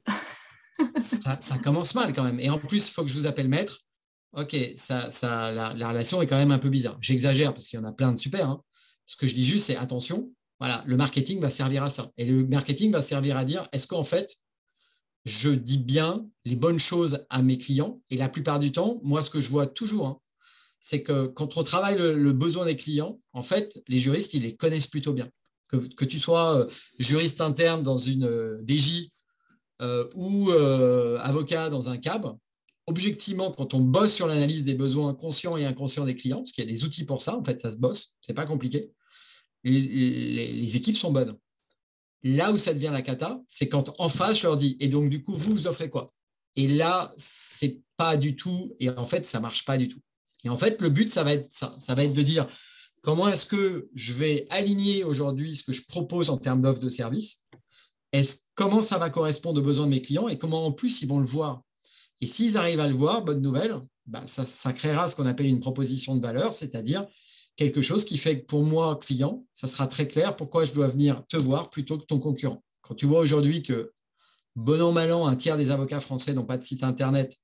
ça, 1.25 1.39
ça, 1.41 1.59
commence 1.59 1.95
mal 1.95 2.13
quand 2.13 2.25
même. 2.25 2.41
Et 2.41 2.51
en 2.51 2.59
plus, 2.59 2.89
il 2.89 2.93
faut 2.93 3.03
que 3.03 3.11
je 3.11 3.19
vous 3.19 3.27
appelle 3.27 3.49
maître 3.49 3.79
ok, 4.33 4.57
ça, 4.77 5.11
la, 5.53 5.89
relation 5.89 6.23
est 6.23 6.27
quand 6.27 6.37
même 6.37 6.53
un 6.53 6.59
peu 6.59 6.69
bizarre. 6.69 6.99
J'exagère 7.01 7.55
parce 7.55 7.67
qu'il 7.67 7.79
y 7.79 7.83
en 7.83 7.87
a 7.87 7.93
plein 7.93 8.13
de 8.13 8.19
super. 8.19 8.49
Hein. 8.49 8.63
Ce 9.05 9.17
que 9.17 9.27
je 9.27 9.35
dis 9.35 9.45
juste, 9.45 9.67
c'est 9.67 9.77
attention, 9.77 10.31
voilà, 10.59 10.83
le 10.87 10.97
marketing 10.97 11.41
va 11.41 11.51
servir 11.51 11.83
à 11.83 11.91
ça. 11.91 12.11
Et 12.17 12.25
le 12.25 12.47
marketing 12.47 12.93
va 12.93 13.03
servir 13.03 13.37
à 13.37 13.45
dire, 13.45 13.69
est-ce 13.73 13.87
qu'en 13.87 14.05
fait, 14.05 14.35
je 15.25 15.51
dis 15.51 15.79
bien 15.79 16.27
les 16.45 16.57
bonnes 16.57 16.79
choses 16.79 17.25
à 17.31 17.43
mes 17.43 17.59
clients 17.59 18.01
Et 18.11 18.17
la 18.17 18.29
plupart 18.29 18.59
du 18.59 18.73
temps, 18.73 19.01
moi, 19.03 19.23
ce 19.23 19.31
que 19.31 19.41
je 19.41 19.49
vois 19.49 19.67
toujours, 19.67 20.07
hein, 20.07 20.19
c'est 20.81 21.03
que 21.03 21.27
quand 21.27 21.57
on 21.57 21.63
travaille 21.63 21.97
le, 21.97 22.33
besoin 22.33 22.67
des 22.67 22.77
clients, 22.77 23.21
en 23.33 23.43
fait, 23.43 23.81
les 23.87 23.99
juristes, 23.99 24.35
ils 24.35 24.43
les 24.43 24.57
connaissent 24.57 24.89
plutôt 24.89 25.13
bien. 25.13 25.29
Que, 25.69 26.05
tu 26.05 26.19
sois 26.19 26.59
euh, 26.59 26.69
juriste 26.99 27.41
interne 27.41 27.83
dans 27.83 27.97
une 27.97 28.25
euh, 28.25 28.63
DJ 28.69 29.09
euh, 29.81 30.07
ou 30.15 30.51
avocat 30.51 31.71
dans 31.71 31.89
un 31.89 31.97
cab, 31.97 32.37
objectivement, 32.87 33.53
quand 33.53 33.75
on 33.75 33.81
bosse 33.81 34.13
sur 34.13 34.27
l'analyse 34.27 34.65
des 34.65 34.75
besoins 34.75 35.15
conscients 35.15 35.57
et 35.57 35.65
inconscients 35.65 36.05
des 36.05 36.17
clients, 36.17 36.39
parce 36.39 36.53
qu'il 36.53 36.65
y 36.65 36.67
a 36.67 36.71
des 36.71 36.85
outils 36.85 37.07
pour 37.07 37.23
ça, 37.23 37.39
en 37.39 37.45
fait, 37.45 37.61
ça 37.61 37.71
se 37.71 37.79
bosse, 37.79 38.17
c'est 38.21 38.35
pas 38.35 38.45
compliqué, 38.45 38.93
les, 39.65 40.77
équipes 40.77 40.97
sont 40.97 41.13
bonnes. 41.13 41.37
Là 42.23 42.53
où 42.53 42.59
ça 42.59 42.73
devient 42.75 42.91
la 42.93 43.03
cata, 43.03 43.41
c'est 43.49 43.69
quand 43.69 43.95
en 43.99 44.09
face, 44.09 44.39
je 44.39 44.47
leur 44.47 44.57
dis, 44.57 44.77
et 44.81 44.89
donc 44.89 45.11
du 45.11 45.23
coup, 45.23 45.35
vous, 45.35 45.53
vous 45.53 45.67
offrez 45.67 45.91
quoi? 45.91 46.13
Et 46.57 46.69
là, 46.69 47.13
c'est 47.17 47.81
pas 47.97 48.17
du 48.17 48.37
tout, 48.37 48.77
et 48.79 48.91
en 48.91 49.07
fait, 49.07 49.27
ça 49.27 49.41
marche 49.41 49.65
pas 49.65 49.77
du 49.79 49.89
tout. 49.89 50.01
Et 50.45 50.49
en 50.49 50.57
fait, 50.57 50.81
le 50.83 50.89
but, 50.89 51.11
ça 51.11 51.25
va 51.25 51.33
être 51.33 51.51
ça, 51.51 51.77
ça 51.81 51.95
va 51.95 52.05
être 52.05 52.15
de 52.15 52.23
dire, 52.23 52.47
comment 53.03 53.29
est-ce 53.29 53.47
que 53.47 53.89
je 53.95 54.13
vais 54.13 54.47
aligner 54.51 55.05
aujourd'hui 55.05 55.57
ce 55.57 55.65
que 55.65 55.73
je 55.73 55.87
propose 55.87 56.31
en 56.31 56.39
termes 56.39 56.63
d'offre 56.63 56.81
de 56.81 56.89
service 56.89 57.45
Comment 58.55 58.83
ça 58.83 58.99
va 58.99 59.09
correspondre 59.11 59.61
aux 59.61 59.65
besoins 59.65 59.87
de 59.87 59.91
mes 59.91 60.03
clients? 60.03 60.29
Et 60.29 60.39
comment 60.39 60.67
en 60.67 60.73
plus 60.73 61.03
ils 61.03 61.09
vont 61.09 61.19
le 61.19 61.27
voir? 61.27 61.63
Et 62.21 62.27
s'ils 62.27 62.57
arrivent 62.57 62.81
à 62.81 62.87
le 62.87 62.95
voir, 62.95 63.25
bonne 63.25 63.41
nouvelle, 63.41 63.81
bah, 64.07 64.25
ça, 64.27 64.73
créera 64.73 65.09
ce 65.09 65.17
qu'on 65.17 65.27
appelle 65.27 65.47
une 65.47 65.61
proposition 65.61 66.17
de 66.17 66.21
valeur, 66.21 66.53
c'est-à-dire 66.53 67.07
quelque 67.57 67.83
chose 67.83 68.05
qui 68.05 68.19
fait 68.19 68.41
que 68.41 68.47
pour 68.47 68.63
moi, 68.65 68.99
client, 69.01 69.45
ça 69.53 69.69
sera 69.69 69.87
très 69.87 70.09
clair 70.09 70.37
pourquoi 70.37 70.65
je 70.65 70.73
dois 70.73 70.89
venir 70.89 71.23
te 71.29 71.37
voir 71.37 71.71
plutôt 71.71 71.99
que 71.99 72.05
ton 72.05 72.19
concurrent. 72.19 72.63
Quand 72.81 72.95
tu 72.95 73.07
vois 73.07 73.21
aujourd'hui 73.21 73.63
que, 73.63 73.93
bon 74.57 74.81
an, 74.83 74.93
mal 74.93 75.13
an, 75.13 75.27
un 75.27 75.37
tiers 75.37 75.57
des 75.57 75.71
avocats 75.71 76.01
français 76.01 76.35
n'ont 76.35 76.45
pas 76.45 76.59
de 76.59 76.65
site 76.65 76.83
Internet, 76.83 77.37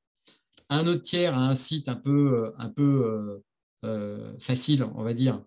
un 0.68 0.86
autre 0.86 1.02
tiers 1.02 1.36
a 1.36 1.48
un 1.48 1.56
site 1.56 1.88
un 1.88 1.96
peu, 1.96 2.44
euh, 2.44 2.52
un 2.58 2.70
peu 2.70 2.82
euh, 2.82 3.44
euh, 3.84 4.34
facile, 4.40 4.84
on 4.94 5.02
va 5.02 5.14
dire, 5.14 5.42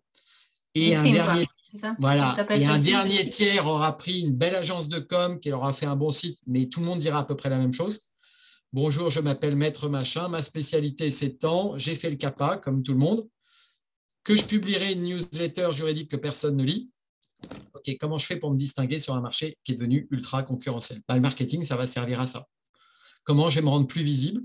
et 0.74 0.95
un 0.95 1.04
dernier, 1.04 1.47
voilà, 2.00 2.47
et 2.52 2.65
un 2.65 2.80
dernier 2.80 3.30
tiers 3.30 3.67
aura 3.67 3.97
pris 3.97 4.21
une 4.21 4.32
belle 4.32 4.56
agence 4.56 4.88
de 4.88 5.00
com 5.00 5.39
qui 5.39 5.52
aura 5.52 5.74
fait 5.74 5.86
un 5.86 5.97
bon 5.97 6.12
site, 6.12 6.39
mais 6.47 6.67
tout 6.67 6.80
le 6.80 6.86
monde 6.86 7.00
dira 7.00 7.19
à 7.19 7.24
peu 7.24 7.36
près 7.36 7.50
la 7.50 7.58
même 7.58 7.74
chose. 7.74 8.10
Bonjour, 8.71 9.10
je 9.10 9.19
m'appelle 9.19 9.58
Maître 9.58 9.89
Machin, 9.89 10.30
ma 10.30 10.41
spécialité 10.41 11.12
c'est 11.12 11.39
tant, 11.39 11.78
j'ai 11.78 11.95
fait 11.95 12.10
le 12.10 12.15
CAPA 12.15 12.58
comme 12.58 12.84
tout 12.84 12.93
le 12.93 13.00
monde, 13.00 13.28
que 14.23 14.36
je 14.36 14.43
publierai 14.45 14.93
une 14.93 15.03
newsletter 15.03 15.69
juridique 15.71 16.12
que 16.12 16.15
personne 16.15 16.57
ne 16.57 16.63
lit. 16.63 16.91
Ok, 17.73 17.95
comment 17.99 18.19
je 18.19 18.25
fais 18.25 18.36
pour 18.36 18.51
me 18.51 18.57
distinguer 18.57 18.99
sur 18.99 19.15
un 19.15 19.21
marché 19.21 19.57
qui 19.63 19.71
est 19.71 19.75
devenu 19.75 20.07
ultra 20.12 20.43
concurrentiel? 20.43 21.01
Bah, 21.07 21.15
Le 21.15 21.21
marketing, 21.21 21.65
ça 21.65 21.75
va 21.75 21.88
servir 21.88 22.19
à 22.19 22.27
ça. 22.27 22.45
Comment 23.23 23.49
je 23.49 23.55
vais 23.55 23.62
me 23.65 23.69
rendre 23.69 23.88
plus 23.88 24.03
visible 24.03 24.43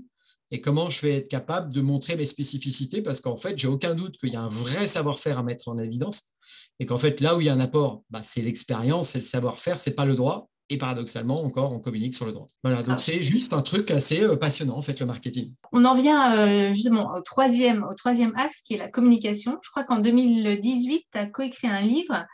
et 0.49 0.61
comment 0.61 0.89
je 0.89 1.01
vais 1.01 1.15
être 1.15 1.27
capable 1.27 1.73
de 1.73 1.81
montrer 1.81 2.15
mes 2.15 2.25
spécificités? 2.25 3.01
Parce 3.01 3.21
qu'en 3.21 3.37
fait, 3.37 3.57
j'ai 3.57 3.67
aucun 3.67 3.95
doute 3.95 4.17
qu'il 4.17 4.29
y 4.29 4.35
a 4.35 4.41
un 4.41 4.49
vrai 4.49 4.87
savoir-faire 4.87 5.39
à 5.39 5.43
mettre 5.43 5.67
en 5.67 5.77
évidence 5.77 6.33
et 6.79 6.85
qu'en 6.85 6.97
fait, 6.97 7.21
là 7.21 7.35
où 7.35 7.41
il 7.41 7.47
y 7.47 7.49
a 7.49 7.53
un 7.53 7.59
apport, 7.59 8.03
bah, 8.09 8.21
c'est 8.23 8.41
l'expérience, 8.41 9.09
c'est 9.09 9.19
le 9.19 9.25
savoir-faire, 9.25 9.79
c'est 9.79 9.93
pas 9.93 10.05
le 10.05 10.15
droit 10.15 10.49
et 10.69 10.77
paradoxalement 10.77 11.43
encore 11.43 11.73
on 11.73 11.79
communique 11.79 12.15
sur 12.15 12.25
le 12.25 12.33
droit. 12.33 12.47
Voilà, 12.63 12.83
donc 12.83 12.95
ah. 12.97 13.01
c'est 13.01 13.21
juste 13.23 13.53
un 13.53 13.61
truc 13.61 13.89
assez 13.91 14.23
euh, 14.23 14.35
passionnant 14.35 14.77
en 14.77 14.81
fait 14.81 14.99
le 14.99 15.05
marketing. 15.05 15.53
On 15.71 15.85
en 15.85 15.95
vient 15.95 16.35
euh, 16.35 16.73
justement 16.73 17.13
au 17.15 17.21
troisième, 17.21 17.83
au 17.83 17.93
troisième 17.93 18.33
axe 18.35 18.61
qui 18.61 18.73
est 18.73 18.77
la 18.77 18.89
communication. 18.89 19.57
Je 19.63 19.69
crois 19.69 19.83
qu'en 19.83 19.99
2018, 19.99 21.05
tu 21.11 21.17
as 21.17 21.25
coécrit 21.27 21.67
un 21.67 21.81
livre 21.81 22.25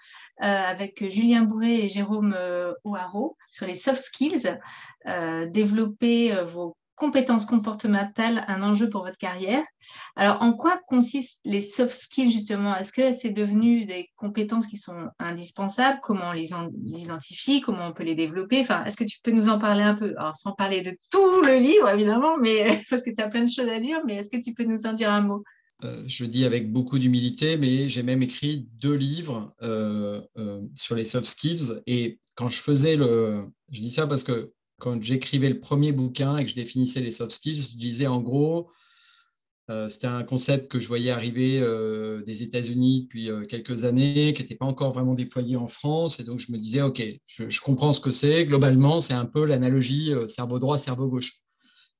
euh, 0.41 0.45
avec 0.45 1.07
Julien 1.09 1.43
Bourré 1.43 1.85
et 1.85 1.89
Jérôme 1.89 2.35
O'Haraud 2.83 3.37
sur 3.49 3.67
les 3.67 3.75
soft 3.75 4.01
skills, 4.01 4.57
développer 5.51 6.33
vos 6.43 6.75
compétences 7.03 7.45
comportementales 7.45 8.45
un 8.47 8.61
enjeu 8.61 8.89
pour 8.89 9.03
votre 9.03 9.17
carrière. 9.17 9.61
Alors, 10.15 10.41
en 10.41 10.53
quoi 10.53 10.79
consistent 10.87 11.41
les 11.43 11.59
soft 11.59 11.93
skills 11.93 12.31
justement? 12.31 12.77
Est-ce 12.77 12.93
que 12.93 13.11
c'est 13.11 13.31
devenu 13.31 13.85
des 13.85 14.09
compétences 14.15 14.67
qui 14.67 14.77
sont 14.77 15.09
indispensables? 15.19 15.99
Comment 16.01 16.29
on 16.29 16.31
les, 16.31 16.51
identifie? 16.93 17.59
Comment 17.59 17.87
on 17.87 17.91
peut 17.91 18.05
les 18.05 18.15
développer? 18.15 18.61
Enfin, 18.61 18.85
Est-ce 18.85 18.95
que 18.95 19.03
tu 19.03 19.19
peux 19.21 19.31
nous 19.31 19.49
en 19.49 19.59
parler 19.59 19.83
un 19.83 19.95
peu? 19.95 20.13
Alors, 20.17 20.37
sans 20.37 20.53
parler 20.53 20.81
de 20.81 20.95
tout 21.11 21.41
le 21.41 21.57
livre, 21.57 21.89
évidemment, 21.89 22.37
mais, 22.37 22.81
parce 22.89 23.03
que 23.03 23.09
tu 23.09 23.21
as 23.21 23.27
plein 23.27 23.43
de 23.43 23.49
choses 23.49 23.67
à 23.67 23.81
dire, 23.81 23.99
mais 24.05 24.15
est-ce 24.15 24.29
que 24.29 24.41
tu 24.41 24.53
peux 24.53 24.63
nous 24.63 24.85
en 24.85 24.93
dire 24.93 25.11
un 25.11 25.21
mot? 25.21 25.43
Euh, 25.83 26.03
je 26.07 26.23
le 26.23 26.29
dis 26.29 26.45
avec 26.45 26.71
beaucoup 26.71 26.99
d'humilité, 26.99 27.57
mais 27.57 27.89
j'ai 27.89 28.03
même 28.03 28.23
écrit 28.23 28.69
deux 28.79 28.95
livres 28.95 29.53
euh, 29.61 30.21
euh, 30.37 30.61
sur 30.73 30.95
les 30.95 31.03
soft 31.03 31.25
skills. 31.25 31.81
Et 31.85 32.19
quand 32.35 32.47
je 32.47 32.61
faisais 32.61 32.95
le... 32.95 33.47
Je 33.71 33.81
dis 33.81 33.91
ça 33.91 34.07
parce 34.07 34.23
que 34.23 34.53
quand 34.83 35.01
j'écrivais 35.01 35.47
le 35.47 35.61
premier 35.61 35.93
bouquin 35.93 36.35
et 36.37 36.43
que 36.43 36.49
je 36.49 36.55
définissais 36.55 36.99
les 36.99 37.13
soft 37.13 37.31
skills, 37.31 37.69
je 37.73 37.77
disais 37.77 38.05
en 38.05 38.19
gros, 38.19 38.69
euh, 39.69 39.87
c'était 39.87 40.07
un 40.07 40.25
concept 40.25 40.69
que 40.69 40.81
je 40.81 40.89
voyais 40.89 41.09
arriver 41.09 41.61
euh, 41.61 42.21
des 42.23 42.43
États-Unis 42.43 43.03
depuis 43.03 43.31
euh, 43.31 43.45
quelques 43.45 43.85
années, 43.85 44.33
qui 44.33 44.41
n'était 44.41 44.55
pas 44.55 44.65
encore 44.65 44.91
vraiment 44.91 45.15
déployé 45.15 45.55
en 45.55 45.69
France. 45.69 46.19
Et 46.19 46.25
donc, 46.25 46.39
je 46.41 46.51
me 46.51 46.57
disais, 46.57 46.81
OK, 46.81 47.01
je, 47.27 47.61
comprends 47.61 47.93
ce 47.93 48.01
que 48.01 48.11
c'est. 48.11 48.45
Globalement, 48.45 48.99
c'est 48.99 49.13
un 49.13 49.25
peu 49.25 49.45
l'analogie 49.45 50.11
cerveau 50.27 50.59
droit, 50.59 50.77
cerveau 50.77 51.07
gauche. 51.07 51.31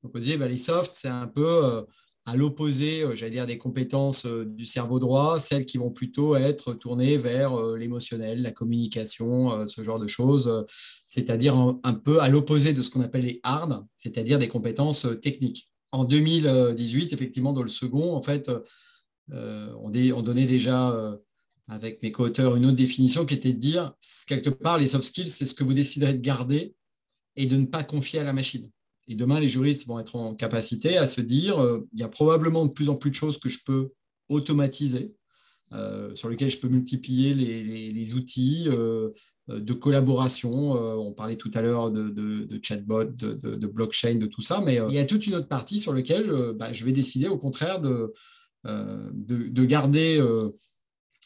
Donc, 0.03 0.11
on 0.13 0.19
disait, 0.19 0.35
bah, 0.35 0.49
les 0.49 0.57
soft, 0.57 0.91
c'est 0.93 1.07
un 1.07 1.27
peu 1.27 1.85
à 2.25 2.35
l'opposé, 2.35 3.05
j'allais 3.15 3.31
dire, 3.31 3.47
des 3.47 3.57
compétences 3.57 4.25
du 4.25 4.65
cerveau 4.65 4.99
droit, 4.99 5.39
celles 5.39 5.65
qui 5.65 5.77
vont 5.77 5.91
plutôt 5.91 6.35
être 6.35 6.73
tournées 6.73 7.17
vers 7.17 7.57
l'émotionnel, 7.75 8.41
la 8.41 8.51
communication, 8.51 9.67
ce 9.67 9.83
genre 9.83 9.99
de 9.99 10.07
choses, 10.07 10.65
c'est-à-dire 11.13 11.55
un, 11.55 11.93
peu 11.93 12.21
à 12.21 12.27
l'opposé 12.27 12.73
de 12.73 12.81
ce 12.81 12.89
qu'on 12.89 13.01
appelle 13.01 13.25
les 13.25 13.39
hard, 13.43 13.85
c'est-à-dire 13.97 14.39
des 14.39 14.47
compétences 14.47 15.05
techniques. 15.21 15.69
En 15.91 16.05
2018, 16.05 17.13
effectivement, 17.13 17.53
dans 17.53 17.61
le 17.61 17.69
second, 17.69 18.15
en 18.15 18.23
fait, 18.23 18.49
on, 19.31 19.91
donnait 19.91 20.47
déjà 20.47 21.15
avec 21.67 22.01
mes 22.01 22.11
co-auteurs 22.11 22.55
une 22.55 22.65
autre 22.65 22.77
définition 22.77 23.27
qui 23.27 23.35
était 23.35 23.53
de 23.53 23.59
dire, 23.59 23.93
quelque 24.25 24.49
part, 24.49 24.79
les 24.79 24.87
soft 24.87 25.03
skills, 25.03 25.27
c'est 25.27 25.45
ce 25.45 25.53
que 25.53 25.63
vous 25.63 25.75
déciderez 25.75 26.15
de 26.15 26.21
garder 26.21 26.73
et 27.35 27.45
de 27.45 27.57
ne 27.57 27.67
pas 27.67 27.83
confier 27.83 28.17
à 28.17 28.23
la 28.23 28.33
machine. 28.33 28.71
Et 29.07 29.13
demain, 29.13 29.39
les 29.39 29.49
juristes 29.49 29.85
vont 29.87 29.99
être 29.99 30.15
en 30.15 30.33
capacité 30.33 30.97
à 30.97 31.07
se 31.07 31.21
dire, 31.21 31.61
euh, 31.61 31.87
il 31.93 31.99
y 31.99 32.03
a 32.03 32.09
probablement 32.09 32.65
de 32.65 32.73
plus 32.73 32.89
en 32.89 32.95
plus 32.95 33.11
de 33.11 33.15
choses 33.15 33.37
que 33.37 33.49
je 33.49 33.59
peux 33.65 33.91
automatiser, 34.29 35.13
euh, 35.73 36.15
sur 36.15 36.29
lesquelles 36.29 36.51
je 36.51 36.59
peux 36.59 36.69
multiplier 36.69 37.33
les, 37.33 38.13
outils 38.13 38.65
euh, 38.67 39.09
de 39.47 39.73
collaboration. 39.73 40.71
on 40.73 41.13
parlait 41.13 41.35
tout 41.35 41.51
à 41.53 41.61
l'heure 41.61 41.91
de, 41.91 42.59
chatbot, 42.61 43.05
de, 43.05 43.67
blockchain, 43.67 44.15
de 44.15 44.27
tout 44.27 44.41
ça, 44.41 44.61
mais 44.61 44.79
il 44.89 44.95
y 44.95 44.99
a 44.99 45.05
toute 45.05 45.27
une 45.27 45.35
autre 45.35 45.47
partie 45.47 45.79
sur 45.79 45.93
laquelle 45.93 46.31
bah, 46.55 46.73
je 46.73 46.85
vais 46.85 46.91
décider 46.91 47.27
au 47.27 47.37
contraire 47.37 47.81
de, 47.81 48.13
de, 48.63 49.65
garder 49.65 50.21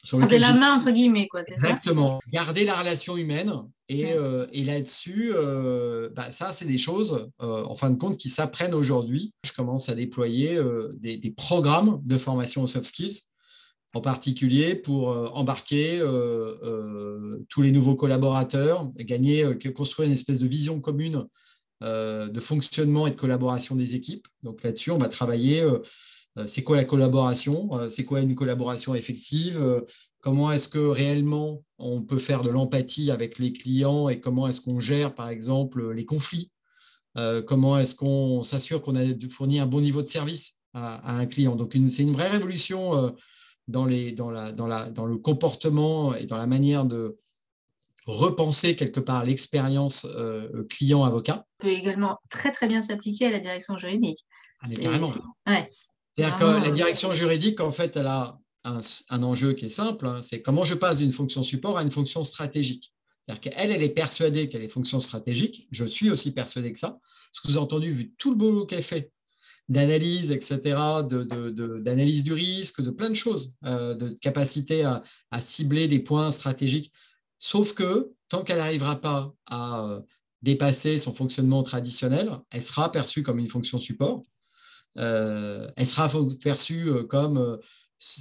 sur 0.08 0.26
de 0.26 0.36
la 0.38 0.54
main, 0.54 0.74
entre 0.74 0.92
guillemets, 0.92 1.28
quoi, 1.28 1.42
Exactement. 1.42 2.22
Garder 2.32 2.64
la 2.64 2.76
relation 2.76 3.18
humaine. 3.18 3.52
Et, 3.90 4.14
euh, 4.14 4.48
et 4.52 4.64
là-dessus, 4.64 5.32
euh, 5.34 6.10
bah, 6.16 6.32
ça, 6.32 6.54
c'est 6.54 6.66
des 6.66 6.78
choses, 6.78 7.30
euh, 7.42 7.66
en 7.66 7.76
fin 7.76 7.90
de 7.90 7.98
compte, 7.98 8.18
qui 8.18 8.30
s'apprennent 8.30 8.74
aujourd'hui. 8.74 9.34
Je 9.44 9.52
commence 9.52 9.90
à 9.90 9.96
déployer 9.96 10.60
des, 10.94 11.18
des, 11.18 11.32
programmes 11.32 12.02
de 12.06 12.18
formation 12.18 12.64
aux 12.64 12.68
soft 12.68 12.86
skills, 12.86 13.20
en 13.98 14.02
particulier 14.02 14.76
pour 14.76 15.10
embarquer 15.36 16.00
tous 17.50 17.62
les 17.62 17.72
nouveaux 17.72 17.96
collaborateurs, 17.96 18.90
gagner, 18.98 19.46
construire 19.76 20.08
une 20.08 20.14
espèce 20.14 20.40
de 20.40 20.48
vision 20.48 20.80
commune 20.80 21.26
de 21.82 22.40
fonctionnement 22.40 23.08
et 23.08 23.12
de 23.12 23.18
collaboration 23.18 23.76
des 23.76 23.96
équipes. 23.96 24.28
Donc 24.44 24.64
là-dessus, 24.64 24.92
on 24.92 24.98
va 24.98 25.10
travailler 25.10 25.66
euh, 26.38 26.48
c'est 26.48 26.64
quoi 26.64 26.78
la 26.78 26.86
collaboration, 26.86 27.70
euh, 27.74 27.90
c'est 27.90 28.06
quoi 28.06 28.22
une 28.22 28.36
collaboration 28.36 28.94
effective, 28.96 29.62
euh, 29.62 29.82
comment 30.20 30.52
est-ce 30.52 30.68
que 30.70 30.80
réellement 30.80 31.64
on 31.80 32.04
peut 32.04 32.20
faire 32.20 32.44
de 32.44 32.50
l'empathie 32.50 33.12
avec 33.12 33.40
les 33.40 33.54
clients 33.54 34.10
et 34.10 34.20
comment 34.20 34.48
est-ce 34.48 34.62
qu'on 34.62 34.80
gère 34.80 35.16
par 35.16 35.30
exemple 35.30 35.92
les 35.92 36.06
conflits, 36.06 36.52
comment 37.48 37.80
est-ce 37.80 37.96
qu'on 37.96 38.44
s'assure 38.44 38.82
qu'on 38.82 38.96
a 38.96 39.04
fourni 39.32 39.60
un 39.60 39.66
bon 39.66 39.82
niveau 39.82 40.04
de 40.04 40.08
service 40.08 40.60
à, 40.74 41.16
un 41.18 41.26
client. 41.26 41.56
Donc 41.56 41.76
c'est 41.90 42.04
une 42.04 42.12
vraie 42.12 42.30
révolution 42.30 43.16
dans, 43.68 43.86
les, 43.86 44.12
dans, 44.12 44.32
la, 44.32 44.52
dans, 44.52 44.68
la, 44.68 44.90
dans 44.90 45.06
le 45.06 45.18
comportement 45.18 46.16
et 46.16 46.26
dans 46.26 46.38
la 46.38 46.48
manière 46.48 46.86
de, 46.86 47.18
repenser 48.08 48.78
quelque 48.78 49.02
part 49.02 49.26
l'expérience 49.26 50.08
client-avocat. 50.70 51.46
peut 51.58 51.68
également 51.68 52.18
très 52.30 52.54
très 52.54 52.66
bien 52.66 52.82
s'appliquer 52.82 53.26
à 53.26 53.32
la 53.32 53.40
direction 53.40 53.76
juridique. 53.76 54.26
Ah, 54.62 54.68
carrément. 54.70 55.12
Ouais. 55.46 55.70
C'est-à-dire 56.16 56.38
que 56.38 56.66
la 56.66 56.72
direction 56.72 57.14
juridique, 57.14 57.62
en 57.62 57.72
fait, 57.72 57.96
elle 57.98 58.08
a 58.08 58.40
un, 58.64 59.24
enjeu 59.24 59.54
qui 59.54 59.66
est 59.66 59.70
simple, 59.70 60.08
hein, 60.08 60.22
c'est 60.24 60.42
comment 60.42 60.64
je 60.64 60.76
passe 60.76 60.98
d'une 60.98 61.12
fonction 61.12 61.44
support 61.44 61.78
à 61.78 61.84
une 61.84 61.92
fonction 61.92 62.24
stratégique. 62.24 62.94
C'est-à-dire 63.22 63.42
qu'elle, 63.42 63.72
elle 63.72 63.84
est 63.84 63.94
persuadée 63.94 64.50
qu'elle 64.50 64.64
est 64.64 64.70
fonction 64.70 65.00
stratégique. 65.00 65.68
Je 65.72 65.86
suis 65.86 66.10
aussi 66.10 66.34
persuadé 66.34 66.74
que 66.74 66.80
ça. 66.80 66.98
Ce 67.32 67.42
que 67.42 67.48
vous 67.48 67.58
avez 67.58 67.64
entendu, 67.64 67.92
vu 67.92 68.14
tout 68.18 68.32
le 68.32 68.38
boulot 68.38 68.66
qu'elle 68.66 68.84
fait, 68.84 69.12
d'analyse, 69.70 70.32
etc., 70.32 70.80
d'analyse 71.82 72.24
du 72.24 72.34
risque, 72.34 72.82
de 72.82 72.92
plein 72.92 73.10
de 73.10 73.16
choses, 73.16 73.56
euh, 73.66 73.96
de 73.96 74.10
capacité 74.22 74.84
à, 74.84 75.04
cibler 75.42 75.88
des 75.88 76.00
points 76.00 76.32
stratégiques. 76.32 76.92
Sauf 77.38 77.74
que 77.74 78.12
tant 78.30 78.44
qu'elle 78.44 78.58
n'arrivera 78.58 79.00
pas 79.02 79.34
à 79.46 79.86
euh, 79.86 80.02
dépasser 80.42 81.00
son 81.00 81.14
fonctionnement 81.14 81.64
traditionnel, 81.64 82.32
elle 82.52 82.64
sera 82.64 82.92
perçue 82.92 83.24
comme 83.24 83.40
une 83.40 83.50
fonction 83.50 83.80
support. 83.80 84.22
Euh, 84.98 85.70
elle 85.76 85.88
sera 85.88 86.10
perçue 86.42 86.90
comme 87.10 87.60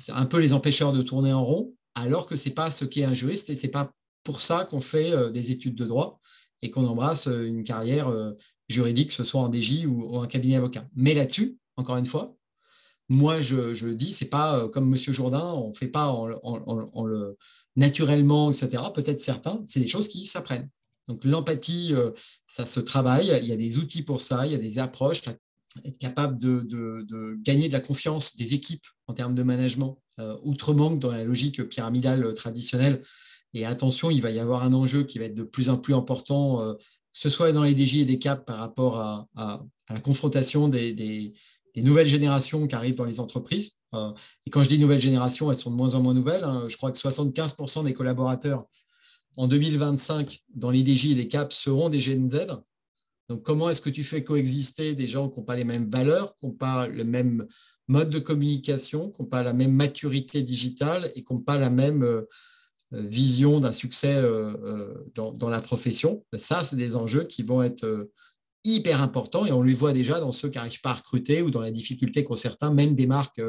un 0.09 0.27
peu 0.27 0.39
les 0.39 0.53
empêcheurs 0.53 0.93
de 0.93 1.03
tourner 1.03 1.33
en 1.33 1.45
rond, 1.45 1.75
alors 1.95 2.27
que 2.27 2.37
ce 2.37 2.49
n'est 2.49 2.55
pas 2.55 2.71
ce 2.71 2.85
qu'est 2.85 3.05
un 3.05 3.15
juriste 3.15 3.51
et 3.51 3.57
ce 3.57 3.63
n'est 3.63 3.73
pas 3.73 3.93
pour 4.25 4.41
ça 4.41 4.65
qu'on 4.65 4.81
fait 4.81 5.13
des 5.33 5.53
études 5.53 5.77
de 5.77 5.85
droit 5.85 6.21
et 6.61 6.71
qu'on 6.71 6.87
embrasse 6.87 7.27
une 7.27 7.63
carrière 7.63 8.13
juridique, 8.69 9.09
que 9.09 9.15
ce 9.15 9.25
soit 9.25 9.41
en 9.41 9.53
DJ 9.53 9.87
ou, 9.87 10.19
un 10.19 10.27
cabinet 10.27 10.57
avocat. 10.57 10.85
Mais 10.95 11.15
là-dessus, 11.15 11.59
encore 11.77 11.97
une 11.97 12.07
fois, 12.07 12.37
moi 13.09 13.41
je, 13.41 13.75
je 13.75 13.89
dis, 13.89 14.13
c'est 14.13 14.27
pas 14.27 14.69
comme 14.69 14.89
Monsieur 14.89 15.13
Jourdain, 15.13 15.53
on 15.53 15.71
ne 15.71 15.75
fait 15.75 15.89
pas 15.89 16.09
en, 16.09 17.05
le 17.05 17.37
naturellement, 17.77 18.51
etc. 18.51 18.83
Peut-être 18.95 19.21
certains, 19.21 19.63
c'est 19.67 19.81
des 19.81 19.89
choses 19.89 20.09
qui 20.09 20.27
s'apprennent. 20.27 20.71
Donc 21.07 21.25
l'empathie, 21.25 21.95
ça 22.49 22.67
se 22.67 22.81
travaille, 22.81 23.39
il 23.41 23.47
y 23.47 23.53
a 23.53 23.57
des 23.57 23.79
outils 23.79 24.03
pour 24.03 24.23
ça, 24.23 24.45
il 24.45 24.53
y 24.53 24.57
a 24.57 24.59
des 24.59 24.81
approches, 24.81 25.23
être 25.85 25.99
capable 25.99 26.41
de, 26.41 27.37
gagner 27.43 27.69
de 27.69 27.73
la 27.73 27.81
confiance 27.81 28.37
des 28.37 28.55
équipes 28.55 28.87
en 29.07 29.15
termes 29.15 29.35
de 29.35 29.43
management, 29.43 29.99
euh, 30.19 30.37
outrement 30.43 30.91
que 30.91 31.01
dans 31.01 31.13
la 31.13 31.25
logique 31.25 31.63
pyramidale 31.69 32.35
traditionnelle. 32.35 33.03
Et 33.55 33.65
attention, 33.65 34.11
il 34.11 34.23
va 34.23 34.31
y 34.31 34.39
avoir 34.39 34.63
un 34.65 34.73
enjeu 34.73 35.05
qui 35.05 35.19
va 35.19 35.27
être 35.27 35.35
de 35.35 35.43
plus 35.43 35.69
en 35.69 35.79
plus 35.79 35.95
important, 35.95 36.63
euh, 36.63 36.75
ce 37.17 37.31
soit 37.31 37.51
dans 37.53 37.65
les 37.65 37.75
DJ 37.75 38.01
et 38.01 38.05
des 38.05 38.19
CAP 38.19 38.45
par 38.45 38.59
rapport 38.59 39.01
à, 39.01 39.27
la 39.89 40.01
confrontation 40.01 40.69
des, 40.69 41.33
nouvelles 41.77 42.07
générations 42.07 42.67
qui 42.67 42.75
arrivent 42.75 42.97
dans 42.97 43.07
les 43.07 43.21
entreprises. 43.21 43.77
Euh, 43.95 44.13
et 44.45 44.51
quand 44.51 44.63
je 44.63 44.69
dis 44.69 44.79
nouvelles 44.79 45.01
générations, 45.01 45.51
elles 45.51 45.57
sont 45.57 45.71
de 45.71 45.77
moins 45.77 45.95
en 45.95 46.03
moins 46.03 46.13
nouvelles. 46.13 46.45
Hein. 46.45 46.67
Je 46.69 46.77
crois 46.77 46.93
que 46.93 46.99
75% 46.99 47.85
des 47.85 47.95
collaborateurs 47.95 48.67
en 49.39 49.49
2025 49.49 50.43
dans 50.55 50.71
les 50.71 50.85
DJ 50.85 51.13
et 51.13 51.15
les 51.15 51.27
CAP 51.29 51.55
seront 51.55 51.89
des 51.89 52.01
Gen. 52.01 52.29
Donc, 53.31 53.43
comment 53.43 53.71
est-ce 53.71 53.81
que 53.81 53.91
tu 53.91 54.05
fais 54.05 54.23
coexister 54.23 54.95
des 54.95 55.09
gens 55.09 55.31
qui 55.31 55.41
n'ont 55.41 55.47
pas 55.47 55.57
les 55.57 55.65
mêmes 55.65 55.89
valeurs, 55.89 56.37
qui 56.37 56.45
n'ont 56.45 56.53
pas 56.53 56.87
le 56.87 57.05
même 57.05 57.47
mode 57.89 58.11
de 58.11 58.19
communication, 58.19 59.11
qui 59.11 59.23
n'ont 59.23 59.29
pas 59.29 59.43
la 59.43 59.55
même 59.55 59.73
maturité 59.73 60.43
digitale 60.43 61.11
et 61.15 61.25
qui 61.25 61.33
n'ont 61.33 61.41
pas 61.41 61.57
la 61.57 61.71
même 61.71 62.03
euh, 62.03 62.29
vision 62.93 63.61
d'un 63.61 63.73
succès 63.73 64.15
euh, 64.15 64.95
dans, 65.15 65.49
la 65.49 65.61
profession 65.61 66.25
ben, 66.33 66.39
Ça, 66.39 66.65
c'est 66.65 66.77
des 66.77 66.97
enjeux 66.97 67.25
qui 67.25 67.43
vont 67.43 67.63
être 67.63 68.11
hyper 68.65 69.03
importants 69.03 69.47
et 69.47 69.53
on 69.53 69.63
les 69.63 69.75
voit 69.75 69.93
déjà 69.93 70.21
dans 70.21 70.33
ceux 70.33 70.49
qui 70.49 70.59
n'arrivent 70.59 70.81
pas 70.81 70.91
à 70.91 70.95
recruter 70.95 71.43
ou 71.43 71.51
dans 71.51 71.61
la 71.61 71.71
difficulté 71.71 72.25
qu'ont 72.25 72.37
certains, 72.37 72.73
même 72.73 72.95
des 72.95 73.07
marques 73.07 73.41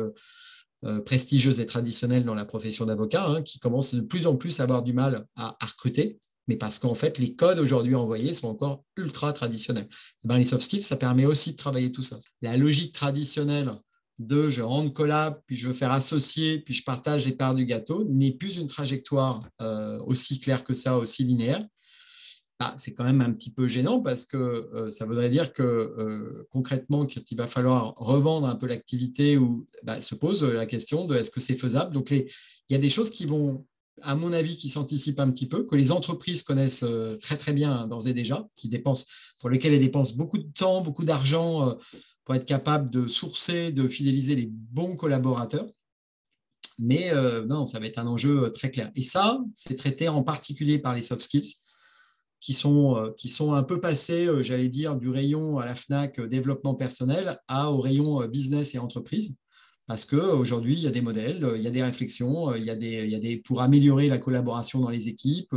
prestigieuses 1.05 1.59
et 1.59 1.65
traditionnelles 1.65 2.23
dans 2.23 2.35
la 2.35 2.45
profession 2.45 2.85
d'avocat, 2.85 3.27
hein, 3.27 3.41
qui 3.41 3.57
commencent 3.59 3.95
de 3.95 4.01
plus 4.01 4.27
en 4.27 4.35
plus 4.35 4.59
à 4.59 4.63
avoir 4.63 4.83
du 4.83 4.93
mal 4.93 5.25
à 5.35 5.55
recruter 5.61 6.19
mais 6.47 6.55
parce 6.55 6.79
qu'en 6.79 6.95
fait, 6.95 7.19
les 7.19 7.35
codes 7.35 7.59
aujourd'hui 7.59 7.95
envoyés 7.95 8.33
sont 8.33 8.47
encore 8.47 8.83
ultra 8.95 9.33
traditionnels. 9.33 9.87
Eh 10.23 10.27
ben, 10.27 10.37
les 10.37 10.45
soft 10.45 10.63
skills, 10.63 10.81
ça 10.81 10.95
permet 10.95 11.25
aussi 11.25 11.51
de 11.51 11.57
travailler 11.57 11.91
tout 11.91 12.03
ça. 12.03 12.17
La 12.41 12.57
logique 12.57 12.93
traditionnelle 12.93 13.71
de 14.19 14.49
je 14.49 14.61
rentre 14.61 14.93
collab, 14.93 15.41
puis 15.45 15.55
je 15.55 15.67
veux 15.67 15.73
faire 15.73 15.91
associer, 15.91 16.59
puis 16.59 16.73
je 16.73 16.83
partage 16.83 17.25
les 17.25 17.33
parts 17.33 17.55
du 17.55 17.65
gâteau, 17.65 18.05
n'est 18.05 18.31
plus 18.31 18.57
une 18.57 18.67
trajectoire 18.67 19.47
euh, 19.61 19.99
aussi 20.05 20.39
claire 20.39 20.63
que 20.63 20.73
ça, 20.73 20.97
aussi 20.97 21.23
linéaire. 21.23 21.63
Bah, 22.59 22.73
c'est 22.79 22.95
quand 22.95 23.03
même 23.03 23.21
un 23.21 23.31
petit 23.33 23.53
peu 23.53 23.67
gênant 23.67 24.01
parce 24.01 24.25
que 24.25 24.37
euh, 24.37 24.89
ça 24.89 25.05
voudrait 25.05 25.29
dire 25.29 25.53
que 25.53 25.61
euh, 25.61 26.47
concrètement, 26.51 27.05
qu'il 27.05 27.37
va 27.37 27.47
falloir 27.47 27.93
revendre 27.95 28.47
un 28.47 28.55
peu 28.55 28.65
l'activité 28.65 29.37
ou 29.37 29.67
bah, 29.83 30.01
se 30.01 30.15
pose 30.15 30.43
la 30.43 30.65
question 30.65 31.05
de 31.05 31.15
est-ce 31.15 31.29
que 31.29 31.39
c'est 31.39 31.57
faisable? 31.57 31.93
Donc, 31.93 32.09
il 32.09 32.25
y 32.71 32.75
a 32.75 32.79
des 32.79 32.89
choses 32.89 33.11
qui 33.11 33.27
vont 33.27 33.67
à 34.01 34.15
mon 34.15 34.33
avis, 34.33 34.57
qui 34.57 34.69
s'anticipe 34.69 35.19
un 35.19 35.31
petit 35.31 35.47
peu, 35.47 35.63
que 35.63 35.75
les 35.75 35.91
entreprises 35.91 36.43
connaissent 36.43 36.83
euh, 36.83 37.17
très 37.17 37.37
très 37.37 37.53
bien 37.53 37.71
hein, 37.71 37.87
d'ores 37.87 38.07
et 38.07 38.13
déjà, 38.13 38.47
qui 38.55 38.69
dépensent, 38.69 39.05
pour 39.39 39.49
lesquelles 39.49 39.73
elles 39.73 39.81
dépensent 39.81 40.15
beaucoup 40.15 40.37
de 40.37 40.51
temps, 40.53 40.81
beaucoup 40.81 41.05
d'argent 41.05 41.69
euh, 41.69 41.73
pour 42.23 42.35
être 42.35 42.45
capables 42.45 42.89
de 42.89 43.07
sourcer, 43.07 43.71
de 43.71 43.87
fidéliser 43.87 44.35
les 44.35 44.47
bons 44.49 44.95
collaborateurs. 44.95 45.67
Mais 46.79 47.11
euh, 47.11 47.45
non, 47.45 47.65
ça 47.65 47.79
va 47.79 47.87
être 47.87 47.97
un 47.97 48.07
enjeu 48.07 48.51
très 48.51 48.69
clair. 48.69 48.91
Et 48.95 49.01
ça, 49.01 49.39
c'est 49.53 49.75
traité 49.75 50.09
en 50.09 50.23
particulier 50.23 50.77
par 50.77 50.93
les 50.93 51.01
soft 51.01 51.21
skills, 51.21 51.55
qui 52.39 52.53
sont, 52.53 53.13
qui 53.17 53.29
sont 53.29 53.53
un 53.53 53.63
peu 53.63 53.79
passés, 53.79 54.29
j'allais 54.43 54.69
dire, 54.69 54.95
du 54.95 55.09
rayon 55.09 55.57
à 55.57 55.65
la 55.65 55.73
FNAC 55.73 56.21
développement 56.21 56.75
personnel 56.75 57.39
à, 57.47 57.71
au 57.71 57.81
rayon 57.81 58.27
business 58.27 58.75
et 58.75 58.77
entreprise 58.77 59.37
parce 59.87 60.05
qu'aujourd'hui, 60.05 60.75
il 60.75 60.81
y 60.81 60.87
a 60.87 60.91
des 60.91 61.01
modèles, 61.01 61.53
il 61.55 61.61
y 61.61 61.67
a 61.67 61.71
des 61.71 61.83
réflexions, 61.83 62.53
il 62.55 62.63
y 62.63 62.69
a 62.69 62.75
des, 62.75 63.03
il 63.03 63.09
y 63.09 63.15
a 63.15 63.19
des, 63.19 63.37
pour 63.37 63.61
améliorer 63.61 64.07
la 64.07 64.17
collaboration 64.17 64.79
dans 64.79 64.89
les 64.89 65.07
équipes, 65.07 65.55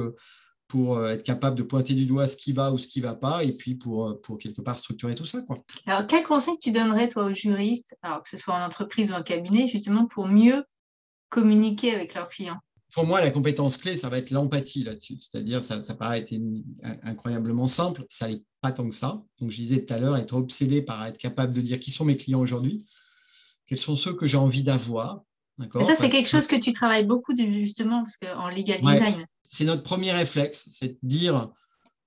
pour 0.70 0.96
euh, 0.96 1.08
être 1.08 1.24
capable 1.24 1.56
de 1.56 1.64
pointer 1.64 1.94
du 1.94 2.06
doigt 2.06 2.28
ce 2.28 2.36
qui 2.36 2.52
va 2.52 2.72
ou 2.72 2.78
ce 2.78 2.86
qui 2.86 3.00
ne 3.00 3.06
va 3.06 3.14
pas, 3.14 3.44
et 3.44 3.52
puis 3.52 3.74
pour, 3.74 4.08
euh, 4.08 4.14
pour 4.22 4.38
quelque 4.38 4.62
part 4.62 4.78
structurer 4.78 5.14
tout 5.14 5.26
ça. 5.26 5.42
Quoi. 5.42 5.58
Alors, 5.84 6.06
quel 6.06 6.24
conseil 6.24 6.54
tu 6.62 6.70
donnerais, 6.70 7.08
toi, 7.08 7.24
aux 7.24 7.34
juristes, 7.34 7.96
alors 8.02 8.22
que 8.22 8.30
ce 8.30 8.36
soit 8.36 8.54
en 8.54 8.64
entreprise 8.64 9.10
ou 9.10 9.14
en 9.14 9.22
cabinet, 9.22 9.66
justement 9.66 10.06
pour 10.06 10.26
mieux 10.26 10.64
communiquer 11.28 11.92
avec 11.94 12.14
leurs 12.14 12.28
clients? 12.28 12.58
Pour 12.94 13.04
moi, 13.04 13.20
la 13.20 13.30
compétence 13.30 13.76
clé, 13.76 13.96
ça 13.96 14.08
va 14.08 14.18
être 14.18 14.30
l'empathie 14.30 14.82
là-dessus. 14.82 15.18
C'est-à-dire, 15.20 15.62
ça, 15.62 15.82
ça 15.82 15.94
paraît 15.94 16.20
être 16.20 16.34
incroyablement 17.02 17.66
simple, 17.66 18.04
ça 18.08 18.28
n'est 18.28 18.42
pas 18.60 18.72
tant 18.72 18.88
que 18.88 18.94
ça. 18.94 19.22
Donc, 19.40 19.50
je 19.50 19.56
disais 19.56 19.84
tout 19.84 19.92
à 19.94 19.98
l'heure, 19.98 20.16
être 20.16 20.34
obsédé 20.34 20.82
par 20.82 21.04
être 21.06 21.18
capable 21.18 21.54
de 21.54 21.60
dire 21.60 21.78
qui 21.78 21.90
sont 21.90 22.04
mes 22.04 22.16
clients 22.16 22.40
aujourd'hui, 22.40 22.84
quels 23.70 23.78
sont 23.78 23.94
ceux 23.94 24.14
que 24.14 24.26
j'ai 24.26 24.36
envie 24.36 24.64
d'avoir. 24.64 25.22
Et 25.60 25.84
ça, 25.84 25.94
c'est 25.94 26.08
quelque 26.08 26.28
chose 26.28 26.48
que 26.48 26.56
tu 26.56 26.72
travailles 26.72 27.04
beaucoup 27.04 27.36
justement 27.36 28.02
parce 28.02 28.18
en 28.36 28.48
legal 28.48 28.80
design. 28.80 29.24
c'est 29.44 29.64
notre 29.64 29.84
premier 29.84 30.10
réflexe, 30.10 30.66
c'est 30.72 30.88
de 30.88 30.98
dire, 31.04 31.50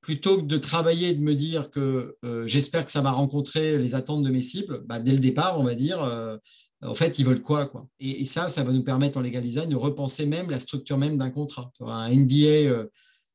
plutôt 0.02 0.40
que 0.40 0.46
de 0.46 0.58
travailler 0.58 1.10
et 1.10 1.14
de 1.14 1.22
me 1.22 1.36
dire 1.36 1.72
que 1.72 2.18
euh, 2.26 2.46
j'espère 2.48 2.86
que 2.86 2.92
ça 2.92 3.00
va 3.00 3.12
rencontrer 3.12 3.78
les 3.78 3.96
attentes 3.96 4.24
de 4.24 4.30
mes 4.30 4.42
cibles, 4.42 4.84
bah, 4.86 5.00
dès 5.00 5.14
le 5.14 5.20
départ, 5.20 5.58
on 5.58 5.64
va 5.64 5.76
dire, 5.76 6.04
euh, 6.04 6.36
en 6.82 6.96
fait, 6.96 7.18
ils 7.18 7.26
veulent 7.26 7.42
quoi, 7.42 7.68
quoi? 7.68 7.88
Et, 8.02 8.26
ça, 8.26 8.50
ça 8.50 8.66
va 8.66 8.74
nous 8.74 8.84
permettre 8.84 9.18
en 9.18 9.22
legal 9.22 9.42
design 9.42 9.70
de 9.70 9.78
repenser 9.78 10.26
même 10.26 10.50
la 10.50 10.60
structure 10.60 10.98
même 10.98 11.18
d'un 11.18 11.30
contrat. 11.30 11.72
Un 11.80 12.10
NDA, 12.14 12.68
euh, 12.68 12.88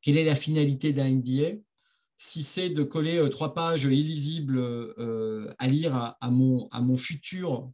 quelle 0.02 0.18
est 0.18 0.24
la 0.24 0.36
finalité 0.36 0.92
d'un 0.92 1.08
NDA 1.08 1.56
Si 2.18 2.42
c'est 2.42 2.68
de 2.68 2.82
coller 2.82 3.26
trois 3.30 3.54
pages 3.54 3.84
illisibles 3.84 4.60
à 5.58 5.66
lire 5.66 6.16
à, 6.20 6.30
mon, 6.30 6.68
à 6.72 6.82
mon 6.82 6.98
futur 6.98 7.70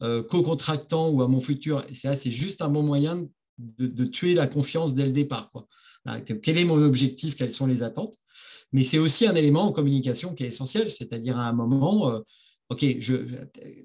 euh, 0.00 0.22
co-contractant 0.22 1.10
ou 1.10 1.22
à 1.22 1.28
mon 1.28 1.40
futur. 1.40 1.84
C'est 1.92 2.30
juste 2.30 2.62
un 2.62 2.68
bon 2.68 2.84
moyen 2.84 3.26
de, 3.58 4.04
tuer 4.04 4.34
la 4.34 4.46
confiance 4.46 4.94
dès 4.94 5.04
le 5.04 5.10
départ. 5.10 5.50
Quel 6.44 6.56
est 6.56 6.64
mon 6.64 6.80
objectif 6.80 7.34
Quelles 7.34 7.52
sont 7.52 7.66
les 7.66 7.82
attentes 7.82 8.16
Mais 8.72 8.84
c'est 8.84 8.98
aussi 8.98 9.26
un 9.26 9.34
élément 9.34 9.62
en 9.62 9.72
communication 9.72 10.34
qui 10.34 10.44
est 10.44 10.48
essentiel, 10.48 10.88
c'est-à-dire 10.88 11.36
à 11.36 11.48
un 11.48 11.52
moment, 11.52 12.12
euh, 12.12 12.20
ok, 12.68 12.86
je, 13.00 13.16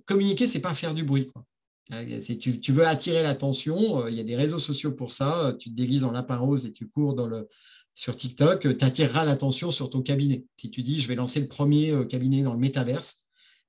communiquer, 0.05 0.47
c'est 0.47 0.59
pas 0.59 0.76
faire 0.76 0.93
du 0.93 1.03
bruit. 1.03 1.32
Euh, 1.91 2.22
tu, 2.39 2.72
veux 2.72 2.86
attirer 2.86 3.24
l'attention, 3.24 4.07
il 4.07 4.14
y 4.14 4.20
a 4.20 4.24
des 4.24 4.36
réseaux 4.36 4.59
sociaux 4.59 4.91
pour 4.91 5.11
ça, 5.11 5.55
tu 5.59 5.72
te 5.72 5.76
déguises 5.76 6.03
en 6.03 6.11
lapin 6.11 6.38
rose 6.38 6.68
et 6.68 6.74
tu 6.74 6.88
cours 6.88 7.16
sur 7.95 8.16
TikTok, 8.16 8.78
tu 8.78 8.86
attireras 8.86 9.26
l'attention 9.26 9.72
sur 9.72 9.89
ton 9.89 10.03
cabinet. 10.03 10.45
Si 10.57 10.70
tu 10.70 10.84
dis, 10.84 11.01
je 11.01 11.07
vais 11.07 11.16
lancer 11.16 11.39
le 11.39 11.47
premier 11.47 11.91
cabinet 12.07 12.43
dans 12.43 12.53
le 12.53 12.59
métaverse, 12.59 13.24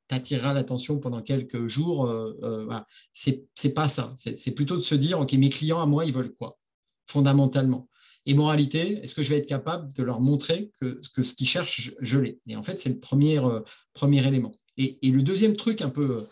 t'attirera 0.08 0.52
l'attention 0.52 0.98
pendant 0.98 1.22
quelques 1.22 1.66
jours. 1.66 2.06
Euh, 2.06 2.32
euh, 2.42 2.64
voilà. 2.64 2.86
C'est 3.12 3.74
pas 3.74 3.88
ça. 3.88 4.14
C'est 4.18 4.52
plutôt 4.52 4.76
de 4.76 4.82
se 4.82 4.94
dire, 4.94 5.20
OK, 5.20 5.32
mes 5.34 5.50
clients 5.50 5.80
à 5.80 5.86
moi, 5.86 6.04
ils 6.04 6.12
veulent 6.12 6.34
quoi 6.34 6.58
Fondamentalement? 7.06 7.88
Et 8.26 8.34
moralité, 8.34 9.00
est-ce 9.02 9.14
que 9.14 9.22
je 9.22 9.28
vais 9.28 9.38
être 9.38 9.46
capable 9.46 9.92
de 9.92 10.02
leur 10.02 10.20
montrer 10.20 10.70
que, 10.80 11.00
ce 11.02 11.34
qu'ils 11.34 11.48
cherchent, 11.48 11.92
je, 12.00 12.18
l'ai? 12.18 12.38
Et 12.46 12.56
en 12.56 12.62
fait, 12.62 12.80
c'est 12.80 12.88
le 12.88 12.98
premier, 12.98 13.38
euh, 13.38 13.60
élément. 14.02 14.54
Et, 14.76 14.98
le 15.02 15.22
deuxième 15.22 15.56
truc, 15.56 15.82
un 15.82 15.90
peu 15.90 16.24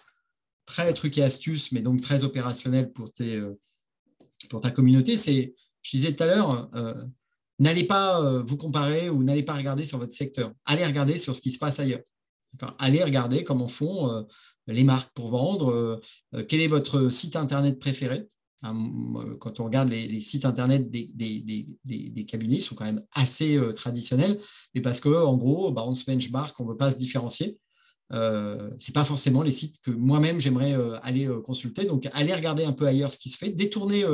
très 0.65 0.93
truc 0.95 1.19
et 1.19 1.23
astuce, 1.23 1.73
mais 1.73 1.81
donc 1.81 2.01
très 2.01 2.25
opérationnel 2.25 2.93
pour, 2.93 3.13
tes, 3.13 3.41
pour 4.49 4.61
ta 4.61 4.71
communauté, 4.71 5.17
c'est, 5.17 5.55
je 5.83 5.91
disais 5.97 6.15
tout 6.15 6.23
à 6.23 6.27
l'heure, 6.27 6.71
n'allez 7.59 7.85
pas 7.85 8.43
vous 8.43 8.57
comparer 8.57 9.11
ou 9.11 9.23
n'allez 9.23 9.43
pas 9.43 9.55
regarder 9.55 9.85
sur 9.85 9.99
votre 9.99 10.13
secteur. 10.13 10.53
Allez 10.65 10.87
regarder 10.87 11.19
sur 11.19 11.37
ce 11.37 11.43
qui 11.43 11.51
se 11.51 11.59
passe 11.59 11.79
ailleurs. 11.79 12.01
Allez 12.79 13.03
regarder 13.03 13.45
comment 13.45 13.69
font 13.69 14.11
euh, 14.11 14.23
les 14.67 14.85
marques 14.85 15.13
pour 15.15 15.31
vendre. 15.31 15.71
Euh, 15.71 16.01
euh, 16.35 16.45
quel 16.49 16.61
est 16.61 16.69
votre 16.69 17.11
site 17.11 17.37
Internet 17.37 17.79
préféré? 17.79 18.29
Quand 19.41 19.59
on 19.59 19.65
regarde 19.65 19.89
les, 19.89 20.21
sites 20.21 20.45
internet 20.45 20.89
des, 20.89 22.27
cabinets, 22.29 22.59
ils 22.59 22.63
sont 22.63 22.77
quand 22.77 22.85
même 22.85 23.05
assez 23.11 23.59
traditionnels, 23.75 24.39
mais 24.73 24.81
parce 24.81 25.01
qu'en 25.01 25.37
gros, 25.37 25.73
bah, 25.73 25.83
on 25.85 25.97
se 25.97 26.05
benchmark, 26.05 26.61
on 26.61 26.65
ne 26.65 26.69
veut 26.69 26.77
pas 26.77 26.93
se 26.93 26.97
différencier. 26.97 27.59
ce 28.13 28.71
n'est 28.75 28.93
pas 28.95 29.05
forcément 29.05 29.43
les 29.43 29.51
sites 29.51 29.81
que 29.81 29.91
moi-même 29.91 30.39
j'aimerais 30.39 30.75
aller 31.03 31.29
consulter. 31.45 31.87
Donc, 31.87 32.09
allez 32.13 32.33
regarder 32.33 32.63
un 32.63 32.73
peu 32.73 32.87
ailleurs 32.87 33.11
ce 33.11 33.19
qui 33.19 33.31
se 33.31 33.37
fait, 33.37 33.51
détournez 33.51 34.05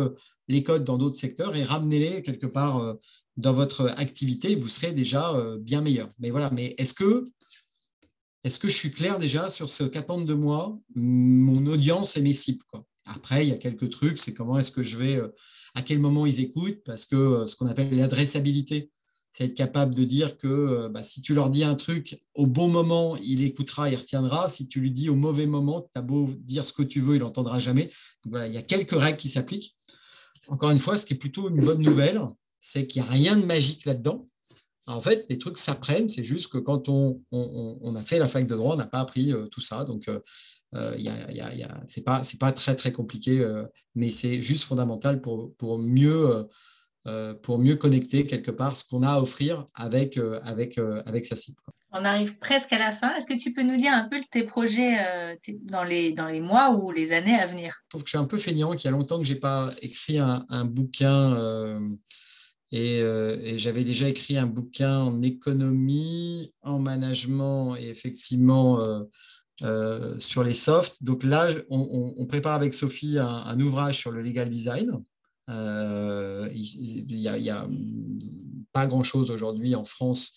les 0.49 0.63
codes 0.63 0.85
dans 0.85 0.97
d'autres 0.97 1.19
secteurs 1.19 1.55
et 1.55 1.63
ramenez-les 1.63 2.23
quelque 2.23 2.47
part 2.47 2.97
dans 3.37 3.53
votre 3.53 3.93
activité. 3.99 4.55
Vous 4.55 4.71
serez 4.71 4.93
déjà 4.93 5.39
bien 5.61 5.83
meilleur. 5.83 6.09
Mais 6.21 6.31
voilà, 6.31 6.49
mais 6.51 6.75
est-ce 6.79 6.95
que 6.95 7.27
est-ce 8.45 8.59
que 8.59 8.69
je 8.69 8.77
suis 8.77 8.93
clair 8.93 9.19
déjà 9.19 9.51
sur 9.51 9.69
ce 9.69 9.85
qu'attendent 9.85 10.27
de 10.27 10.35
moi 10.35 10.79
mon 10.95 11.67
audience 11.67 12.17
et 12.17 12.23
mes 12.23 12.33
cibles 12.33 12.65
Après, 13.05 13.45
il 13.45 13.51
y 13.51 13.53
a 13.53 13.59
quelques 13.59 13.91
trucs, 13.91 14.19
c'est 14.19 14.35
comment 14.35 14.59
est-ce 14.59 14.71
que 14.71 14.83
je 14.83 14.97
vais, 14.97 15.17
euh, 15.17 15.29
à 15.75 15.83
quel 15.83 15.99
moment 15.99 16.27
ils 16.27 16.41
écoutent, 16.41 16.83
parce 16.85 17.05
que 17.05 17.17
euh, 17.17 17.47
ce 17.47 17.57
qu'on 17.57 17.67
appelle 17.67 17.97
l'adressabilité, 17.97 18.91
c'est 19.33 19.45
être 19.45 19.55
capable 19.55 19.95
de 19.95 20.05
dire 20.05 20.39
que 20.39 20.47
euh, 20.47 20.89
bah, 20.89 21.05
si 21.05 21.21
tu 21.21 21.35
leur 21.35 21.51
dis 21.51 21.65
un 21.65 21.75
truc 21.75 22.19
au 22.35 22.47
bon 22.47 22.69
moment, 22.69 23.17
il 23.17 23.43
écoutera, 23.43 23.91
il 23.91 23.97
retiendra. 23.97 24.49
Si 24.49 24.69
tu 24.69 24.81
lui 24.81 24.91
dis 24.91 25.11
au 25.11 25.15
mauvais 25.17 25.47
moment, 25.47 25.83
tu 25.83 25.99
as 25.99 26.03
beau 26.03 26.31
dire 26.39 26.67
ce 26.67 26.73
que 26.73 26.83
tu 26.83 27.01
veux, 27.01 27.17
il 27.17 27.21
n'entendra 27.21 27.59
jamais. 27.59 27.91
voilà, 28.25 28.47
il 28.47 28.55
y 28.55 28.59
a 28.59 28.63
quelques 28.63 28.99
règles 28.99 29.19
qui 29.19 29.31
s'appliquent. 29.31 29.77
Encore 30.49 30.71
une 30.71 30.79
fois, 30.79 30.97
ce 30.97 31.05
qui 31.07 31.15
est 31.15 31.19
plutôt 31.19 31.51
une 31.51 31.65
bonne 31.65 31.83
nouvelle, 31.83 32.21
c'est 32.61 32.87
qu'il 32.87 33.03
n'y 33.03 33.09
a 33.09 33.11
rien 33.11 33.37
de 33.37 33.45
magique 33.45 33.85
là-dedans. 33.85 34.27
En 34.89 35.03
fait, 35.03 35.27
les 35.29 35.37
trucs 35.37 35.59
s'apprennent, 35.59 36.09
c'est 36.09 36.25
juste 36.25 36.51
que 36.51 36.57
quand 36.57 36.89
on, 36.89 37.21
a 37.95 38.03
fait 38.03 38.19
la 38.19 38.27
fac 38.27 38.47
de 38.47 38.57
droit, 38.57 38.75
on 38.75 38.79
n'a 38.79 38.87
pas 38.87 39.01
appris 39.01 39.33
euh, 39.33 39.47
tout 39.47 39.61
ça. 39.61 39.85
Donc, 39.85 40.09
euh, 40.09 40.19
euh 40.75 40.95
y 40.97 41.67
c'est 41.87 42.05
pas, 42.05 42.23
pas 42.41 42.53
très, 42.53 42.75
très 42.75 42.93
compliqué, 42.93 43.41
euh, 43.41 43.65
mais 43.95 44.11
c'est 44.11 44.41
juste 44.41 44.65
fondamental 44.65 45.21
pour, 45.21 45.55
pour, 45.57 45.79
mieux, 45.79 46.49
pour 47.43 47.59
mieux 47.59 47.77
connecter 47.77 48.27
quelque 48.27 48.51
part 48.51 48.77
ce 48.77 48.85
qu'on 48.85 49.03
a 49.03 49.13
à 49.13 49.21
offrir 49.21 49.67
avec, 49.75 50.19
avec, 50.43 50.79
avec 50.79 51.27
sa 51.27 51.37
cible. 51.37 51.61
On 51.93 52.05
arrive 52.05 52.39
presque 52.39 52.73
à 52.73 52.79
la 52.79 52.93
fin. 52.93 53.15
Est-ce 53.15 53.27
que 53.27 53.39
tu 53.39 53.55
peux 53.55 53.63
nous 53.63 53.77
dire 53.77 53.93
un 53.93 54.09
peu 54.09 54.19
tes 54.31 54.43
projets 54.43 54.99
dans, 55.63 55.85
les, 55.85 56.13
dans 56.13 56.27
les 56.27 56.41
mois 56.41 56.75
ou 56.75 56.93
les 56.93 57.13
années 57.13 57.35
à 57.35 57.47
venir? 57.47 57.75
Je 57.85 57.89
trouve 57.91 58.03
que 58.03 58.09
je 58.09 58.17
suis 58.17 58.23
un 58.23 58.27
peu 58.27 58.39
feignant, 58.39 58.73
qu'il 58.73 58.91
y 58.91 58.95
a 58.95 58.97
longtemps 58.97 59.19
que 59.19 59.25
je 59.25 59.33
n'ai 59.33 59.41
pas 59.41 59.73
écrit 59.81 60.19
un, 60.19 60.45
un 60.51 60.65
bouquin 60.67 61.79
euh, 62.75 63.39
et, 63.43 63.59
j'avais 63.59 63.85
déjà 63.85 64.09
écrit 64.09 64.37
un 64.37 64.47
bouquin 64.47 64.99
en 64.99 65.23
économie, 65.23 66.53
en 66.63 66.79
management 66.79 67.77
et 67.77 67.89
effectivement 67.89 68.81
euh, 68.85 69.05
euh, 69.63 70.19
sur 70.19 70.43
les 70.45 70.55
softs. 70.55 71.03
Donc 71.03 71.25
là, 71.25 71.51
on, 71.71 72.27
prépare 72.27 72.55
avec 72.55 72.75
Sophie 72.75 73.19
un, 73.19 73.61
ouvrage 73.61 73.99
sur 73.99 74.11
le 74.11 74.23
legal 74.23 74.51
design. 74.51 75.03
il 75.49 77.07
n'y 77.09 77.51
a, 77.51 77.67
pas 78.73 78.87
grand-chose 78.87 79.31
aujourd'hui 79.31 79.75
en 79.75 79.87
France 79.87 80.37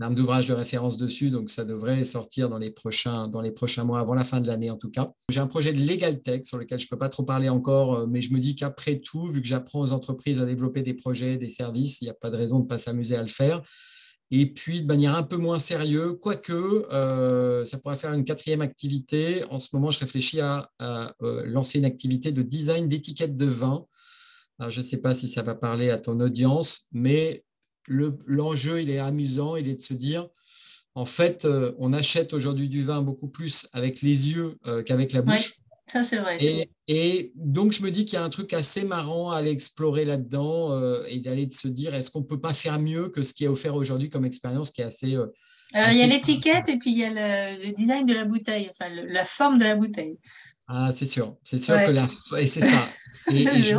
un 0.00 0.10
d'ouvrage 0.10 0.46
de 0.46 0.54
référence 0.54 0.96
dessus, 0.96 1.30
donc 1.30 1.50
ça 1.50 1.64
devrait 1.64 2.04
sortir 2.04 2.48
dans 2.48 2.58
les 2.58 2.70
prochains, 2.70 3.28
dans 3.28 3.40
les 3.40 3.50
prochains 3.50 3.84
mois, 3.84 4.00
avant 4.00 4.14
la 4.14 4.24
fin 4.24 4.40
de 4.40 4.46
l'année 4.46 4.70
en 4.70 4.76
tout 4.76 4.90
cas. 4.90 5.12
J'ai 5.30 5.40
un 5.40 5.46
projet 5.46 5.72
de 5.72 5.78
Legal 5.78 6.20
Tech 6.20 6.44
sur 6.44 6.58
lequel 6.58 6.78
je 6.78 6.86
ne 6.86 6.88
peux 6.88 6.98
pas 6.98 7.08
trop 7.08 7.22
parler 7.22 7.48
encore, 7.48 7.94
euh, 7.94 8.06
mais 8.06 8.20
je 8.20 8.32
me 8.32 8.38
dis 8.38 8.56
qu'après 8.56 8.98
tout, 8.98 9.30
vu 9.30 9.40
que 9.40 9.46
j'apprends 9.46 9.80
aux 9.80 9.92
entreprises 9.92 10.40
à 10.40 10.44
développer 10.44 10.82
des 10.82 10.94
projets, 10.94 11.36
des 11.36 11.48
services, 11.48 12.00
il 12.00 12.04
n'y 12.04 12.10
a 12.10 12.14
pas 12.14 12.30
de 12.30 12.36
raison 12.36 12.58
de 12.58 12.64
ne 12.64 12.68
pas 12.68 12.78
s'amuser 12.78 13.16
à 13.16 13.22
le 13.22 13.28
faire. 13.28 13.62
Et 14.30 14.44
puis, 14.52 14.82
de 14.82 14.86
manière 14.86 15.14
un 15.14 15.22
peu 15.22 15.38
moins 15.38 15.58
sérieuse, 15.58 16.18
quoique 16.20 16.52
euh, 16.52 17.64
ça 17.64 17.78
pourrait 17.78 17.96
faire 17.96 18.12
une 18.12 18.24
quatrième 18.24 18.60
activité. 18.60 19.42
En 19.44 19.58
ce 19.58 19.68
moment, 19.72 19.90
je 19.90 20.00
réfléchis 20.00 20.40
à, 20.40 20.70
euh, 20.82 21.46
lancer 21.46 21.78
une 21.78 21.86
activité 21.86 22.30
de 22.30 22.42
design 22.42 22.88
d'étiquettes 22.88 23.36
de 23.36 23.46
vin. 23.46 23.86
je 24.68 24.80
ne 24.80 24.84
sais 24.84 24.98
pas 24.98 25.14
si 25.14 25.28
ça 25.28 25.42
va 25.42 25.54
parler 25.54 25.88
à 25.88 25.96
ton 25.96 26.20
audience, 26.20 26.88
mais 26.92 27.42
l'enjeu, 27.88 28.80
il 28.82 28.90
est 28.90 28.98
amusant, 28.98 29.56
il 29.56 29.68
est 29.68 29.76
de 29.76 29.82
se 29.82 29.94
dire, 29.94 30.28
en 30.94 31.06
fait, 31.06 31.44
euh, 31.44 31.72
on 31.78 31.92
achète 31.92 32.32
aujourd'hui 32.32 32.68
du 32.68 32.82
vin 32.82 33.02
beaucoup 33.02 33.28
plus 33.28 33.68
avec 33.72 34.02
les 34.02 34.30
yeux 34.30 34.58
euh, 34.66 34.82
qu'avec 34.82 35.12
la 35.12 35.22
bouche. 35.22 35.54
ça 35.86 36.02
c'est 36.02 36.16
vrai. 36.16 36.68
Et, 36.88 37.32
donc, 37.36 37.72
je 37.72 37.82
me 37.82 37.90
dis 37.90 38.04
qu'il 38.04 38.14
y 38.14 38.16
a 38.16 38.24
un 38.24 38.28
truc 38.30 38.52
assez 38.52 38.82
marrant 38.82 39.30
à 39.30 39.36
aller 39.36 39.52
explorer 39.52 40.04
là-dedans 40.04 40.72
euh, 40.72 41.04
et 41.06 41.20
d'aller 41.20 41.46
de 41.46 41.52
se 41.52 41.68
dire, 41.68 41.94
est-ce 41.94 42.10
qu'on 42.10 42.20
ne 42.20 42.26
peut 42.26 42.40
pas 42.40 42.52
faire 42.52 42.80
mieux 42.80 43.10
que 43.10 43.22
ce 43.22 43.32
qui 43.32 43.44
est 43.44 43.48
offert 43.48 43.76
aujourd'hui 43.76 44.08
comme 44.08 44.24
expérience 44.24 44.72
qui 44.72 44.80
est 44.80 44.86
assez... 44.86 45.10
il 45.10 45.96
y 45.96 46.02
a 46.02 46.06
l'étiquette 46.06 46.68
et 46.68 46.78
puis 46.78 46.90
il 46.90 46.98
y 46.98 47.04
a 47.04 47.54
le, 47.56 47.72
design 47.72 48.04
de 48.04 48.14
la 48.14 48.24
bouteille, 48.24 48.70
enfin 48.72 48.90
la 48.92 49.24
forme 49.24 49.58
de 49.58 49.64
la 49.64 49.76
bouteille. 49.76 50.18
Ah, 50.66 50.90
c'est 50.92 51.06
sûr, 51.06 51.36
c'est 51.44 51.62
sûr 51.62 51.76
que 51.76 51.92
la... 51.92 52.10
Et 52.38 52.48
c'est 52.48 52.60
ça. 52.60 52.88
Et, 53.30 53.42
je, 53.42 53.76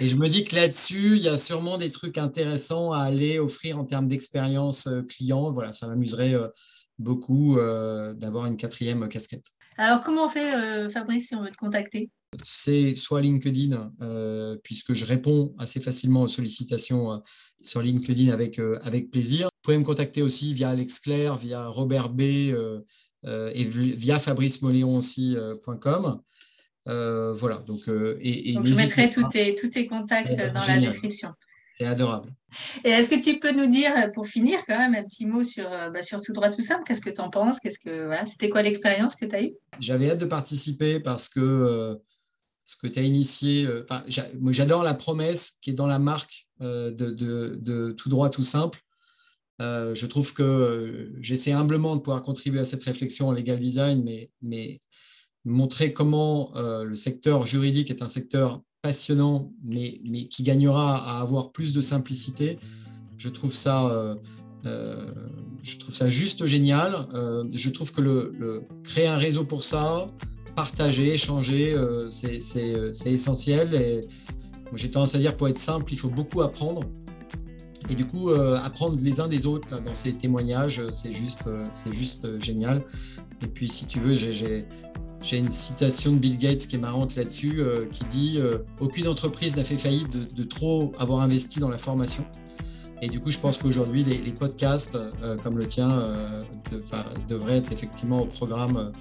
et 0.00 0.08
je 0.08 0.16
me 0.16 0.28
dis 0.28 0.44
que 0.44 0.54
là-dessus, 0.54 1.16
il 1.16 1.22
y 1.22 1.28
a 1.28 1.38
sûrement 1.38 1.78
des 1.78 1.90
trucs 1.90 2.18
intéressants 2.18 2.92
à 2.92 3.00
aller 3.00 3.38
offrir 3.38 3.78
en 3.78 3.84
termes 3.84 4.08
d'expérience 4.08 4.86
euh, 4.86 5.02
client. 5.02 5.52
Voilà, 5.52 5.72
ça 5.72 5.86
m'amuserait 5.86 6.34
euh, 6.34 6.48
beaucoup 6.98 7.58
euh, 7.58 8.14
d'avoir 8.14 8.46
une 8.46 8.56
quatrième 8.56 9.08
casquette. 9.08 9.44
Alors, 9.76 10.02
comment 10.02 10.26
on 10.26 10.28
fait, 10.28 10.88
Fabrice, 10.90 11.28
si 11.28 11.36
on 11.36 11.42
veut 11.42 11.50
te 11.50 11.56
contacter? 11.56 12.10
C'est 12.42 12.96
soit 12.96 13.20
LinkedIn, 13.20 13.92
puisque 14.64 14.92
je 14.92 15.04
réponds 15.04 15.54
assez 15.56 15.80
facilement 15.80 16.22
aux 16.22 16.28
sollicitations 16.28 17.22
sur 17.60 17.80
LinkedIn 17.80 18.32
avec, 18.32 18.58
avec 18.82 19.08
plaisir. 19.12 19.46
Vous 19.46 19.60
pouvez 19.62 19.78
me 19.78 19.84
contacter 19.84 20.20
aussi 20.20 20.52
via 20.52 20.70
Alex 20.70 20.98
Claire, 20.98 21.36
via 21.36 21.68
Robert 21.68 22.08
B. 22.08 22.22
et 23.22 23.64
via 23.64 24.18
fabricemoléon 24.18 24.96
aussi.com. 24.96 26.20
Euh, 26.88 27.32
voilà. 27.34 27.58
Donc, 27.66 27.88
euh, 27.88 28.18
et, 28.20 28.54
je 28.54 28.74
mettrai 28.74 29.10
tous 29.10 29.28
tes, 29.28 29.54
tous 29.54 29.68
tes 29.68 29.86
contacts 29.86 30.36
dans 30.52 30.64
la 30.64 30.78
description. 30.78 31.30
C'est 31.76 31.86
adorable. 31.86 32.32
Et 32.84 32.88
est-ce 32.88 33.10
que 33.10 33.22
tu 33.22 33.38
peux 33.38 33.52
nous 33.52 33.66
dire, 33.66 33.92
pour 34.12 34.26
finir, 34.26 34.58
quand 34.66 34.78
même, 34.78 34.94
un 34.94 35.04
petit 35.04 35.26
mot 35.26 35.44
sur, 35.44 35.70
euh, 35.70 35.90
bah, 35.90 36.02
sur 36.02 36.20
Tout 36.20 36.32
droit, 36.32 36.48
tout 36.48 36.62
simple? 36.62 36.82
Qu'est-ce 36.84 37.00
que 37.00 37.10
tu 37.10 37.20
en 37.20 37.30
penses? 37.30 37.60
Qu'est-ce 37.60 37.78
que 37.78 38.06
voilà, 38.06 38.26
C'était 38.26 38.48
quoi 38.48 38.62
l'expérience 38.62 39.16
que 39.16 39.26
tu 39.26 39.36
as 39.36 39.42
eue? 39.42 39.54
J'avais 39.78 40.10
hâte 40.10 40.18
de 40.18 40.26
participer 40.26 40.98
parce 40.98 41.28
que 41.28 41.98
ce 42.64 42.76
que 42.76 42.86
tu 42.86 42.98
as 42.98 43.02
initié, 43.02 43.68
moi 44.40 44.52
j'adore 44.52 44.82
la 44.82 44.94
promesse 44.94 45.58
qui 45.62 45.70
est 45.70 45.74
dans 45.74 45.86
la 45.86 45.98
marque 45.98 46.48
de, 46.60 46.90
de, 46.90 47.58
de, 47.60 47.92
Tout 47.92 48.08
droit, 48.08 48.28
tout 48.28 48.44
simple. 48.44 48.80
je 49.60 50.06
trouve 50.06 50.34
que 50.34 51.12
j'essaie 51.20 51.52
humblement 51.52 51.96
de 51.96 52.00
pouvoir 52.00 52.22
contribuer 52.22 52.60
à 52.60 52.64
cette 52.64 52.82
réflexion 52.82 53.28
en 53.28 53.32
legal 53.32 53.58
design, 53.60 54.02
mais, 54.02 54.30
mais 54.42 54.80
montrer 55.44 55.92
comment 55.92 56.52
le 56.54 56.96
secteur 56.96 57.46
juridique 57.46 57.90
est 57.90 58.02
un 58.02 58.08
secteur 58.08 58.62
passionnant, 58.82 59.52
mais, 59.64 60.00
mais 60.08 60.26
qui 60.28 60.42
gagnera 60.42 60.98
à 60.98 61.20
avoir 61.20 61.52
plus 61.52 61.72
de 61.72 61.80
simplicité. 61.80 62.58
Je 63.16 63.28
trouve 63.28 63.52
ça 63.54 64.16
je 64.64 65.78
trouve 65.78 65.94
ça 65.94 66.10
juste 66.10 66.46
génial. 66.46 67.06
je 67.52 67.70
trouve 67.70 67.92
que 67.92 68.00
le, 68.00 68.62
créer 68.84 69.06
un 69.06 69.16
réseau 69.16 69.44
pour 69.44 69.62
ça, 69.64 70.06
partager, 70.54 71.14
échanger, 71.14 71.76
c'est 72.10 73.12
essentiel. 73.12 73.74
Et 73.74 74.00
j'ai 74.74 74.90
tendance 74.90 75.14
à 75.14 75.18
dire 75.18 75.36
pour 75.36 75.48
être 75.48 75.58
simple, 75.58 75.92
il 75.92 75.98
faut 75.98 76.10
beaucoup 76.10 76.42
apprendre. 76.42 76.82
Et 77.90 77.94
du 77.94 78.06
coup, 78.06 78.30
euh, 78.30 78.58
apprendre 78.58 78.98
les 79.00 79.20
uns 79.20 79.28
des 79.28 79.46
autres 79.46 79.80
dans 79.80 79.94
ces 79.94 80.12
témoignages, 80.12 80.78
euh, 80.78 80.90
c'est 80.92 81.14
juste, 81.14 81.46
euh, 81.46 81.66
c'est 81.72 81.92
juste 81.92 82.42
génial. 82.42 82.84
Et 83.42 83.46
puis, 83.46 83.68
si 83.68 83.86
tu 83.86 83.98
veux, 83.98 84.14
j'ai 84.14 84.66
une 85.32 85.50
citation 85.50 86.12
de 86.12 86.18
Bill 86.18 86.38
Gates 86.38 86.66
qui 86.66 86.76
est 86.76 86.78
marrante 86.78 87.16
là-dessus, 87.16 87.62
qui 87.90 88.04
dit 88.04 88.38
Aucune 88.80 89.08
entreprise 89.08 89.56
n'a 89.56 89.64
fait 89.64 89.78
faillite 89.78 90.10
de, 90.10 90.42
trop 90.42 90.92
avoir 90.98 91.20
investi 91.20 91.60
dans 91.60 91.70
la 91.70 91.78
formation. 91.78 92.24
Et 93.00 93.08
du 93.08 93.20
coup, 93.20 93.30
je 93.30 93.38
pense 93.38 93.58
qu'aujourd'hui, 93.58 94.04
les, 94.04 94.32
podcasts 94.32 94.96
comme 95.42 95.58
le 95.58 95.66
tien 95.66 96.02
devraient 97.28 97.58
être 97.58 97.72
effectivement 97.72 98.22
au 98.22 98.26
programme 98.26 98.92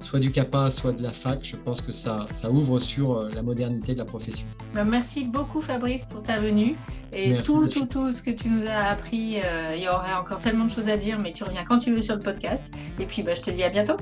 soit 0.00 0.18
du 0.18 0.30
CAPA, 0.30 0.70
soit 0.70 0.92
de 0.92 1.02
la 1.02 1.12
fac. 1.12 1.40
Je 1.42 1.56
pense 1.56 1.80
que 1.80 1.92
ça, 1.92 2.26
ça 2.32 2.50
ouvre 2.50 2.78
sur 2.80 3.28
la 3.34 3.42
modernité 3.42 3.94
de 3.94 3.98
la 3.98 4.04
profession. 4.04 4.46
Bah, 4.74 4.84
merci 4.84 5.24
beaucoup 5.24 5.60
Fabrice 5.60 6.04
pour 6.04 6.22
ta 6.22 6.40
venue. 6.40 6.76
Et 7.12 7.40
tout, 7.42 7.68
tout, 7.68 7.86
tout 7.86 8.12
ce 8.12 8.22
que 8.22 8.30
tu 8.30 8.48
nous 8.48 8.66
as 8.66 8.90
appris, 8.90 9.36
euh, 9.36 9.74
il 9.76 9.82
y 9.82 9.88
aurait 9.88 10.14
encore 10.14 10.40
tellement 10.40 10.64
de 10.64 10.70
choses 10.70 10.88
à 10.88 10.96
dire, 10.96 11.18
mais 11.20 11.32
tu 11.32 11.44
reviens 11.44 11.64
quand 11.64 11.78
tu 11.78 11.92
veux 11.92 12.02
sur 12.02 12.16
le 12.16 12.20
podcast. 12.20 12.74
Et 12.98 13.06
puis, 13.06 13.22
bah, 13.22 13.34
je 13.34 13.40
te 13.40 13.50
dis 13.50 13.62
à 13.62 13.68
bientôt. 13.68 13.96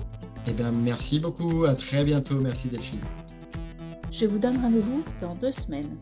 Eh 0.46 0.52
bien, 0.52 0.72
merci 0.72 1.20
beaucoup. 1.20 1.64
À 1.64 1.74
très 1.74 2.04
bientôt. 2.04 2.40
Merci 2.40 2.68
Delphine. 2.68 3.00
Je 4.10 4.26
vous 4.26 4.38
donne 4.38 4.60
rendez-vous 4.60 5.04
dans 5.20 5.34
deux 5.34 5.52
semaines. 5.52 5.96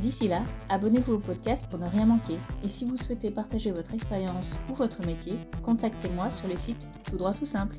D'ici 0.00 0.28
là, 0.28 0.42
abonnez-vous 0.68 1.14
au 1.14 1.18
podcast 1.18 1.64
pour 1.70 1.78
ne 1.78 1.86
rien 1.88 2.06
manquer. 2.06 2.38
Et 2.64 2.68
si 2.68 2.84
vous 2.84 2.96
souhaitez 2.96 3.30
partager 3.30 3.72
votre 3.72 3.94
expérience 3.94 4.58
ou 4.70 4.74
votre 4.74 5.04
métier, 5.04 5.34
contactez-moi 5.62 6.30
sur 6.30 6.46
le 6.48 6.56
site 6.56 6.86
Tout 7.10 7.16
droit 7.16 7.34
tout 7.34 7.46
simple. 7.46 7.76